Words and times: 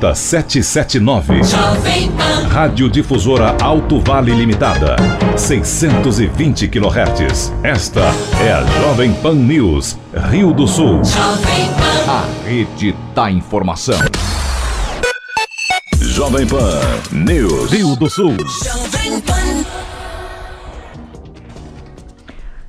779. 0.00 1.40
Rádio 2.50 2.88
Difusora 2.88 3.56
Alto 3.62 4.00
Vale 4.00 4.32
Limitada. 4.32 4.96
620 5.36 6.68
kHz. 6.68 7.52
Esta 7.62 8.12
é 8.44 8.52
a 8.52 8.62
Jovem 8.80 9.12
Pan 9.14 9.34
News, 9.34 9.98
Rio 10.30 10.52
do 10.52 10.66
Sul. 10.66 11.00
A 12.08 12.24
rede 12.46 12.94
da 13.14 13.30
informação. 13.30 13.98
Jovem 15.98 16.46
Pan 16.46 16.80
News, 17.12 17.70
Rio 17.70 17.96
do 17.96 18.08
Sul. 18.08 18.36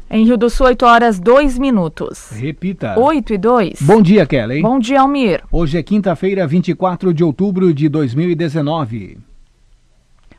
Em 0.09 0.23
Rio 0.23 0.37
do 0.37 0.49
Sul, 0.49 0.67
8 0.67 0.85
horas 0.85 1.19
2 1.19 1.59
minutos. 1.59 2.29
Repita. 2.31 2.97
8 2.97 3.33
e 3.33 3.37
2. 3.37 3.81
Bom 3.81 4.01
dia, 4.01 4.25
Kelly. 4.25 4.61
Bom 4.61 4.79
dia, 4.79 5.01
Almir. 5.01 5.43
Hoje 5.51 5.77
é 5.77 5.83
quinta-feira, 5.83 6.47
24 6.47 7.13
de 7.13 7.25
outubro 7.25 7.73
de 7.73 7.89
2019. 7.89 9.17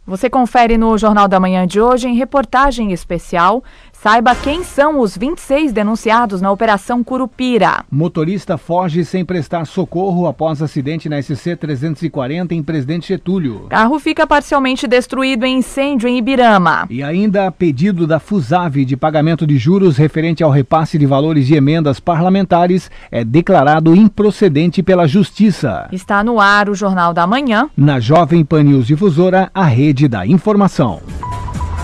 Você 0.06 0.30
confere 0.30 0.78
no 0.78 0.96
Jornal 0.96 1.28
da 1.28 1.38
Manhã 1.38 1.66
de 1.66 1.78
hoje, 1.78 2.08
em 2.08 2.14
reportagem 2.14 2.92
especial, 2.92 3.62
Saiba 4.00 4.32
quem 4.32 4.62
são 4.62 5.00
os 5.00 5.18
26 5.18 5.72
denunciados 5.72 6.40
na 6.40 6.52
Operação 6.52 7.02
Curupira. 7.02 7.84
Motorista 7.90 8.56
foge 8.56 9.04
sem 9.04 9.24
prestar 9.24 9.64
socorro 9.64 10.28
após 10.28 10.62
acidente 10.62 11.08
na 11.08 11.20
SC 11.20 11.56
340 11.56 12.54
em 12.54 12.62
Presidente 12.62 13.08
Getúlio. 13.08 13.66
Carro 13.68 13.98
fica 13.98 14.24
parcialmente 14.24 14.86
destruído 14.86 15.44
em 15.44 15.58
incêndio 15.58 16.08
em 16.08 16.16
Ibirama. 16.16 16.86
E 16.88 17.02
ainda 17.02 17.50
pedido 17.50 18.06
da 18.06 18.20
FUSAV 18.20 18.84
de 18.84 18.96
pagamento 18.96 19.44
de 19.44 19.58
juros 19.58 19.96
referente 19.96 20.44
ao 20.44 20.50
repasse 20.52 20.96
de 20.96 21.04
valores 21.04 21.48
de 21.48 21.56
emendas 21.56 21.98
parlamentares 21.98 22.88
é 23.10 23.24
declarado 23.24 23.96
improcedente 23.96 24.80
pela 24.80 25.08
Justiça. 25.08 25.88
Está 25.90 26.22
no 26.22 26.38
ar 26.38 26.68
o 26.68 26.74
Jornal 26.74 27.12
da 27.12 27.26
Manhã. 27.26 27.68
Na 27.76 27.98
Jovem 27.98 28.44
Pan 28.44 28.62
News 28.62 28.86
Difusora, 28.86 29.50
a 29.52 29.64
rede 29.64 30.06
da 30.06 30.24
informação 30.24 31.00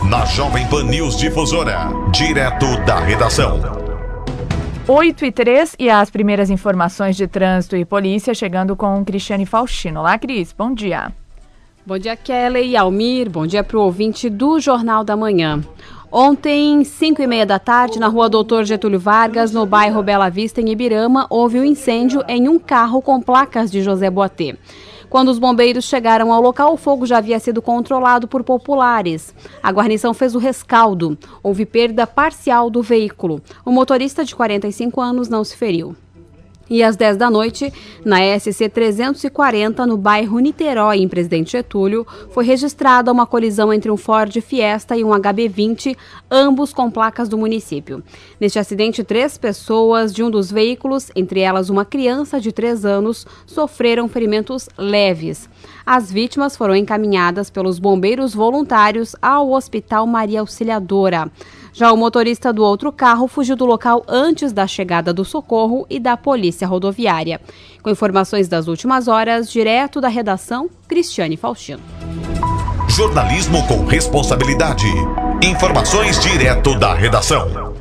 na 0.08 0.24
Jovem 0.26 0.66
Pan 0.68 0.84
News 0.84 1.16
Difusora, 1.16 1.88
direto 2.12 2.66
da 2.84 2.98
redação. 3.00 3.58
8 4.86 5.24
e 5.24 5.32
3 5.32 5.76
e 5.78 5.88
as 5.88 6.10
primeiras 6.10 6.50
informações 6.50 7.16
de 7.16 7.26
trânsito 7.26 7.74
e 7.74 7.86
polícia 7.86 8.34
chegando 8.34 8.76
com 8.76 9.02
Cristiane 9.02 9.46
Faustino. 9.46 10.00
Olá, 10.00 10.18
Cris, 10.18 10.52
bom 10.52 10.74
dia. 10.74 11.10
Bom 11.86 11.98
dia, 11.98 12.16
Kelly 12.16 12.68
e 12.68 12.76
Almir. 12.76 13.30
Bom 13.30 13.46
dia 13.46 13.64
para 13.64 13.78
o 13.78 13.82
ouvinte 13.82 14.28
do 14.28 14.60
Jornal 14.60 15.04
da 15.04 15.16
Manhã. 15.16 15.62
Ontem, 16.12 16.84
5 16.84 17.22
e 17.22 17.26
meia 17.26 17.46
da 17.46 17.58
tarde, 17.58 17.98
na 17.98 18.08
rua 18.08 18.28
Doutor 18.28 18.64
Getúlio 18.64 19.00
Vargas, 19.00 19.52
no 19.52 19.64
bairro 19.64 20.02
Bela 20.02 20.28
Vista, 20.28 20.60
em 20.60 20.68
Ibirama, 20.68 21.26
houve 21.30 21.58
um 21.58 21.64
incêndio 21.64 22.22
em 22.28 22.46
um 22.46 22.58
carro 22.58 23.00
com 23.00 23.20
placas 23.22 23.70
de 23.70 23.82
José 23.82 24.10
Boatê. 24.10 24.56
Quando 25.14 25.28
os 25.28 25.38
bombeiros 25.38 25.84
chegaram 25.84 26.32
ao 26.32 26.42
local, 26.42 26.74
o 26.74 26.76
fogo 26.76 27.06
já 27.06 27.18
havia 27.18 27.38
sido 27.38 27.62
controlado 27.62 28.26
por 28.26 28.42
populares. 28.42 29.32
A 29.62 29.70
guarnição 29.70 30.12
fez 30.12 30.34
o 30.34 30.40
rescaldo. 30.40 31.16
Houve 31.40 31.64
perda 31.64 32.04
parcial 32.04 32.68
do 32.68 32.82
veículo. 32.82 33.40
O 33.64 33.70
motorista 33.70 34.24
de 34.24 34.34
45 34.34 35.00
anos 35.00 35.28
não 35.28 35.44
se 35.44 35.56
feriu. 35.56 35.94
E 36.68 36.82
às 36.82 36.96
10 36.96 37.16
da 37.18 37.30
noite, 37.30 37.72
na 38.04 38.18
SC 38.38 38.68
340, 38.68 39.86
no 39.86 39.96
bairro 39.96 40.38
Niterói, 40.38 40.98
em 40.98 41.08
Presidente 41.08 41.52
Getúlio, 41.52 42.06
foi 42.30 42.44
registrada 42.44 43.12
uma 43.12 43.26
colisão 43.26 43.72
entre 43.72 43.90
um 43.90 43.96
Ford 43.96 44.32
Fiesta 44.40 44.96
e 44.96 45.04
um 45.04 45.10
HB20, 45.10 45.96
ambos 46.30 46.72
com 46.72 46.90
placas 46.90 47.28
do 47.28 47.36
município. 47.36 48.02
Neste 48.40 48.58
acidente, 48.58 49.04
três 49.04 49.36
pessoas 49.36 50.12
de 50.12 50.22
um 50.22 50.30
dos 50.30 50.50
veículos, 50.50 51.10
entre 51.14 51.40
elas 51.40 51.68
uma 51.68 51.84
criança 51.84 52.40
de 52.40 52.50
3 52.50 52.84
anos, 52.84 53.26
sofreram 53.46 54.08
ferimentos 54.08 54.68
leves. 54.78 55.48
As 55.84 56.10
vítimas 56.10 56.56
foram 56.56 56.74
encaminhadas 56.74 57.50
pelos 57.50 57.78
bombeiros 57.78 58.34
voluntários 58.34 59.14
ao 59.20 59.50
Hospital 59.52 60.06
Maria 60.06 60.40
Auxiliadora. 60.40 61.30
Já 61.74 61.90
o 61.92 61.96
motorista 61.96 62.52
do 62.52 62.62
outro 62.62 62.92
carro 62.92 63.26
fugiu 63.26 63.56
do 63.56 63.66
local 63.66 64.04
antes 64.06 64.52
da 64.52 64.64
chegada 64.64 65.12
do 65.12 65.24
socorro 65.24 65.84
e 65.90 65.98
da 65.98 66.16
polícia 66.16 66.68
rodoviária. 66.68 67.40
Com 67.82 67.90
informações 67.90 68.46
das 68.46 68.68
últimas 68.68 69.08
horas, 69.08 69.50
direto 69.50 70.00
da 70.00 70.06
redação, 70.06 70.70
Cristiane 70.86 71.36
Faustino. 71.36 71.82
Jornalismo 72.88 73.66
com 73.66 73.84
responsabilidade. 73.84 74.86
Informações 75.42 76.20
direto 76.20 76.78
da 76.78 76.94
redação. 76.94 77.74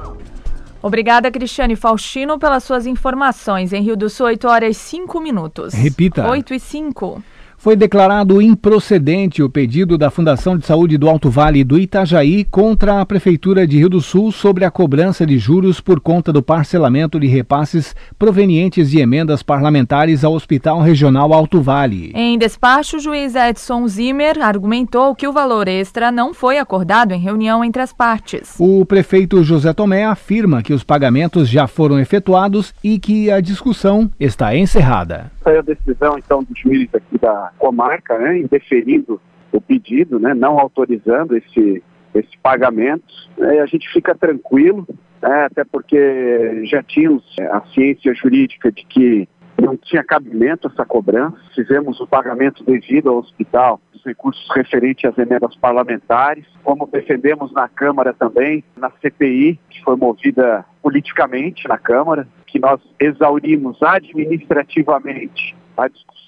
Obrigada, 0.81 1.29
Cristiane 1.29 1.75
Faustino, 1.75 2.39
pelas 2.39 2.63
suas 2.63 2.87
informações. 2.87 3.71
Em 3.71 3.83
Rio 3.83 3.95
do 3.95 4.09
Sul, 4.09 4.25
8 4.25 4.47
horas 4.47 4.75
e 4.75 4.79
5 4.79 5.21
minutos. 5.21 5.71
Repita. 5.71 6.27
8 6.27 6.55
e 6.55 6.59
5. 6.59 7.23
Foi 7.63 7.77
declarado 7.77 8.41
improcedente 8.41 9.41
o 9.41 9.49
pedido 9.49 9.97
da 9.97 10.11
Fundação 10.11 10.57
de 10.57 10.65
Saúde 10.65 10.97
do 10.97 11.07
Alto 11.07 11.29
Vale 11.29 11.63
do 11.63 11.79
Itajaí 11.79 12.43
contra 12.43 12.99
a 12.99 13.05
Prefeitura 13.05 13.65
de 13.65 13.77
Rio 13.77 13.87
do 13.87 14.01
Sul 14.01 14.33
sobre 14.33 14.65
a 14.65 14.69
cobrança 14.69 15.25
de 15.25 15.37
juros 15.37 15.79
por 15.79 16.01
conta 16.01 16.33
do 16.33 16.43
parcelamento 16.43 17.17
de 17.17 17.25
repasses 17.25 17.95
provenientes 18.19 18.91
de 18.91 18.99
emendas 18.99 19.41
parlamentares 19.41 20.25
ao 20.25 20.33
Hospital 20.33 20.81
Regional 20.81 21.31
Alto 21.31 21.61
Vale. 21.61 22.11
Em 22.13 22.37
despacho, 22.37 22.97
o 22.97 22.99
juiz 22.99 23.33
Edson 23.33 23.87
Zimmer 23.87 24.43
argumentou 24.43 25.15
que 25.15 25.25
o 25.25 25.31
valor 25.31 25.69
extra 25.69 26.11
não 26.11 26.33
foi 26.33 26.57
acordado 26.57 27.13
em 27.13 27.19
reunião 27.21 27.63
entre 27.63 27.81
as 27.81 27.93
partes. 27.93 28.57
O 28.59 28.85
prefeito 28.85 29.41
José 29.41 29.71
Tomé 29.71 30.03
afirma 30.03 30.61
que 30.61 30.73
os 30.73 30.83
pagamentos 30.83 31.47
já 31.47 31.65
foram 31.65 31.97
efetuados 31.97 32.73
e 32.83 32.99
que 32.99 33.31
a 33.31 33.39
discussão 33.39 34.11
está 34.19 34.53
encerrada. 34.53 35.31
Saiu 35.41 35.59
a 35.59 35.61
decisão, 35.61 36.17
então, 36.17 36.43
do 36.43 36.53
juiz 36.53 36.89
aqui 36.93 37.17
da 37.17 37.52
comarca, 37.57 38.17
né, 38.17 38.39
indeferindo 38.39 39.19
o 39.51 39.61
pedido, 39.61 40.19
né, 40.19 40.33
não 40.33 40.59
autorizando 40.59 41.35
esse, 41.37 41.83
esse 42.13 42.37
pagamento. 42.41 43.13
Né, 43.37 43.59
a 43.59 43.65
gente 43.65 43.87
fica 43.91 44.15
tranquilo, 44.15 44.87
né, 45.21 45.45
até 45.45 45.63
porque 45.63 46.65
já 46.65 46.81
tínhamos 46.83 47.23
a 47.39 47.61
ciência 47.73 48.13
jurídica 48.13 48.71
de 48.71 48.85
que 48.85 49.27
não 49.61 49.77
tinha 49.77 50.03
cabimento 50.03 50.67
essa 50.67 50.85
cobrança. 50.85 51.37
Fizemos 51.55 51.99
o 51.99 52.07
pagamento 52.07 52.63
devido 52.63 53.09
ao 53.09 53.17
hospital 53.17 53.79
dos 53.91 54.03
recursos 54.03 54.45
referentes 54.55 55.05
às 55.05 55.17
emendas 55.17 55.55
parlamentares, 55.55 56.45
como 56.63 56.87
defendemos 56.87 57.53
na 57.53 57.67
Câmara 57.67 58.13
também, 58.13 58.63
na 58.75 58.91
CPI, 59.01 59.59
que 59.69 59.81
foi 59.83 59.95
movida 59.95 60.65
politicamente 60.81 61.67
na 61.67 61.77
Câmara, 61.77 62.27
que 62.45 62.59
nós 62.59 62.81
exaurimos 62.99 63.81
administrativamente 63.81 65.55
a 65.77 65.87
discussão 65.87 66.22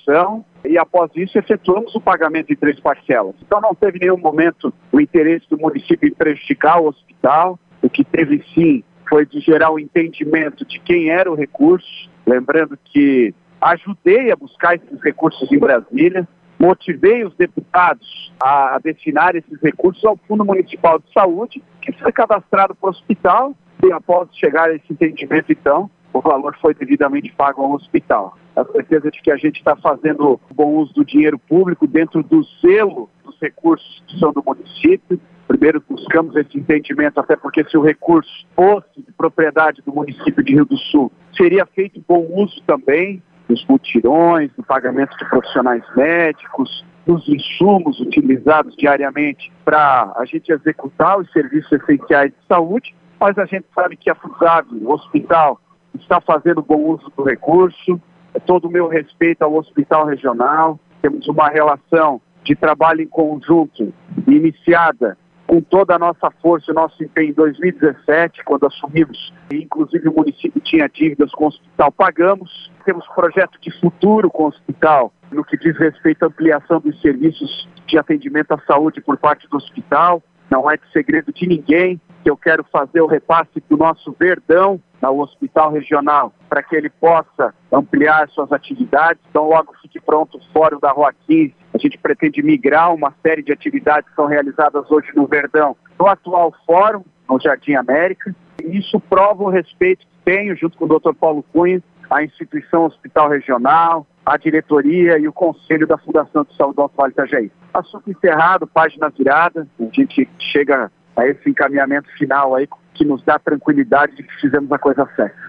e 0.63 0.77
após 0.77 1.11
isso 1.15 1.37
efetuamos 1.37 1.93
o 1.95 2.01
pagamento 2.01 2.47
de 2.47 2.55
três 2.55 2.79
parcelas. 2.79 3.35
Então 3.41 3.61
não 3.61 3.75
teve 3.75 3.99
nenhum 3.99 4.17
momento 4.17 4.73
o 4.91 4.99
interesse 4.99 5.47
do 5.49 5.57
município 5.57 6.07
em 6.07 6.13
prejudicar 6.13 6.81
o 6.81 6.87
hospital, 6.87 7.59
o 7.81 7.89
que 7.89 8.03
teve 8.03 8.43
sim 8.53 8.83
foi 9.07 9.25
de 9.25 9.39
gerar 9.39 9.69
o 9.69 9.75
um 9.75 9.79
entendimento 9.79 10.65
de 10.65 10.79
quem 10.79 11.09
era 11.09 11.31
o 11.31 11.35
recurso, 11.35 12.09
lembrando 12.25 12.77
que 12.83 13.33
ajudei 13.61 14.31
a 14.31 14.35
buscar 14.35 14.75
esses 14.75 15.01
recursos 15.01 15.51
em 15.51 15.59
Brasília, 15.59 16.27
motivei 16.59 17.23
os 17.23 17.35
deputados 17.35 18.33
a 18.39 18.79
destinar 18.83 19.35
esses 19.35 19.61
recursos 19.61 20.03
ao 20.03 20.17
Fundo 20.27 20.43
Municipal 20.43 20.99
de 20.99 21.11
Saúde, 21.13 21.63
que 21.81 21.91
foi 21.93 22.11
cadastrado 22.11 22.73
para 22.75 22.87
o 22.87 22.91
hospital, 22.91 23.53
e 23.83 23.91
após 23.91 24.29
chegar 24.35 24.69
a 24.69 24.75
esse 24.75 24.91
entendimento, 24.91 25.51
então, 25.51 25.89
o 26.13 26.21
valor 26.21 26.57
foi 26.61 26.73
devidamente 26.73 27.31
pago 27.33 27.61
ao 27.61 27.73
hospital. 27.73 28.37
A 28.55 28.63
certeza 28.65 29.11
de 29.11 29.21
que 29.21 29.31
a 29.31 29.37
gente 29.37 29.57
está 29.57 29.75
fazendo 29.75 30.39
bom 30.53 30.75
uso 30.75 30.93
do 30.93 31.05
dinheiro 31.05 31.37
público 31.37 31.85
dentro 31.85 32.23
do 32.23 32.43
selo 32.61 33.09
dos 33.23 33.37
recursos 33.41 34.03
que 34.07 34.17
são 34.19 34.31
do 34.31 34.43
município. 34.45 35.19
Primeiro 35.47 35.83
buscamos 35.87 36.35
esse 36.35 36.57
entendimento, 36.57 37.19
até 37.19 37.35
porque 37.35 37.63
se 37.65 37.77
o 37.77 37.81
recurso 37.81 38.47
fosse 38.55 39.01
de 39.01 39.11
propriedade 39.11 39.81
do 39.85 39.93
município 39.93 40.43
de 40.43 40.53
Rio 40.53 40.65
do 40.65 40.77
Sul, 40.77 41.11
seria 41.35 41.65
feito 41.65 42.03
bom 42.07 42.25
uso 42.33 42.61
também 42.65 43.21
dos 43.47 43.63
mutirões, 43.67 44.51
do 44.53 44.63
pagamento 44.63 45.15
de 45.17 45.29
profissionais 45.29 45.83
médicos, 45.95 46.83
dos 47.05 47.27
insumos 47.29 47.99
utilizados 47.99 48.75
diariamente 48.75 49.51
para 49.63 50.13
a 50.17 50.25
gente 50.25 50.51
executar 50.51 51.19
os 51.19 51.31
serviços 51.31 51.71
essenciais 51.71 52.31
de 52.31 52.47
saúde, 52.47 52.95
mas 53.19 53.37
a 53.37 53.45
gente 53.45 53.65
sabe 53.73 53.95
que 53.95 54.09
a 54.09 54.15
FUSAV, 54.15 54.67
o 54.81 54.91
hospital, 54.91 55.61
está 55.93 56.19
fazendo 56.19 56.61
bom 56.61 56.81
uso 56.81 57.11
do 57.15 57.23
recurso. 57.23 58.01
É 58.35 58.39
todo 58.39 58.67
o 58.67 58.71
meu 58.71 58.89
respeito 58.89 59.43
ao 59.43 59.55
Hospital 59.55 60.05
Regional. 60.07 60.77
Temos 61.01 61.25
uma 61.29 61.47
relação 61.47 62.21
de 62.43 62.53
trabalho 62.53 63.01
em 63.01 63.07
conjunto 63.07 63.93
iniciada 64.27 65.17
com 65.47 65.61
toda 65.61 65.95
a 65.95 65.99
nossa 65.99 66.29
força 66.41 66.71
e 66.71 66.73
nosso 66.73 67.01
empenho 67.01 67.29
em 67.29 67.33
2017, 67.33 68.43
quando 68.43 68.65
assumimos, 68.65 69.33
inclusive 69.49 70.09
o 70.09 70.13
município 70.13 70.59
tinha 70.59 70.89
dívidas 70.89 71.31
com 71.31 71.45
o 71.45 71.47
hospital, 71.47 71.91
pagamos. 71.93 72.69
Temos 72.83 73.07
projeto 73.07 73.57
de 73.61 73.71
futuro 73.79 74.29
com 74.29 74.43
o 74.43 74.47
hospital, 74.47 75.13
no 75.31 75.45
que 75.45 75.55
diz 75.55 75.77
respeito 75.77 76.23
à 76.23 76.27
ampliação 76.27 76.81
dos 76.81 76.99
serviços 76.99 77.69
de 77.85 77.97
atendimento 77.97 78.51
à 78.51 78.59
saúde 78.67 78.99
por 78.99 79.17
parte 79.17 79.47
do 79.47 79.55
hospital. 79.55 80.21
Não 80.49 80.69
é 80.69 80.75
de 80.75 80.91
segredo 80.91 81.31
de 81.31 81.47
ninguém 81.47 82.01
que 82.23 82.29
eu 82.29 82.35
quero 82.35 82.65
fazer 82.65 82.99
o 82.99 83.07
repasse 83.07 83.63
do 83.69 83.77
nosso 83.77 84.13
verdão 84.19 84.81
ao 85.01 85.19
hospital 85.19 85.71
regional 85.71 86.33
para 86.49 86.63
que 86.63 86.75
ele 86.75 86.89
possa 86.89 87.53
ampliar 87.71 88.27
suas 88.29 88.51
atividades. 88.51 89.21
Então, 89.29 89.49
logo 89.49 89.73
fique 89.81 89.99
pronto 89.99 90.37
o 90.37 90.53
Fórum 90.53 90.79
da 90.79 90.91
Rua 90.91 91.13
15. 91.27 91.53
A 91.73 91.77
gente 91.77 91.97
pretende 91.97 92.41
migrar 92.41 92.93
uma 92.93 93.13
série 93.21 93.43
de 93.43 93.51
atividades 93.51 94.09
que 94.09 94.15
são 94.15 94.25
realizadas 94.25 94.89
hoje 94.89 95.09
no 95.15 95.27
Verdão, 95.27 95.75
no 95.99 96.07
atual 96.07 96.53
Fórum, 96.65 97.03
no 97.29 97.39
Jardim 97.39 97.75
América. 97.75 98.35
Isso 98.63 98.99
prova 98.99 99.43
o 99.43 99.49
respeito 99.49 100.05
que 100.05 100.15
tenho, 100.23 100.55
junto 100.55 100.77
com 100.77 100.85
o 100.85 100.99
Dr. 100.99 101.13
Paulo 101.13 101.43
Cunha, 101.53 101.81
a 102.09 102.23
instituição 102.23 102.85
Hospital 102.85 103.29
Regional, 103.29 104.07
a 104.25 104.37
diretoria 104.37 105.17
e 105.19 105.27
o 105.27 105.33
conselho 105.33 105.85
da 105.85 105.97
Fundação 105.97 106.43
de 106.43 106.55
Saúde 106.55 106.75
do 106.75 106.81
Alto 106.83 106.95
Vale 106.95 107.11
Itajaí. 107.11 107.51
Assunto 107.73 108.09
encerrado, 108.09 108.65
página 108.65 109.09
virada, 109.09 109.67
a 109.79 109.83
gente 109.93 110.27
chega 110.39 110.91
a 111.15 111.25
esse 111.27 111.49
encaminhamento 111.49 112.09
final 112.17 112.55
aí 112.55 112.67
que 112.93 113.05
nos 113.05 113.23
dá 113.23 113.37
tranquilidade 113.39 114.15
de 114.15 114.23
que 114.23 114.35
fizemos 114.35 114.71
a 114.71 114.77
coisa 114.77 115.07
certa. 115.15 115.45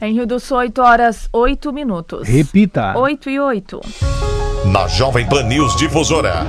Em 0.00 0.14
Rio 0.14 0.26
do 0.26 0.38
Sul, 0.38 0.58
8 0.58 0.80
horas 0.80 1.28
8 1.32 1.72
minutos. 1.72 2.28
Repita. 2.28 2.96
8 2.96 3.30
e 3.30 3.40
8. 3.40 3.80
Na 4.72 4.86
Jovem 4.86 5.28
Pan 5.28 5.42
News 5.42 5.74
Difusora. 5.74 6.46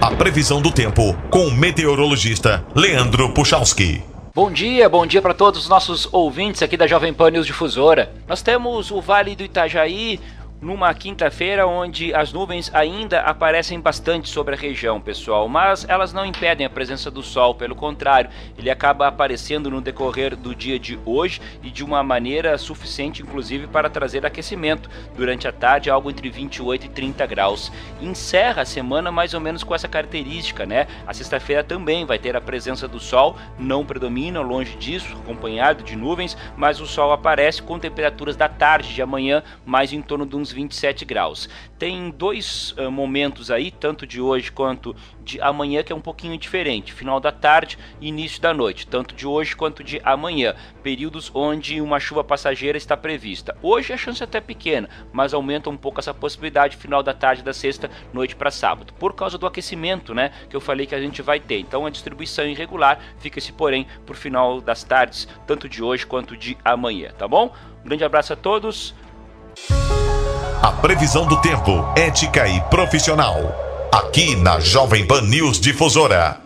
A 0.00 0.10
previsão 0.12 0.62
do 0.62 0.72
tempo 0.72 1.14
com 1.30 1.48
o 1.48 1.50
meteorologista 1.50 2.64
Leandro 2.74 3.34
Puchalski. 3.34 4.04
Bom 4.32 4.52
dia, 4.52 4.88
bom 4.88 5.04
dia 5.04 5.20
para 5.20 5.34
todos 5.34 5.62
os 5.62 5.68
nossos 5.68 6.08
ouvintes 6.12 6.62
aqui 6.62 6.76
da 6.76 6.86
Jovem 6.86 7.12
Pan 7.12 7.30
News 7.30 7.46
Difusora. 7.46 8.12
Nós 8.28 8.40
temos 8.40 8.92
o 8.92 9.00
Vale 9.00 9.34
do 9.34 9.42
Itajaí, 9.42 10.20
numa 10.60 10.92
quinta-feira 10.92 11.66
onde 11.66 12.12
as 12.14 12.32
nuvens 12.32 12.70
ainda 12.74 13.20
aparecem 13.20 13.80
bastante 13.80 14.28
sobre 14.28 14.54
a 14.54 14.58
região, 14.58 15.00
pessoal, 15.00 15.48
mas 15.48 15.86
elas 15.88 16.12
não 16.12 16.26
impedem 16.26 16.66
a 16.66 16.70
presença 16.70 17.10
do 17.10 17.22
sol, 17.22 17.54
pelo 17.54 17.74
contrário, 17.74 18.30
ele 18.58 18.70
acaba 18.70 19.06
aparecendo 19.06 19.70
no 19.70 19.80
decorrer 19.80 20.36
do 20.36 20.54
dia 20.54 20.78
de 20.78 20.98
hoje 21.06 21.40
e 21.62 21.70
de 21.70 21.82
uma 21.82 22.02
maneira 22.02 22.58
suficiente, 22.58 23.22
inclusive, 23.22 23.66
para 23.66 23.88
trazer 23.88 24.26
aquecimento 24.26 24.90
durante 25.16 25.48
a 25.48 25.52
tarde, 25.52 25.88
algo 25.88 26.10
entre 26.10 26.28
28 26.28 26.86
e 26.86 26.88
30 26.90 27.26
graus. 27.26 27.72
Encerra 28.00 28.62
a 28.62 28.66
semana 28.66 29.10
mais 29.10 29.32
ou 29.32 29.40
menos 29.40 29.64
com 29.64 29.74
essa 29.74 29.88
característica, 29.88 30.66
né? 30.66 30.86
A 31.06 31.14
sexta-feira 31.14 31.64
também 31.64 32.04
vai 32.04 32.18
ter 32.18 32.36
a 32.36 32.40
presença 32.40 32.86
do 32.86 33.00
sol, 33.00 33.36
não 33.58 33.84
predomina, 33.84 34.40
longe 34.40 34.76
disso, 34.76 35.16
acompanhado 35.22 35.82
de 35.82 35.96
nuvens, 35.96 36.36
mas 36.56 36.80
o 36.80 36.86
sol 36.86 37.12
aparece 37.12 37.62
com 37.62 37.78
temperaturas 37.78 38.36
da 38.36 38.48
tarde 38.48 38.92
de 38.92 39.00
amanhã 39.00 39.42
mais 39.64 39.92
em 39.92 40.02
torno 40.02 40.26
de 40.26 40.36
uns 40.36 40.49
27 40.52 41.04
graus. 41.04 41.48
Tem 41.78 42.10
dois 42.10 42.72
uh, 42.72 42.90
momentos 42.90 43.50
aí, 43.50 43.70
tanto 43.70 44.06
de 44.06 44.20
hoje 44.20 44.52
quanto 44.52 44.94
de 45.22 45.40
amanhã, 45.40 45.82
que 45.82 45.92
é 45.92 45.96
um 45.96 46.00
pouquinho 46.00 46.36
diferente. 46.36 46.92
Final 46.92 47.20
da 47.20 47.32
tarde 47.32 47.78
e 48.00 48.08
início 48.08 48.40
da 48.40 48.52
noite, 48.52 48.86
tanto 48.86 49.14
de 49.14 49.26
hoje 49.26 49.54
quanto 49.56 49.82
de 49.82 50.00
amanhã. 50.04 50.54
Períodos 50.82 51.30
onde 51.34 51.80
uma 51.80 52.00
chuva 52.00 52.24
passageira 52.24 52.76
está 52.76 52.96
prevista. 52.96 53.56
Hoje 53.62 53.92
a 53.92 53.96
chance 53.96 54.22
é 54.22 54.24
até 54.24 54.40
pequena, 54.40 54.88
mas 55.12 55.32
aumenta 55.32 55.70
um 55.70 55.76
pouco 55.76 56.00
essa 56.00 56.12
possibilidade 56.12 56.76
final 56.76 57.02
da 57.02 57.14
tarde 57.14 57.42
da 57.42 57.52
sexta 57.52 57.90
noite 58.12 58.36
para 58.36 58.50
sábado, 58.50 58.92
por 58.94 59.14
causa 59.14 59.38
do 59.38 59.46
aquecimento, 59.46 60.14
né? 60.14 60.32
Que 60.48 60.56
eu 60.56 60.60
falei 60.60 60.86
que 60.86 60.94
a 60.94 61.00
gente 61.00 61.22
vai 61.22 61.40
ter. 61.40 61.58
Então 61.58 61.86
a 61.86 61.90
distribuição 61.90 62.46
irregular 62.46 63.00
fica-se, 63.18 63.52
porém, 63.52 63.86
por 64.06 64.16
final 64.16 64.60
das 64.60 64.84
tardes, 64.84 65.28
tanto 65.46 65.68
de 65.68 65.82
hoje 65.82 66.06
quanto 66.06 66.36
de 66.36 66.56
amanhã, 66.64 67.10
tá 67.16 67.26
bom? 67.26 67.52
Um 67.80 67.88
grande 67.88 68.04
abraço 68.04 68.32
a 68.32 68.36
todos. 68.36 68.94
A 70.62 70.72
previsão 70.72 71.26
do 71.26 71.40
tempo, 71.40 71.90
ética 71.96 72.46
e 72.46 72.60
profissional. 72.68 73.88
Aqui 73.90 74.36
na 74.36 74.60
Jovem 74.60 75.06
Pan 75.06 75.22
News 75.22 75.58
Difusora. 75.58 76.36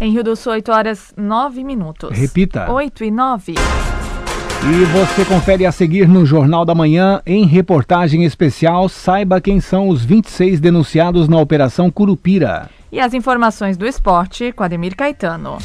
Em 0.00 0.10
Rio 0.10 0.24
do 0.24 0.34
Sul, 0.34 0.52
8 0.52 0.72
horas 0.72 1.12
9 1.14 1.62
minutos. 1.62 2.16
Repita. 2.16 2.72
8 2.72 3.04
e 3.04 3.10
9. 3.10 3.52
E 3.52 4.84
você 4.86 5.26
confere 5.26 5.66
a 5.66 5.72
seguir 5.72 6.08
no 6.08 6.24
Jornal 6.24 6.64
da 6.64 6.74
Manhã, 6.74 7.20
em 7.26 7.44
reportagem 7.44 8.24
especial, 8.24 8.88
saiba 8.88 9.42
quem 9.42 9.60
são 9.60 9.90
os 9.90 10.02
26 10.02 10.58
denunciados 10.58 11.28
na 11.28 11.38
Operação 11.38 11.90
Curupira. 11.90 12.70
E 12.90 12.98
as 12.98 13.12
informações 13.12 13.76
do 13.76 13.86
esporte 13.86 14.52
com 14.52 14.64
Ademir 14.64 14.96
Caetano. 14.96 15.58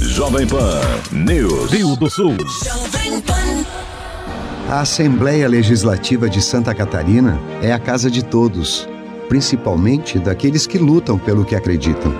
Jovem 0.00 0.46
Pan 0.46 0.80
News. 1.12 1.70
Rio 1.70 1.96
do 1.96 2.08
Sul. 2.08 2.34
A 4.68 4.80
Assembleia 4.80 5.48
Legislativa 5.48 6.28
de 6.28 6.42
Santa 6.42 6.74
Catarina 6.74 7.38
é 7.62 7.72
a 7.72 7.78
casa 7.78 8.10
de 8.10 8.24
todos, 8.24 8.88
principalmente 9.28 10.18
daqueles 10.18 10.66
que 10.66 10.76
lutam 10.76 11.16
pelo 11.16 11.44
que 11.44 11.54
acreditam. 11.54 12.12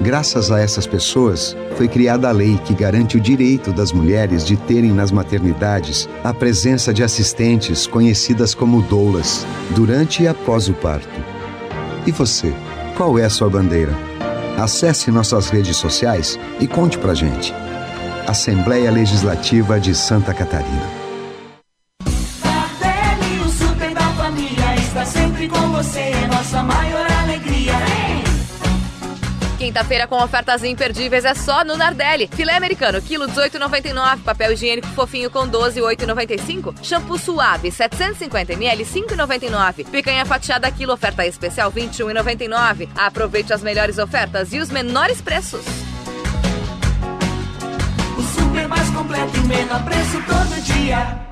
Graças 0.00 0.50
a 0.50 0.58
essas 0.58 0.84
pessoas, 0.84 1.56
foi 1.76 1.86
criada 1.86 2.28
a 2.28 2.32
lei 2.32 2.58
que 2.64 2.74
garante 2.74 3.16
o 3.16 3.20
direito 3.20 3.72
das 3.72 3.92
mulheres 3.92 4.44
de 4.44 4.56
terem 4.56 4.90
nas 4.90 5.12
maternidades 5.12 6.08
a 6.24 6.34
presença 6.34 6.92
de 6.92 7.04
assistentes 7.04 7.86
conhecidas 7.86 8.52
como 8.52 8.82
doulas, 8.82 9.46
durante 9.70 10.24
e 10.24 10.28
após 10.28 10.68
o 10.68 10.74
parto. 10.74 11.22
E 12.04 12.10
você, 12.10 12.52
qual 12.96 13.16
é 13.16 13.26
a 13.26 13.30
sua 13.30 13.48
bandeira? 13.48 13.96
Acesse 14.58 15.08
nossas 15.12 15.50
redes 15.50 15.76
sociais 15.76 16.36
e 16.58 16.66
conte 16.66 16.98
pra 16.98 17.14
gente. 17.14 17.54
Assembleia 18.26 18.90
Legislativa 18.90 19.78
de 19.78 19.94
Santa 19.94 20.34
Catarina. 20.34 21.01
Quinta-feira 29.72 30.06
com 30.06 30.22
ofertas 30.22 30.62
imperdíveis 30.62 31.24
é 31.24 31.32
só 31.32 31.64
no 31.64 31.78
Nardelli. 31.78 32.28
Filé 32.30 32.54
americano, 32.54 33.00
quilo 33.00 33.26
18,99. 33.26 34.22
Papel 34.22 34.52
higiênico 34.52 34.86
fofinho 34.88 35.30
com 35.30 35.48
12, 35.48 35.80
8,95. 35.80 36.74
Shampoo 36.82 37.16
suave, 37.16 37.70
750ml, 37.70 38.84
5,99. 38.84 39.86
Picanha 39.86 40.26
fatiada, 40.26 40.70
quilo, 40.70 40.92
oferta 40.92 41.24
especial, 41.24 41.72
21,99. 41.72 42.86
Aproveite 42.94 43.54
as 43.54 43.62
melhores 43.62 43.96
ofertas 43.96 44.52
e 44.52 44.58
os 44.58 44.68
menores 44.68 45.22
preços. 45.22 45.64
O 48.18 48.22
super 48.22 48.68
mais 48.68 48.90
completo 48.90 49.38
e 49.38 49.40
menor 49.40 49.82
preço 49.86 50.22
todo 50.26 50.62
dia. 50.64 51.31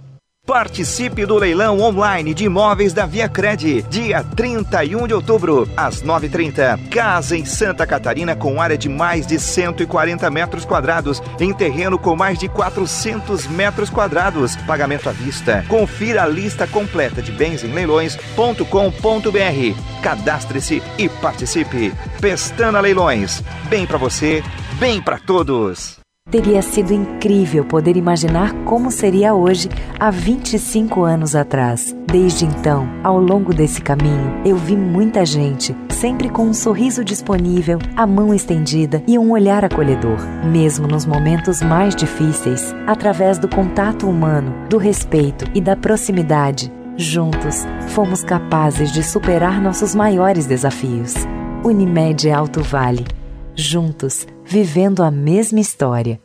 Participe 0.51 1.25
do 1.25 1.37
leilão 1.37 1.79
online 1.79 2.33
de 2.33 2.43
imóveis 2.43 2.91
da 2.91 3.05
Via 3.05 3.29
Cred, 3.29 3.83
dia 3.83 4.21
31 4.21 5.07
de 5.07 5.13
outubro, 5.13 5.65
às 5.77 6.03
9h30. 6.03 6.89
Casa 6.89 7.37
em 7.37 7.45
Santa 7.45 7.87
Catarina 7.87 8.35
com 8.35 8.61
área 8.61 8.77
de 8.77 8.89
mais 8.89 9.25
de 9.25 9.39
140 9.39 10.29
metros 10.29 10.65
quadrados, 10.65 11.23
em 11.39 11.53
terreno 11.53 11.97
com 11.97 12.17
mais 12.17 12.37
de 12.37 12.49
400 12.49 13.47
metros 13.47 13.89
quadrados. 13.89 14.57
Pagamento 14.67 15.07
à 15.07 15.13
vista. 15.13 15.63
Confira 15.69 16.23
a 16.23 16.27
lista 16.27 16.67
completa 16.67 17.21
de 17.21 17.31
bens 17.31 17.63
em 17.63 17.71
leilões.com.br. 17.71 20.03
Cadastre-se 20.03 20.83
e 20.97 21.07
participe. 21.07 21.93
Pestana 22.19 22.81
Leilões. 22.81 23.41
Bem 23.69 23.85
para 23.85 23.97
você, 23.97 24.43
bem 24.79 25.01
para 25.01 25.17
todos. 25.17 26.00
Teria 26.31 26.61
sido 26.61 26.93
incrível 26.93 27.65
poder 27.65 27.97
imaginar 27.97 28.53
como 28.63 28.89
seria 28.89 29.33
hoje 29.33 29.67
há 29.99 30.09
25 30.09 31.03
anos 31.03 31.35
atrás. 31.35 31.93
Desde 32.09 32.45
então, 32.45 32.87
ao 33.03 33.19
longo 33.19 33.53
desse 33.53 33.81
caminho, 33.81 34.41
eu 34.45 34.55
vi 34.55 34.77
muita 34.77 35.25
gente, 35.25 35.75
sempre 35.89 36.29
com 36.29 36.43
um 36.43 36.53
sorriso 36.53 37.03
disponível, 37.03 37.79
a 37.97 38.07
mão 38.07 38.33
estendida 38.33 39.03
e 39.05 39.19
um 39.19 39.31
olhar 39.31 39.65
acolhedor, 39.65 40.19
mesmo 40.45 40.87
nos 40.87 41.05
momentos 41.05 41.61
mais 41.61 41.93
difíceis, 41.93 42.73
através 42.87 43.37
do 43.37 43.49
contato 43.49 44.09
humano, 44.09 44.53
do 44.69 44.77
respeito 44.77 45.43
e 45.53 45.59
da 45.59 45.75
proximidade. 45.75 46.71
Juntos, 46.95 47.65
fomos 47.89 48.23
capazes 48.23 48.93
de 48.93 49.03
superar 49.03 49.61
nossos 49.61 49.93
maiores 49.93 50.45
desafios. 50.45 51.13
Unimed 51.61 52.31
Alto 52.31 52.61
Vale. 52.63 53.05
Juntos, 53.53 54.25
vivendo 54.51 55.01
a 55.01 55.09
mesma 55.09 55.61
história. 55.61 56.19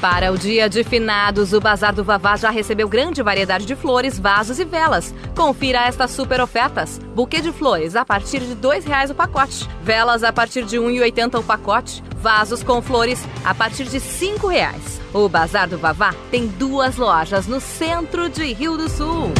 Para 0.00 0.32
o 0.32 0.38
dia 0.38 0.68
de 0.68 0.82
finados, 0.82 1.52
o 1.52 1.60
Bazar 1.60 1.94
do 1.94 2.02
Vavá 2.02 2.36
já 2.36 2.50
recebeu 2.50 2.88
grande 2.88 3.22
variedade 3.22 3.66
de 3.66 3.76
flores, 3.76 4.18
vasos 4.18 4.58
e 4.58 4.64
velas. 4.64 5.14
Confira 5.36 5.86
estas 5.86 6.10
super 6.10 6.40
ofertas. 6.40 6.98
Buquê 7.14 7.40
de 7.40 7.52
flores 7.52 7.94
a 7.94 8.04
partir 8.04 8.40
de 8.40 8.54
R$ 8.54 8.56
2,00 8.56 9.10
o 9.10 9.14
pacote. 9.14 9.68
Velas 9.84 10.24
a 10.24 10.32
partir 10.32 10.64
de 10.64 10.76
R$ 10.76 10.86
1,80 10.86 11.38
o 11.38 11.42
pacote. 11.44 12.02
Vasos 12.16 12.64
com 12.64 12.82
flores 12.82 13.24
a 13.44 13.54
partir 13.54 13.84
de 13.84 13.98
R$ 13.98 14.04
5,00. 14.04 14.72
O 15.14 15.28
Bazar 15.28 15.68
do 15.68 15.78
Vavá 15.78 16.12
tem 16.32 16.48
duas 16.48 16.96
lojas 16.96 17.46
no 17.46 17.60
centro 17.60 18.28
de 18.28 18.52
Rio 18.52 18.76
do 18.76 18.88
Sul. 18.88 19.30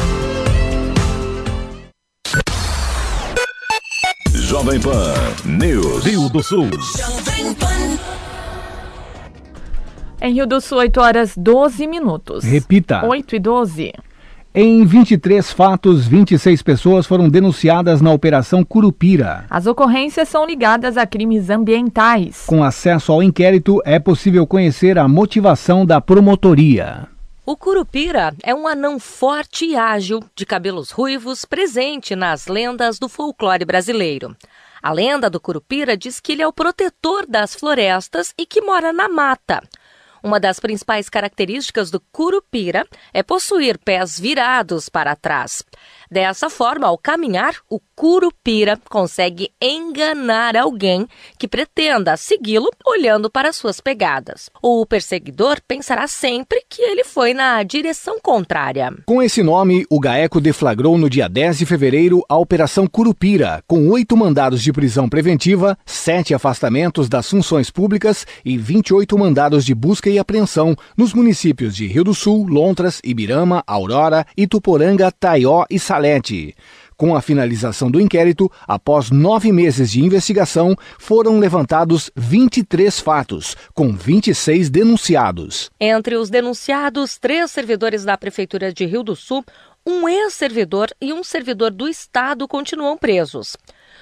Jovem 4.51 4.81
Pan 4.81 5.15
News. 5.45 6.05
Rio 6.05 6.29
do 6.29 6.43
Sul. 6.43 6.67
Em 10.21 10.35
Rio 10.35 10.45
do 10.45 10.61
Sul, 10.61 10.79
8 10.79 11.01
horas 11.01 11.35
12 11.37 11.87
minutos. 11.87 12.43
Repita. 12.43 13.07
8 13.07 13.37
e 13.37 13.39
12. 13.39 13.93
Em 14.53 14.85
23 14.85 15.53
fatos, 15.53 16.09
26 16.09 16.63
pessoas 16.63 17.07
foram 17.07 17.29
denunciadas 17.29 18.01
na 18.01 18.13
Operação 18.13 18.65
Curupira. 18.65 19.45
As 19.49 19.69
ocorrências 19.69 20.29
são 20.29 20.45
ligadas 20.45 20.97
a 20.97 21.07
crimes 21.07 21.49
ambientais. 21.49 22.43
Com 22.45 22.65
acesso 22.65 23.13
ao 23.13 23.23
inquérito, 23.23 23.81
é 23.85 24.01
possível 24.01 24.45
conhecer 24.49 24.99
a 24.99 25.07
motivação 25.07 25.87
da 25.87 26.01
promotoria. 26.01 27.07
O 27.51 27.57
curupira 27.57 28.33
é 28.45 28.55
um 28.55 28.69
anão 28.69 29.01
forte 29.01 29.65
e 29.65 29.77
ágil, 29.77 30.23
de 30.37 30.47
cabelos 30.47 30.93
ruivos, 30.93 31.45
presente 31.45 32.15
nas 32.15 32.47
lendas 32.47 32.97
do 32.97 33.09
folclore 33.09 33.65
brasileiro. 33.65 34.37
A 34.81 34.93
lenda 34.93 35.29
do 35.29 35.41
curupira 35.41 35.97
diz 35.97 36.21
que 36.21 36.31
ele 36.31 36.43
é 36.43 36.47
o 36.47 36.53
protetor 36.53 37.27
das 37.27 37.53
florestas 37.53 38.33
e 38.39 38.47
que 38.47 38.61
mora 38.61 38.93
na 38.93 39.09
mata. 39.09 39.65
Uma 40.23 40.39
das 40.39 40.61
principais 40.61 41.09
características 41.09 41.91
do 41.91 42.01
curupira 42.13 42.87
é 43.13 43.23
possuir 43.23 43.79
pés 43.79 44.21
virados 44.21 44.89
para 44.89 45.17
trás. 45.17 45.65
Dessa 46.11 46.51
forma, 46.51 46.87
ao 46.89 46.99
caminhar, 46.99 47.55
o 47.71 47.81
curupira 47.95 48.79
consegue 48.89 49.51
enganar 49.63 50.57
alguém 50.57 51.07
que 51.39 51.47
pretenda 51.47 52.17
segui-lo 52.17 52.69
olhando 52.85 53.31
para 53.31 53.53
suas 53.53 53.81
pegadas. 53.81 54.51
O 54.61 54.85
perseguidor 54.85 55.59
pensará 55.67 56.09
sempre 56.09 56.65
que 56.69 56.83
ele 56.83 57.05
foi 57.05 57.33
na 57.33 57.63
direção 57.63 58.19
contrária. 58.21 58.93
Com 59.07 59.23
esse 59.23 59.43
nome, 59.43 59.87
o 59.89 60.01
GAECO 60.01 60.41
deflagrou 60.41 60.99
no 60.99 61.09
dia 61.09 61.29
10 61.29 61.59
de 61.59 61.67
fevereiro 61.67 62.25
a 62.29 62.37
Operação 62.37 62.87
Curupira, 62.87 63.63
com 63.67 63.89
oito 63.89 64.17
mandados 64.17 64.63
de 64.63 64.73
prisão 64.73 65.09
preventiva, 65.09 65.79
sete 65.87 66.35
afastamentos 66.35 67.09
das 67.09 67.31
funções 67.31 67.71
públicas 67.71 68.27
e 68.45 68.59
28 68.59 69.17
mandados 69.17 69.65
de 69.65 69.75
busca 69.75 70.10
e 70.11 70.19
apreensão 70.19 70.77
nos 70.97 71.15
municípios 71.15 71.75
de 71.75 71.87
Rio 71.87 72.05
do 72.05 72.15
Sul, 72.15 72.47
Lontras, 72.47 73.01
Ibirama, 73.05 73.63
Aurora, 73.67 74.27
Ituporanga, 74.37 75.11
Taió 75.11 75.65
e 75.71 75.79
Salete. 75.79 76.55
Com 77.01 77.17
a 77.17 77.23
finalização 77.23 77.91
do 77.91 77.99
inquérito, 77.99 78.53
após 78.69 79.11
nove 79.11 79.51
meses 79.51 79.91
de 79.91 80.05
investigação, 80.05 80.77
foram 80.99 81.39
levantados 81.39 82.11
23 82.15 83.01
fatos, 83.01 83.57
com 83.73 83.91
26 83.91 84.69
denunciados. 84.69 85.71
Entre 85.81 86.17
os 86.17 86.29
denunciados, 86.29 87.17
três 87.17 87.51
servidores 87.51 88.05
da 88.05 88.19
Prefeitura 88.19 88.71
de 88.71 88.85
Rio 88.85 89.03
do 89.03 89.17
Sul, 89.17 89.43
um 89.87 90.07
ex-servidor 90.07 90.91
e 91.01 91.11
um 91.11 91.25
servidor 91.25 91.71
do 91.71 91.89
Estado 91.89 92.47
continuam 92.47 92.99
presos. 92.99 93.57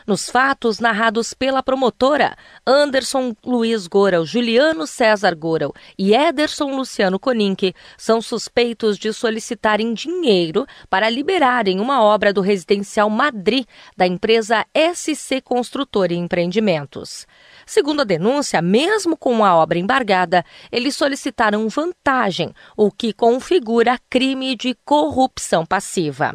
Nos 0.09 0.31
fatos 0.31 0.81
narrados 0.81 1.35
pela 1.35 1.63
promotora, 1.63 2.35
Anderson 2.67 3.37
Luiz 3.45 3.87
Goral, 3.87 4.25
Juliano 4.25 4.87
César 4.87 5.35
Goral 5.35 5.75
e 5.99 6.15
Ederson 6.15 6.75
Luciano 6.75 7.19
Coninck 7.19 7.75
são 7.99 8.23
suspeitos 8.23 8.97
de 8.97 9.13
solicitarem 9.13 9.93
dinheiro 9.93 10.67
para 10.89 11.11
liberarem 11.11 11.79
uma 11.79 12.03
obra 12.03 12.33
do 12.33 12.41
residencial 12.41 13.11
Madri 13.11 13.67
da 13.99 14.07
empresa 14.07 14.65
SC 14.75 15.43
Construtora 15.43 16.15
e 16.15 16.17
Empreendimentos. 16.17 17.27
Segundo 17.67 18.01
a 18.01 18.05
denúncia, 18.05 18.63
mesmo 18.63 19.15
com 19.15 19.45
a 19.45 19.55
obra 19.57 19.79
embargada, 19.79 20.43
eles 20.73 20.97
solicitaram 20.97 21.69
vantagem, 21.69 22.55
o 22.75 22.91
que 22.91 23.13
configura 23.13 24.01
crime 24.09 24.57
de 24.57 24.75
corrupção 24.87 25.67
passiva. 25.67 26.33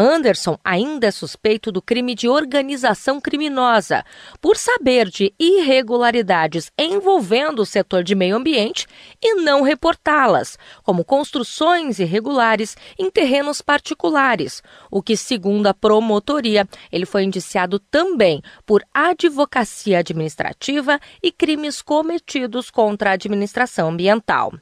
Anderson 0.00 0.56
ainda 0.64 1.08
é 1.08 1.10
suspeito 1.10 1.72
do 1.72 1.82
crime 1.82 2.14
de 2.14 2.28
organização 2.28 3.20
criminosa, 3.20 4.04
por 4.40 4.56
saber 4.56 5.08
de 5.08 5.34
irregularidades 5.36 6.70
envolvendo 6.78 7.62
o 7.62 7.66
setor 7.66 8.04
de 8.04 8.14
meio 8.14 8.36
ambiente 8.36 8.86
e 9.20 9.34
não 9.34 9.62
reportá-las, 9.62 10.56
como 10.84 11.04
construções 11.04 11.98
irregulares 11.98 12.76
em 12.96 13.10
terrenos 13.10 13.60
particulares, 13.60 14.62
o 14.88 15.02
que, 15.02 15.16
segundo 15.16 15.66
a 15.66 15.74
promotoria, 15.74 16.64
ele 16.92 17.04
foi 17.04 17.24
indiciado 17.24 17.80
também 17.80 18.40
por 18.64 18.84
advocacia 18.94 19.98
administrativa 19.98 21.00
e 21.20 21.32
crimes 21.32 21.82
cometidos 21.82 22.70
contra 22.70 23.10
a 23.10 23.14
administração 23.14 23.88
ambiental. 23.88 24.52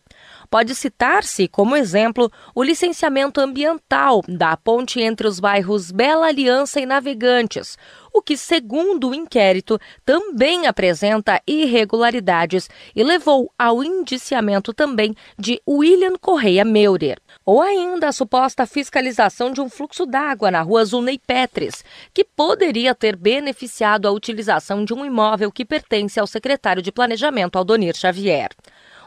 Pode 0.51 0.75
citar-se, 0.75 1.49
como 1.49 1.77
exemplo, 1.77 2.31
o 2.55 2.63
licenciamento 2.63 3.41
ambiental 3.41 4.23
da 4.29 4.57
ponte 4.57 5.01
entre 5.01 5.27
os 5.27 5.41
bairros 5.41 5.91
Bela 5.91 6.27
Aliança 6.27 6.81
e 6.81 6.87
Navegantes, 6.87 7.77
o 8.13 8.23
que, 8.23 8.37
segundo 8.37 9.11
o 9.11 9.15
inquérito, 9.15 9.79
também 10.05 10.67
apresenta 10.67 11.43
irregularidades 11.47 12.71
e 12.95 13.03
levou 13.03 13.53
ao 13.59 13.85
indiciamento 13.85 14.73
também 14.73 15.15
de 15.39 15.61
William 15.69 16.15
Correia 16.19 16.65
Meurer. 16.65 17.19
Ou 17.45 17.61
ainda 17.61 18.09
a 18.09 18.13
suposta 18.13 18.67
fiscalização 18.67 19.53
de 19.53 19.61
um 19.61 19.69
fluxo 19.69 20.07
d'água 20.07 20.51
na 20.51 20.63
rua 20.63 20.85
Zunei 20.85 21.19
Petres, 21.19 21.85
que 22.15 22.25
poderia 22.25 22.95
ter 22.95 23.17
beneficiado 23.17 24.09
a 24.09 24.13
utilização 24.13 24.85
de 24.85 24.95
um 24.95 25.05
imóvel 25.05 25.53
que 25.53 25.65
pertence 25.65 26.19
ao 26.19 26.27
secretário 26.27 26.83
de 26.83 26.91
Planejamento 26.93 27.57
Aldonir 27.57 27.95
Xavier. 27.95 28.51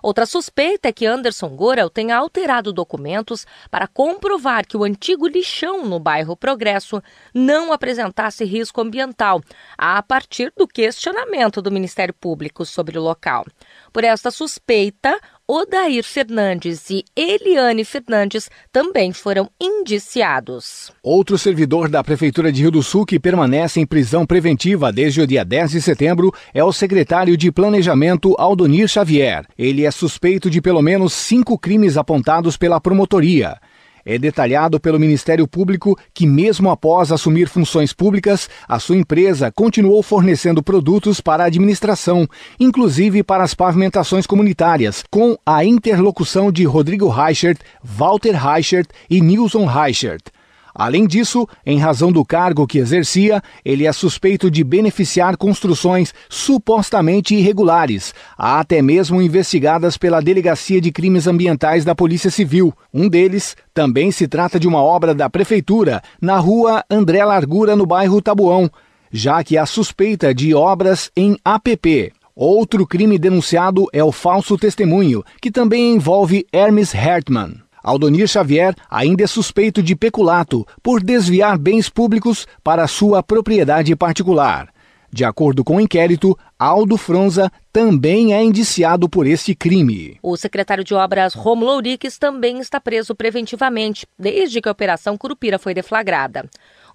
Outra 0.01 0.25
suspeita 0.25 0.89
é 0.89 0.91
que 0.91 1.05
Anderson 1.05 1.49
Gorel 1.55 1.89
tenha 1.89 2.17
alterado 2.17 2.71
documentos 2.71 3.45
para 3.69 3.87
comprovar 3.87 4.65
que 4.65 4.77
o 4.77 4.83
antigo 4.83 5.27
lixão 5.27 5.85
no 5.85 5.99
bairro 5.99 6.37
Progresso 6.37 7.01
não 7.33 7.73
apresentasse 7.73 8.43
risco 8.45 8.81
ambiental, 8.81 9.41
a 9.77 10.01
partir 10.01 10.53
do 10.55 10.67
questionamento 10.67 11.61
do 11.61 11.71
Ministério 11.71 12.13
Público 12.13 12.65
sobre 12.65 12.97
o 12.97 13.01
local. 13.01 13.45
Por 13.91 14.03
esta 14.03 14.31
suspeita, 14.31 15.19
Odair 15.51 16.03
Fernandes 16.03 16.91
e 16.91 17.03
Eliane 17.15 17.83
Fernandes 17.83 18.51
também 18.71 19.11
foram 19.11 19.49
indiciados. 19.59 20.91
Outro 21.01 21.39
servidor 21.39 21.89
da 21.89 22.03
Prefeitura 22.03 22.51
de 22.51 22.61
Rio 22.61 22.69
do 22.69 22.83
Sul 22.83 23.03
que 23.03 23.19
permanece 23.19 23.79
em 23.79 23.85
prisão 23.87 24.27
preventiva 24.27 24.91
desde 24.93 25.21
o 25.21 25.25
dia 25.25 25.43
10 25.43 25.71
de 25.71 25.81
setembro 25.81 26.31
é 26.53 26.63
o 26.63 26.71
secretário 26.71 27.35
de 27.35 27.51
Planejamento 27.51 28.35
Aldonir 28.37 28.87
Xavier. 28.87 29.43
Ele 29.57 29.87
é 29.87 29.89
suspeito 29.89 30.51
de 30.51 30.61
pelo 30.61 30.83
menos 30.83 31.13
cinco 31.13 31.57
crimes 31.57 31.97
apontados 31.97 32.55
pela 32.55 32.79
promotoria. 32.79 33.57
É 34.05 34.17
detalhado 34.17 34.79
pelo 34.79 34.99
Ministério 34.99 35.47
Público 35.47 35.97
que, 36.13 36.25
mesmo 36.25 36.69
após 36.69 37.11
assumir 37.11 37.47
funções 37.47 37.93
públicas, 37.93 38.49
a 38.67 38.79
sua 38.79 38.97
empresa 38.97 39.51
continuou 39.51 40.01
fornecendo 40.01 40.63
produtos 40.63 41.21
para 41.21 41.43
a 41.43 41.47
administração, 41.47 42.27
inclusive 42.59 43.23
para 43.23 43.43
as 43.43 43.53
pavimentações 43.53 44.25
comunitárias, 44.25 45.03
com 45.09 45.37
a 45.45 45.63
interlocução 45.63 46.51
de 46.51 46.63
Rodrigo 46.65 47.09
Reichert, 47.09 47.59
Walter 47.83 48.35
Reichert 48.35 48.87
e 49.09 49.21
Nilson 49.21 49.65
Reichert. 49.65 50.21
Além 50.73 51.07
disso, 51.07 51.47
em 51.65 51.79
razão 51.79 52.11
do 52.11 52.23
cargo 52.23 52.67
que 52.67 52.77
exercia, 52.77 53.41
ele 53.63 53.85
é 53.85 53.91
suspeito 53.91 54.49
de 54.49 54.63
beneficiar 54.63 55.37
construções 55.37 56.13
supostamente 56.29 57.35
irregulares, 57.35 58.13
até 58.37 58.81
mesmo 58.81 59.21
investigadas 59.21 59.97
pela 59.97 60.21
Delegacia 60.21 60.79
de 60.79 60.91
Crimes 60.91 61.27
Ambientais 61.27 61.83
da 61.83 61.95
Polícia 61.95 62.29
Civil. 62.29 62.73
Um 62.93 63.09
deles 63.09 63.55
também 63.73 64.11
se 64.11 64.27
trata 64.27 64.59
de 64.59 64.67
uma 64.67 64.81
obra 64.81 65.13
da 65.13 65.29
Prefeitura, 65.29 66.01
na 66.21 66.37
rua 66.37 66.83
André 66.89 67.23
Largura, 67.23 67.75
no 67.75 67.85
bairro 67.85 68.21
Tabuão, 68.21 68.69
já 69.11 69.43
que 69.43 69.57
há 69.57 69.65
suspeita 69.65 70.33
de 70.33 70.53
obras 70.53 71.11
em 71.15 71.37
APP. 71.43 72.13
Outro 72.35 72.87
crime 72.87 73.17
denunciado 73.17 73.87
é 73.91 74.01
o 74.01 74.13
falso 74.13 74.57
testemunho, 74.57 75.23
que 75.41 75.51
também 75.51 75.93
envolve 75.93 76.45
Hermes 76.53 76.93
Hertmann. 76.93 77.55
Aldonir 77.83 78.27
Xavier 78.27 78.75
ainda 78.89 79.23
é 79.23 79.27
suspeito 79.27 79.81
de 79.81 79.95
peculato 79.95 80.65
por 80.83 81.01
desviar 81.01 81.57
bens 81.57 81.89
públicos 81.89 82.47
para 82.63 82.87
sua 82.87 83.23
propriedade 83.23 83.95
particular. 83.95 84.69
De 85.11 85.25
acordo 85.25 85.63
com 85.63 85.77
o 85.77 85.81
inquérito, 85.81 86.37
Aldo 86.57 86.95
Fronza 86.95 87.51
também 87.73 88.33
é 88.33 88.43
indiciado 88.43 89.09
por 89.09 89.25
este 89.25 89.55
crime. 89.55 90.19
O 90.21 90.37
secretário 90.37 90.83
de 90.83 90.93
Obras 90.93 91.33
Romulo 91.33 91.71
Ouriques 91.71 92.19
também 92.19 92.59
está 92.59 92.79
preso 92.79 93.15
preventivamente, 93.15 94.05
desde 94.17 94.61
que 94.61 94.69
a 94.69 94.71
Operação 94.71 95.17
Curupira 95.17 95.57
foi 95.57 95.73
deflagrada. 95.73 96.47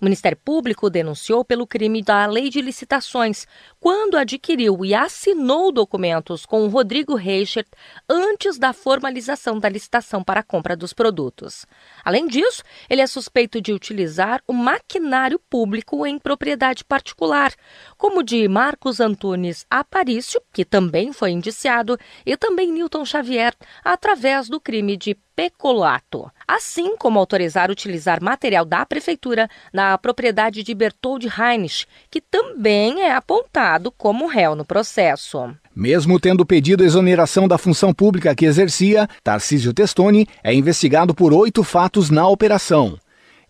O 0.04 0.06
O 0.06 0.12
Ministério 0.14 0.36
Público 0.36 0.90
denunciou 0.90 1.42
pelo 1.42 1.66
crime 1.66 2.02
da 2.02 2.26
lei 2.26 2.50
de 2.50 2.60
licitações, 2.60 3.46
quando 3.80 4.18
adquiriu 4.18 4.84
e 4.84 4.94
assinou 4.94 5.72
documentos 5.72 6.44
com 6.44 6.68
Rodrigo 6.68 7.14
Reichert 7.14 7.66
antes 8.06 8.58
da 8.58 8.74
formalização 8.74 9.58
da 9.58 9.66
licitação 9.66 10.22
para 10.22 10.40
a 10.40 10.42
compra 10.42 10.76
dos 10.76 10.92
produtos. 10.92 11.64
Além 12.04 12.26
disso, 12.26 12.62
ele 12.88 13.00
é 13.00 13.06
suspeito 13.06 13.60
de 13.60 13.72
utilizar 13.72 14.42
o 14.46 14.52
maquinário 14.52 15.40
público 15.50 16.06
em 16.06 16.18
propriedade 16.18 16.84
particular, 16.84 17.52
como 17.96 18.22
de 18.22 18.46
Marcos 18.46 19.00
Antunes 19.00 19.64
Aparício, 19.70 20.40
que 20.52 20.64
também 20.64 21.12
foi 21.12 21.30
indiciado, 21.30 21.98
e 22.26 22.36
também 22.36 22.70
Newton 22.72 23.04
Xavier, 23.04 23.54
através 23.82 24.48
do 24.48 24.60
crime 24.60 24.96
de 24.96 25.16
peculato, 25.34 26.30
assim 26.46 26.96
como 26.96 27.18
autorizar 27.18 27.70
utilizar 27.70 28.22
material 28.22 28.64
da 28.64 28.86
prefeitura 28.86 29.48
na 29.72 29.98
propriedade 29.98 30.62
de 30.62 30.74
Bertold 30.74 31.26
Heinrich, 31.26 31.86
que 32.10 32.20
também 32.20 33.02
é 33.02 33.12
apontado 33.12 33.90
como 33.90 34.26
réu 34.26 34.54
no 34.54 34.64
processo. 34.64 35.54
Mesmo 35.74 36.20
tendo 36.20 36.46
pedido 36.46 36.84
exoneração 36.84 37.48
da 37.48 37.58
função 37.58 37.92
pública 37.92 38.34
que 38.34 38.46
exercia, 38.46 39.08
Tarcísio 39.24 39.74
Testoni 39.74 40.28
é 40.42 40.54
investigado 40.54 41.12
por 41.12 41.32
oito 41.32 41.64
fatos 41.64 41.93
na 42.10 42.26
operação. 42.26 42.98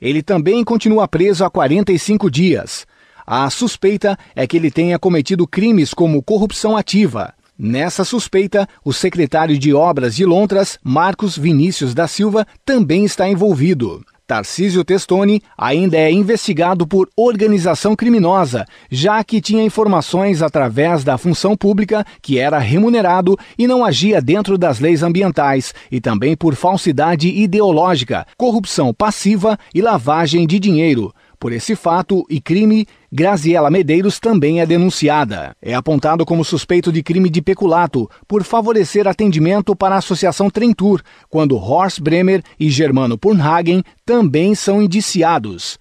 Ele 0.00 0.22
também 0.22 0.62
continua 0.64 1.08
preso 1.08 1.44
há 1.44 1.50
45 1.50 2.30
dias. 2.30 2.86
A 3.26 3.48
suspeita 3.50 4.18
é 4.36 4.46
que 4.46 4.56
ele 4.56 4.70
tenha 4.70 4.98
cometido 4.98 5.46
crimes 5.46 5.94
como 5.94 6.22
corrupção 6.22 6.76
ativa, 6.76 7.34
Nessa 7.56 8.04
suspeita, 8.04 8.68
o 8.84 8.92
secretário 8.92 9.56
de 9.56 9.72
Obras 9.72 10.16
de 10.16 10.24
Lontras, 10.24 10.76
Marcos 10.82 11.38
Vinícius 11.38 11.94
da 11.94 12.08
Silva, 12.08 12.44
também 12.64 13.04
está 13.04 13.28
envolvido. 13.28 14.04
Tarcísio 14.26 14.82
Testoni 14.82 15.42
ainda 15.56 15.98
é 15.98 16.10
investigado 16.10 16.86
por 16.86 17.10
organização 17.14 17.94
criminosa, 17.94 18.64
já 18.90 19.22
que 19.22 19.38
tinha 19.38 19.62
informações 19.62 20.40
através 20.40 21.04
da 21.04 21.18
função 21.18 21.54
pública 21.54 22.06
que 22.22 22.38
era 22.38 22.58
remunerado 22.58 23.38
e 23.58 23.66
não 23.66 23.84
agia 23.84 24.22
dentro 24.22 24.56
das 24.56 24.80
leis 24.80 25.02
ambientais, 25.02 25.74
e 25.92 26.00
também 26.00 26.34
por 26.34 26.54
falsidade 26.54 27.28
ideológica, 27.28 28.26
corrupção 28.38 28.94
passiva 28.94 29.58
e 29.74 29.82
lavagem 29.82 30.46
de 30.46 30.58
dinheiro. 30.58 31.12
Por 31.44 31.52
esse 31.52 31.76
fato 31.76 32.24
e 32.30 32.40
crime, 32.40 32.86
Graziela 33.12 33.70
Medeiros 33.70 34.18
também 34.18 34.62
é 34.62 34.66
denunciada. 34.66 35.54
É 35.60 35.74
apontado 35.74 36.24
como 36.24 36.42
suspeito 36.42 36.90
de 36.90 37.02
crime 37.02 37.28
de 37.28 37.42
peculato 37.42 38.08
por 38.26 38.42
favorecer 38.42 39.06
atendimento 39.06 39.76
para 39.76 39.94
a 39.94 39.98
Associação 39.98 40.48
Trentur, 40.48 41.02
quando 41.28 41.58
Horst 41.58 42.00
Bremer 42.00 42.42
e 42.58 42.70
Germano 42.70 43.18
Purnhagen 43.18 43.82
também 44.06 44.54
são 44.54 44.80
indiciados. 44.80 45.78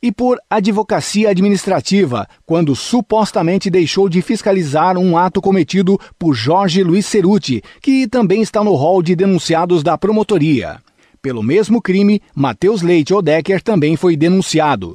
E 0.00 0.12
por 0.12 0.38
advocacia 0.48 1.30
administrativa, 1.30 2.28
quando 2.46 2.76
supostamente 2.76 3.68
deixou 3.68 4.08
de 4.08 4.22
fiscalizar 4.22 4.96
um 4.96 5.18
ato 5.18 5.42
cometido 5.42 5.98
por 6.16 6.34
Jorge 6.34 6.84
Luiz 6.84 7.04
Ceruti, 7.04 7.64
que 7.82 8.06
também 8.06 8.42
está 8.42 8.62
no 8.62 8.76
rol 8.76 9.02
de 9.02 9.16
denunciados 9.16 9.82
da 9.82 9.98
promotoria. 9.98 10.78
Pelo 11.24 11.42
mesmo 11.42 11.80
crime, 11.80 12.20
Matheus 12.34 12.82
Leite 12.82 13.14
Odecker 13.14 13.62
também 13.62 13.96
foi 13.96 14.14
denunciado. 14.14 14.94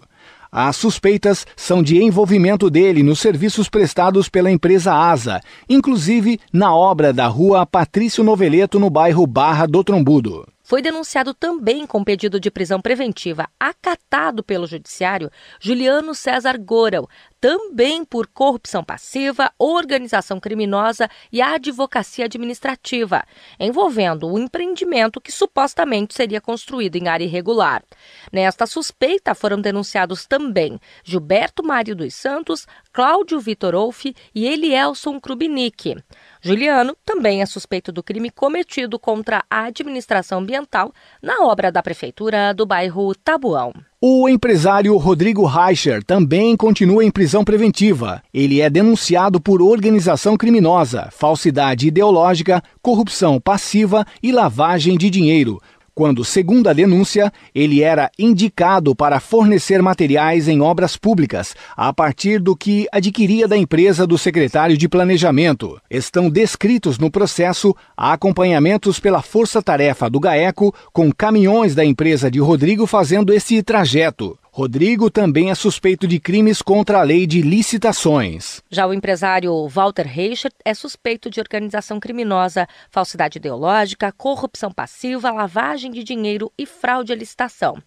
As 0.52 0.76
suspeitas 0.76 1.44
são 1.56 1.82
de 1.82 2.04
envolvimento 2.04 2.70
dele 2.70 3.02
nos 3.02 3.20
serviços 3.20 3.68
prestados 3.68 4.30
pela 4.30 4.52
empresa 4.52 4.94
ASA, 4.94 5.42
inclusive 5.68 6.40
na 6.54 6.72
obra 6.72 7.12
da 7.12 7.26
rua 7.26 7.66
Patrício 7.66 8.24
Noveleto, 8.24 8.80
no 8.80 8.92
bairro 8.92 9.26
Barra 9.26 9.66
do 9.66 9.84
Trombudo 9.84 10.46
foi 10.70 10.84
denunciado 10.84 11.34
também 11.34 11.88
com 11.88 12.04
pedido 12.04 12.40
de 12.40 12.52
prisão 12.52 12.80
preventiva 12.80 13.50
acatado 13.60 14.44
pelo 14.44 14.68
Judiciário 14.68 15.32
Juliano 15.60 16.14
César 16.14 16.60
Goral, 16.60 17.10
também 17.40 18.04
por 18.04 18.28
corrupção 18.28 18.84
passiva, 18.84 19.52
organização 19.58 20.40
criminosa 20.40 21.10
e 21.32 21.42
advocacia 21.42 22.26
administrativa, 22.26 23.24
envolvendo 23.60 24.28
o 24.28 24.38
empreendimento 24.38 25.22
que 25.22 25.32
supostamente 25.32 26.14
seria 26.14 26.42
construído 26.42 26.96
em 26.96 27.08
área 27.08 27.24
irregular. 27.24 27.84
Nesta 28.32 28.66
suspeita 28.66 29.34
foram 29.34 29.60
denunciados 29.60 30.26
também 30.26 30.80
Gilberto 31.04 31.64
Mário 31.64 31.96
dos 31.96 32.14
Santos, 32.14 32.68
Cláudio 32.92 33.40
Vitor 33.40 33.74
Olff 33.76 34.14
e 34.36 34.46
Elielson 34.46 35.20
Krubinick. 35.20 35.96
Juliano 36.42 36.96
também 37.06 37.42
é 37.42 37.46
suspeito 37.46 37.92
do 37.92 38.04
crime 38.04 38.30
cometido 38.30 39.00
contra 39.00 39.44
a 39.50 39.66
administração 39.66 40.40
ambiental 40.40 40.94
na 41.22 41.42
obra 41.42 41.72
da 41.72 41.82
prefeitura 41.82 42.54
do 42.54 42.66
bairro 42.66 43.14
Tabuão. 43.16 43.74
O 44.02 44.30
empresário 44.30 44.96
Rodrigo 44.96 45.46
Reicher 45.46 46.02
também 46.02 46.56
continua 46.56 47.04
em 47.04 47.12
prisão 47.12 47.44
preventiva. 47.44 48.24
Ele 48.34 48.62
é 48.62 48.70
denunciado 48.70 49.42
por 49.42 49.62
organização 49.62 50.38
criminosa, 50.38 51.10
falsidade 51.12 51.90
ideológica, 51.90 52.64
corrupção 52.82 53.42
passiva 53.42 54.06
e 54.24 54.32
lavagem 54.32 54.98
de 54.98 55.10
dinheiro, 55.10 55.60
quando, 55.94 56.24
segundo 56.24 56.70
a 56.70 56.74
denúncia, 56.74 57.32
ele 57.54 57.84
era 57.84 58.10
indicado 58.18 58.96
para 58.96 59.20
fornecer 59.20 59.82
materiais 59.82 60.48
em 60.48 60.62
obras 60.62 60.96
públicas 60.96 61.56
a 61.76 61.92
partir 61.92 62.40
do 62.40 62.56
que 62.56 62.88
adquiria 62.92 63.48
da 63.48 63.58
empresa 63.58 64.08
do 64.08 64.18
secretário 64.18 64.78
de 64.78 64.88
Planejamento. 64.88 65.80
Estão 65.90 66.30
descritos 66.30 66.98
no 66.98 67.12
processo 67.12 67.76
acompanhamentos 67.98 69.00
pela 69.00 69.22
força-tarefa 69.22 70.10
do 70.10 70.20
GAECO 70.20 70.74
com 70.94 71.12
caminhões 71.12 71.76
da 71.76 71.84
empresa 71.84 72.32
de 72.32 72.40
Rodrigo 72.40 72.88
fazendo 72.88 73.34
esse 73.34 73.62
trajeto. 73.62 74.39
Rodrigo 74.52 75.12
também 75.12 75.52
é 75.52 75.56
suspeito 75.56 76.08
de 76.08 76.20
crimes 76.20 76.62
contra 76.62 77.00
a 77.00 77.04
lei 77.04 77.28
de 77.28 77.42
licitações. 77.42 78.62
Já 78.70 78.88
o 78.88 78.94
empresário 78.94 79.68
Walter 79.68 80.08
Reichert 80.08 80.54
é 80.66 80.74
suspeito 80.74 81.30
de 81.30 81.40
organização 81.40 82.00
criminosa, 82.00 82.68
falsidade 82.90 83.38
ideológica, 83.38 84.12
corrupção 84.12 84.72
passiva, 84.72 85.32
lavagem 85.32 85.92
de 85.92 86.04
dinheiro 86.04 86.52
e 86.58 86.66
fraude 86.66 87.14
à 87.14 87.16
licitação. 87.16 87.78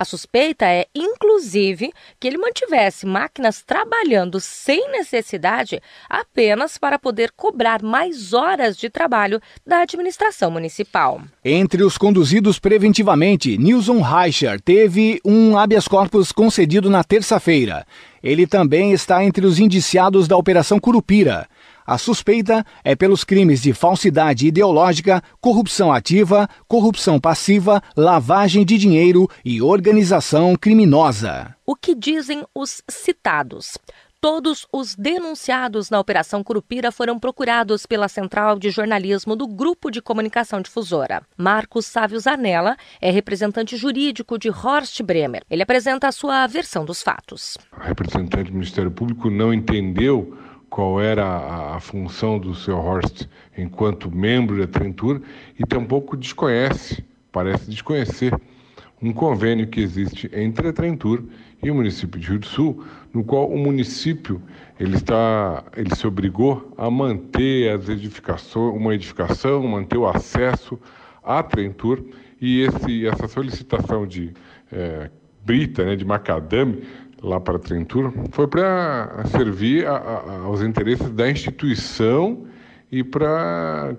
A 0.00 0.04
suspeita 0.06 0.64
é, 0.64 0.86
inclusive, 0.94 1.92
que 2.18 2.26
ele 2.26 2.38
mantivesse 2.38 3.04
máquinas 3.04 3.60
trabalhando 3.60 4.40
sem 4.40 4.90
necessidade 4.90 5.78
apenas 6.08 6.78
para 6.78 6.98
poder 6.98 7.30
cobrar 7.36 7.82
mais 7.82 8.32
horas 8.32 8.78
de 8.78 8.88
trabalho 8.88 9.42
da 9.66 9.82
administração 9.82 10.50
municipal. 10.50 11.20
Entre 11.44 11.82
os 11.82 11.98
conduzidos 11.98 12.58
preventivamente, 12.58 13.58
Nilson 13.58 14.00
Reicher 14.00 14.58
teve 14.58 15.20
um 15.22 15.58
habeas 15.58 15.86
corpus 15.86 16.32
concedido 16.32 16.88
na 16.88 17.04
terça-feira. 17.04 17.86
Ele 18.22 18.46
também 18.46 18.92
está 18.92 19.22
entre 19.22 19.44
os 19.44 19.58
indiciados 19.58 20.26
da 20.26 20.34
Operação 20.34 20.80
Curupira. 20.80 21.46
A 21.90 21.98
suspeita 21.98 22.64
é 22.84 22.94
pelos 22.94 23.24
crimes 23.24 23.60
de 23.60 23.72
falsidade 23.72 24.46
ideológica, 24.46 25.20
corrupção 25.40 25.92
ativa, 25.92 26.48
corrupção 26.68 27.18
passiva, 27.18 27.82
lavagem 27.96 28.64
de 28.64 28.78
dinheiro 28.78 29.28
e 29.44 29.60
organização 29.60 30.54
criminosa. 30.54 31.52
O 31.66 31.74
que 31.74 31.96
dizem 31.96 32.44
os 32.54 32.80
citados? 32.88 33.76
Todos 34.20 34.68
os 34.72 34.94
denunciados 34.94 35.90
na 35.90 35.98
Operação 35.98 36.44
Curupira 36.44 36.92
foram 36.92 37.18
procurados 37.18 37.86
pela 37.86 38.06
Central 38.06 38.56
de 38.56 38.70
Jornalismo 38.70 39.34
do 39.34 39.48
Grupo 39.48 39.90
de 39.90 40.00
Comunicação 40.00 40.60
Difusora. 40.60 41.22
Marcos 41.36 41.86
Sávio 41.86 42.20
Zanella 42.20 42.76
é 43.00 43.10
representante 43.10 43.76
jurídico 43.76 44.38
de 44.38 44.48
Horst 44.48 45.02
Bremer. 45.02 45.42
Ele 45.50 45.62
apresenta 45.64 46.06
a 46.06 46.12
sua 46.12 46.46
versão 46.46 46.84
dos 46.84 47.02
fatos. 47.02 47.58
A 47.72 47.82
representante 47.82 48.50
do 48.52 48.58
Ministério 48.58 48.92
Público 48.92 49.28
não 49.28 49.52
entendeu 49.52 50.38
qual 50.70 51.00
era 51.00 51.24
a, 51.24 51.76
a 51.76 51.80
função 51.80 52.38
do 52.38 52.54
seu 52.54 52.78
Horst 52.78 53.26
enquanto 53.58 54.10
membro 54.10 54.56
da 54.56 54.66
Trentur 54.66 55.20
e 55.58 55.66
tampouco 55.66 56.16
desconhece, 56.16 57.04
parece 57.32 57.68
desconhecer, 57.68 58.32
um 59.02 59.12
convênio 59.12 59.66
que 59.66 59.80
existe 59.80 60.30
entre 60.32 60.68
a 60.68 60.72
Trentur 60.72 61.24
e 61.62 61.70
o 61.70 61.74
município 61.74 62.20
de 62.20 62.28
Rio 62.28 62.38
do 62.38 62.46
Sul, 62.46 62.84
no 63.12 63.24
qual 63.24 63.48
o 63.48 63.58
município 63.58 64.40
ele 64.78 64.96
está, 64.96 65.64
ele 65.76 65.94
se 65.94 66.06
obrigou 66.06 66.72
a 66.78 66.90
manter 66.90 67.70
as 67.70 67.88
edificações, 67.88 68.74
uma 68.74 68.94
edificação, 68.94 69.62
manter 69.66 69.98
o 69.98 70.06
acesso 70.06 70.78
à 71.22 71.42
Trentur 71.42 72.02
e 72.40 72.62
esse, 72.62 73.06
essa 73.06 73.26
solicitação 73.26 74.06
de 74.06 74.32
é, 74.72 75.10
brita, 75.44 75.84
né, 75.84 75.96
de 75.96 76.04
macadame, 76.04 76.82
lá 77.22 77.40
para 77.40 77.58
Trentur, 77.58 78.12
foi 78.30 78.46
para 78.46 79.24
servir 79.30 79.86
a, 79.86 79.96
a, 79.96 80.38
aos 80.44 80.62
interesses 80.62 81.10
da 81.10 81.30
instituição 81.30 82.46
e 82.90 83.04
para 83.04 83.94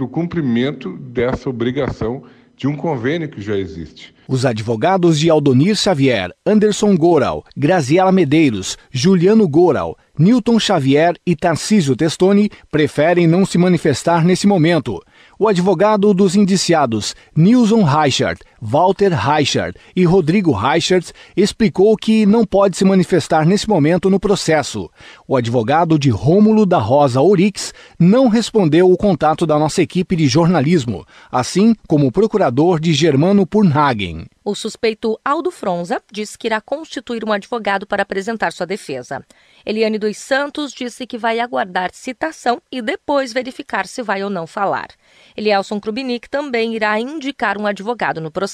o 0.00 0.08
cumprimento 0.08 0.96
dessa 0.96 1.50
obrigação 1.50 2.22
de 2.58 2.66
um 2.66 2.74
convênio 2.74 3.28
que 3.28 3.40
já 3.40 3.56
existe. 3.56 4.12
Os 4.26 4.44
advogados 4.44 5.18
de 5.18 5.30
Aldonir 5.30 5.76
Xavier, 5.76 6.32
Anderson 6.44 6.96
Goral, 6.96 7.44
Graziela 7.56 8.10
Medeiros, 8.10 8.76
Juliano 8.90 9.48
Goral, 9.48 9.96
Newton 10.18 10.58
Xavier 10.58 11.14
e 11.24 11.36
Tarcísio 11.36 11.94
Testoni 11.94 12.50
preferem 12.70 13.28
não 13.28 13.46
se 13.46 13.56
manifestar 13.56 14.24
nesse 14.24 14.46
momento. 14.46 15.00
O 15.38 15.46
advogado 15.46 16.12
dos 16.12 16.34
indiciados, 16.34 17.14
Nilson 17.34 17.84
Reichert, 17.84 18.40
Walter 18.60 19.12
Reichert, 19.12 19.76
e 19.94 20.04
Rodrigo 20.04 20.50
Reichert 20.50 21.12
explicou 21.36 21.96
que 21.96 22.26
não 22.26 22.44
pode 22.44 22.76
se 22.76 22.84
manifestar 22.84 23.46
nesse 23.46 23.68
momento 23.68 24.10
no 24.10 24.18
processo. 24.18 24.90
O 25.26 25.36
advogado 25.36 25.98
de 25.98 26.10
Rômulo 26.10 26.66
da 26.66 26.78
Rosa 26.78 27.20
Orix 27.20 27.72
não 27.98 28.26
respondeu 28.28 28.90
o 28.90 28.96
contato 28.96 29.46
da 29.46 29.58
nossa 29.58 29.80
equipe 29.80 30.16
de 30.16 30.26
jornalismo, 30.26 31.06
assim 31.30 31.74
como 31.86 32.08
o 32.08 32.12
procurador 32.12 32.80
de 32.80 32.92
Germano 32.92 33.46
Purnhagen. 33.46 34.26
O 34.44 34.54
suspeito 34.54 35.20
Aldo 35.22 35.50
Fronza 35.50 36.02
disse 36.10 36.38
que 36.38 36.48
irá 36.48 36.60
constituir 36.60 37.22
um 37.24 37.32
advogado 37.32 37.86
para 37.86 38.02
apresentar 38.02 38.50
sua 38.50 38.66
defesa. 38.66 39.22
Eliane 39.64 39.98
dos 39.98 40.16
Santos 40.16 40.72
disse 40.72 41.06
que 41.06 41.18
vai 41.18 41.38
aguardar 41.38 41.90
citação 41.92 42.60
e 42.72 42.80
depois 42.80 43.32
verificar 43.32 43.86
se 43.86 44.02
vai 44.02 44.24
ou 44.24 44.30
não 44.30 44.46
falar. 44.46 44.88
Elielson 45.36 45.78
Krubinic 45.78 46.30
também 46.30 46.74
irá 46.74 46.98
indicar 46.98 47.58
um 47.58 47.66
advogado 47.66 48.20
no 48.20 48.30
processo. 48.30 48.47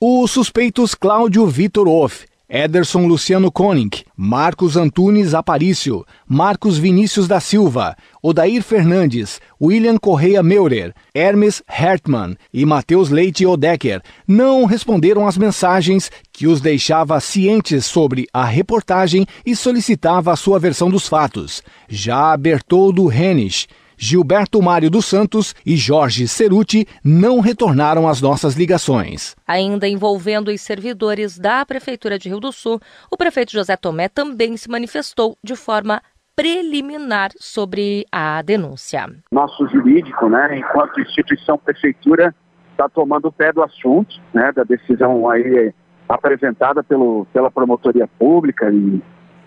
Os 0.00 0.30
suspeitos 0.30 0.94
Cláudio 0.94 1.46
Vitor 1.46 1.88
Off 1.88 2.26
Ederson 2.48 3.06
Luciano 3.06 3.50
Koenig, 3.50 4.04
Marcos 4.14 4.76
Antunes 4.76 5.32
Aparício, 5.32 6.04
Marcos 6.28 6.76
Vinícius 6.76 7.26
da 7.26 7.40
Silva, 7.40 7.96
Odair 8.22 8.62
Fernandes, 8.62 9.40
William 9.60 9.96
Correia 9.96 10.42
Meurer, 10.42 10.94
Hermes 11.14 11.62
Hertmann 11.66 12.36
e 12.52 12.66
Matheus 12.66 13.08
Leite 13.08 13.46
Odecker 13.46 14.02
não 14.28 14.66
responderam 14.66 15.26
às 15.26 15.38
mensagens 15.38 16.10
que 16.32 16.46
os 16.46 16.60
deixava 16.60 17.18
cientes 17.18 17.86
sobre 17.86 18.26
a 18.32 18.44
reportagem 18.44 19.26
e 19.44 19.56
solicitava 19.56 20.30
a 20.30 20.36
sua 20.36 20.58
versão 20.58 20.90
dos 20.90 21.08
fatos. 21.08 21.62
Já 21.88 22.36
Bertoldo 22.36 23.10
Hennisch 23.10 23.66
Gilberto 23.96 24.60
Mário 24.62 24.90
dos 24.90 25.04
Santos 25.06 25.54
e 25.64 25.76
Jorge 25.76 26.26
Ceruti 26.28 26.86
não 27.04 27.40
retornaram 27.40 28.08
às 28.08 28.20
nossas 28.20 28.54
ligações. 28.54 29.34
Ainda 29.46 29.88
envolvendo 29.88 30.48
os 30.48 30.60
servidores 30.60 31.38
da 31.38 31.64
Prefeitura 31.64 32.18
de 32.18 32.28
Rio 32.28 32.40
do 32.40 32.52
Sul, 32.52 32.80
o 33.10 33.16
prefeito 33.16 33.52
José 33.52 33.76
Tomé 33.76 34.08
também 34.08 34.56
se 34.56 34.70
manifestou 34.70 35.36
de 35.42 35.56
forma 35.56 36.02
preliminar 36.36 37.30
sobre 37.36 38.04
a 38.10 38.42
denúncia. 38.42 39.08
Nosso 39.30 39.68
jurídico, 39.68 40.28
né, 40.28 40.58
enquanto 40.58 41.00
instituição 41.00 41.56
prefeitura, 41.56 42.34
está 42.72 42.88
tomando 42.88 43.28
o 43.28 43.32
pé 43.32 43.52
do 43.52 43.62
assunto, 43.62 44.20
né, 44.32 44.50
da 44.52 44.64
decisão 44.64 45.30
aí 45.30 45.72
apresentada 46.08 46.82
pelo, 46.82 47.26
pela 47.32 47.50
promotoria 47.50 48.08
pública 48.18 48.70
e, 48.70 49.00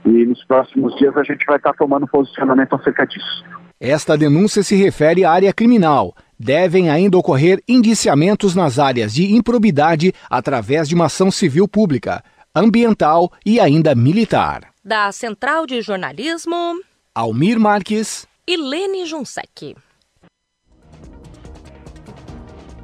e 0.06 0.26
nos 0.26 0.44
próximos 0.46 0.96
dias 0.96 1.16
a 1.18 1.24
gente 1.24 1.46
vai 1.46 1.58
estar 1.58 1.74
tá 1.74 1.78
tomando 1.78 2.08
posicionamento 2.08 2.74
acerca 2.74 3.06
disso. 3.06 3.46
Esta 3.80 4.18
denúncia 4.18 4.64
se 4.64 4.76
refere 4.76 5.24
à 5.24 5.32
área 5.32 5.54
criminal. 5.54 6.16
Devem 6.40 6.90
ainda 6.90 7.16
ocorrer 7.16 7.62
indiciamentos 7.68 8.56
nas 8.56 8.80
áreas 8.80 9.14
de 9.14 9.36
improbidade 9.36 10.12
através 10.28 10.90
de 10.90 10.96
uma 10.96 11.06
ação 11.06 11.30
civil 11.30 11.68
pública, 11.68 12.24
ambiental 12.56 13.32
e 13.46 13.60
ainda 13.60 13.94
militar. 13.94 14.70
Da 14.84 15.12
Central 15.12 15.68
de 15.68 15.80
Jornalismo, 15.84 16.82
Almir 17.14 17.60
Marques 17.60 18.26
e 18.48 18.58
Lene 18.58 19.06
Junsec. 19.06 19.76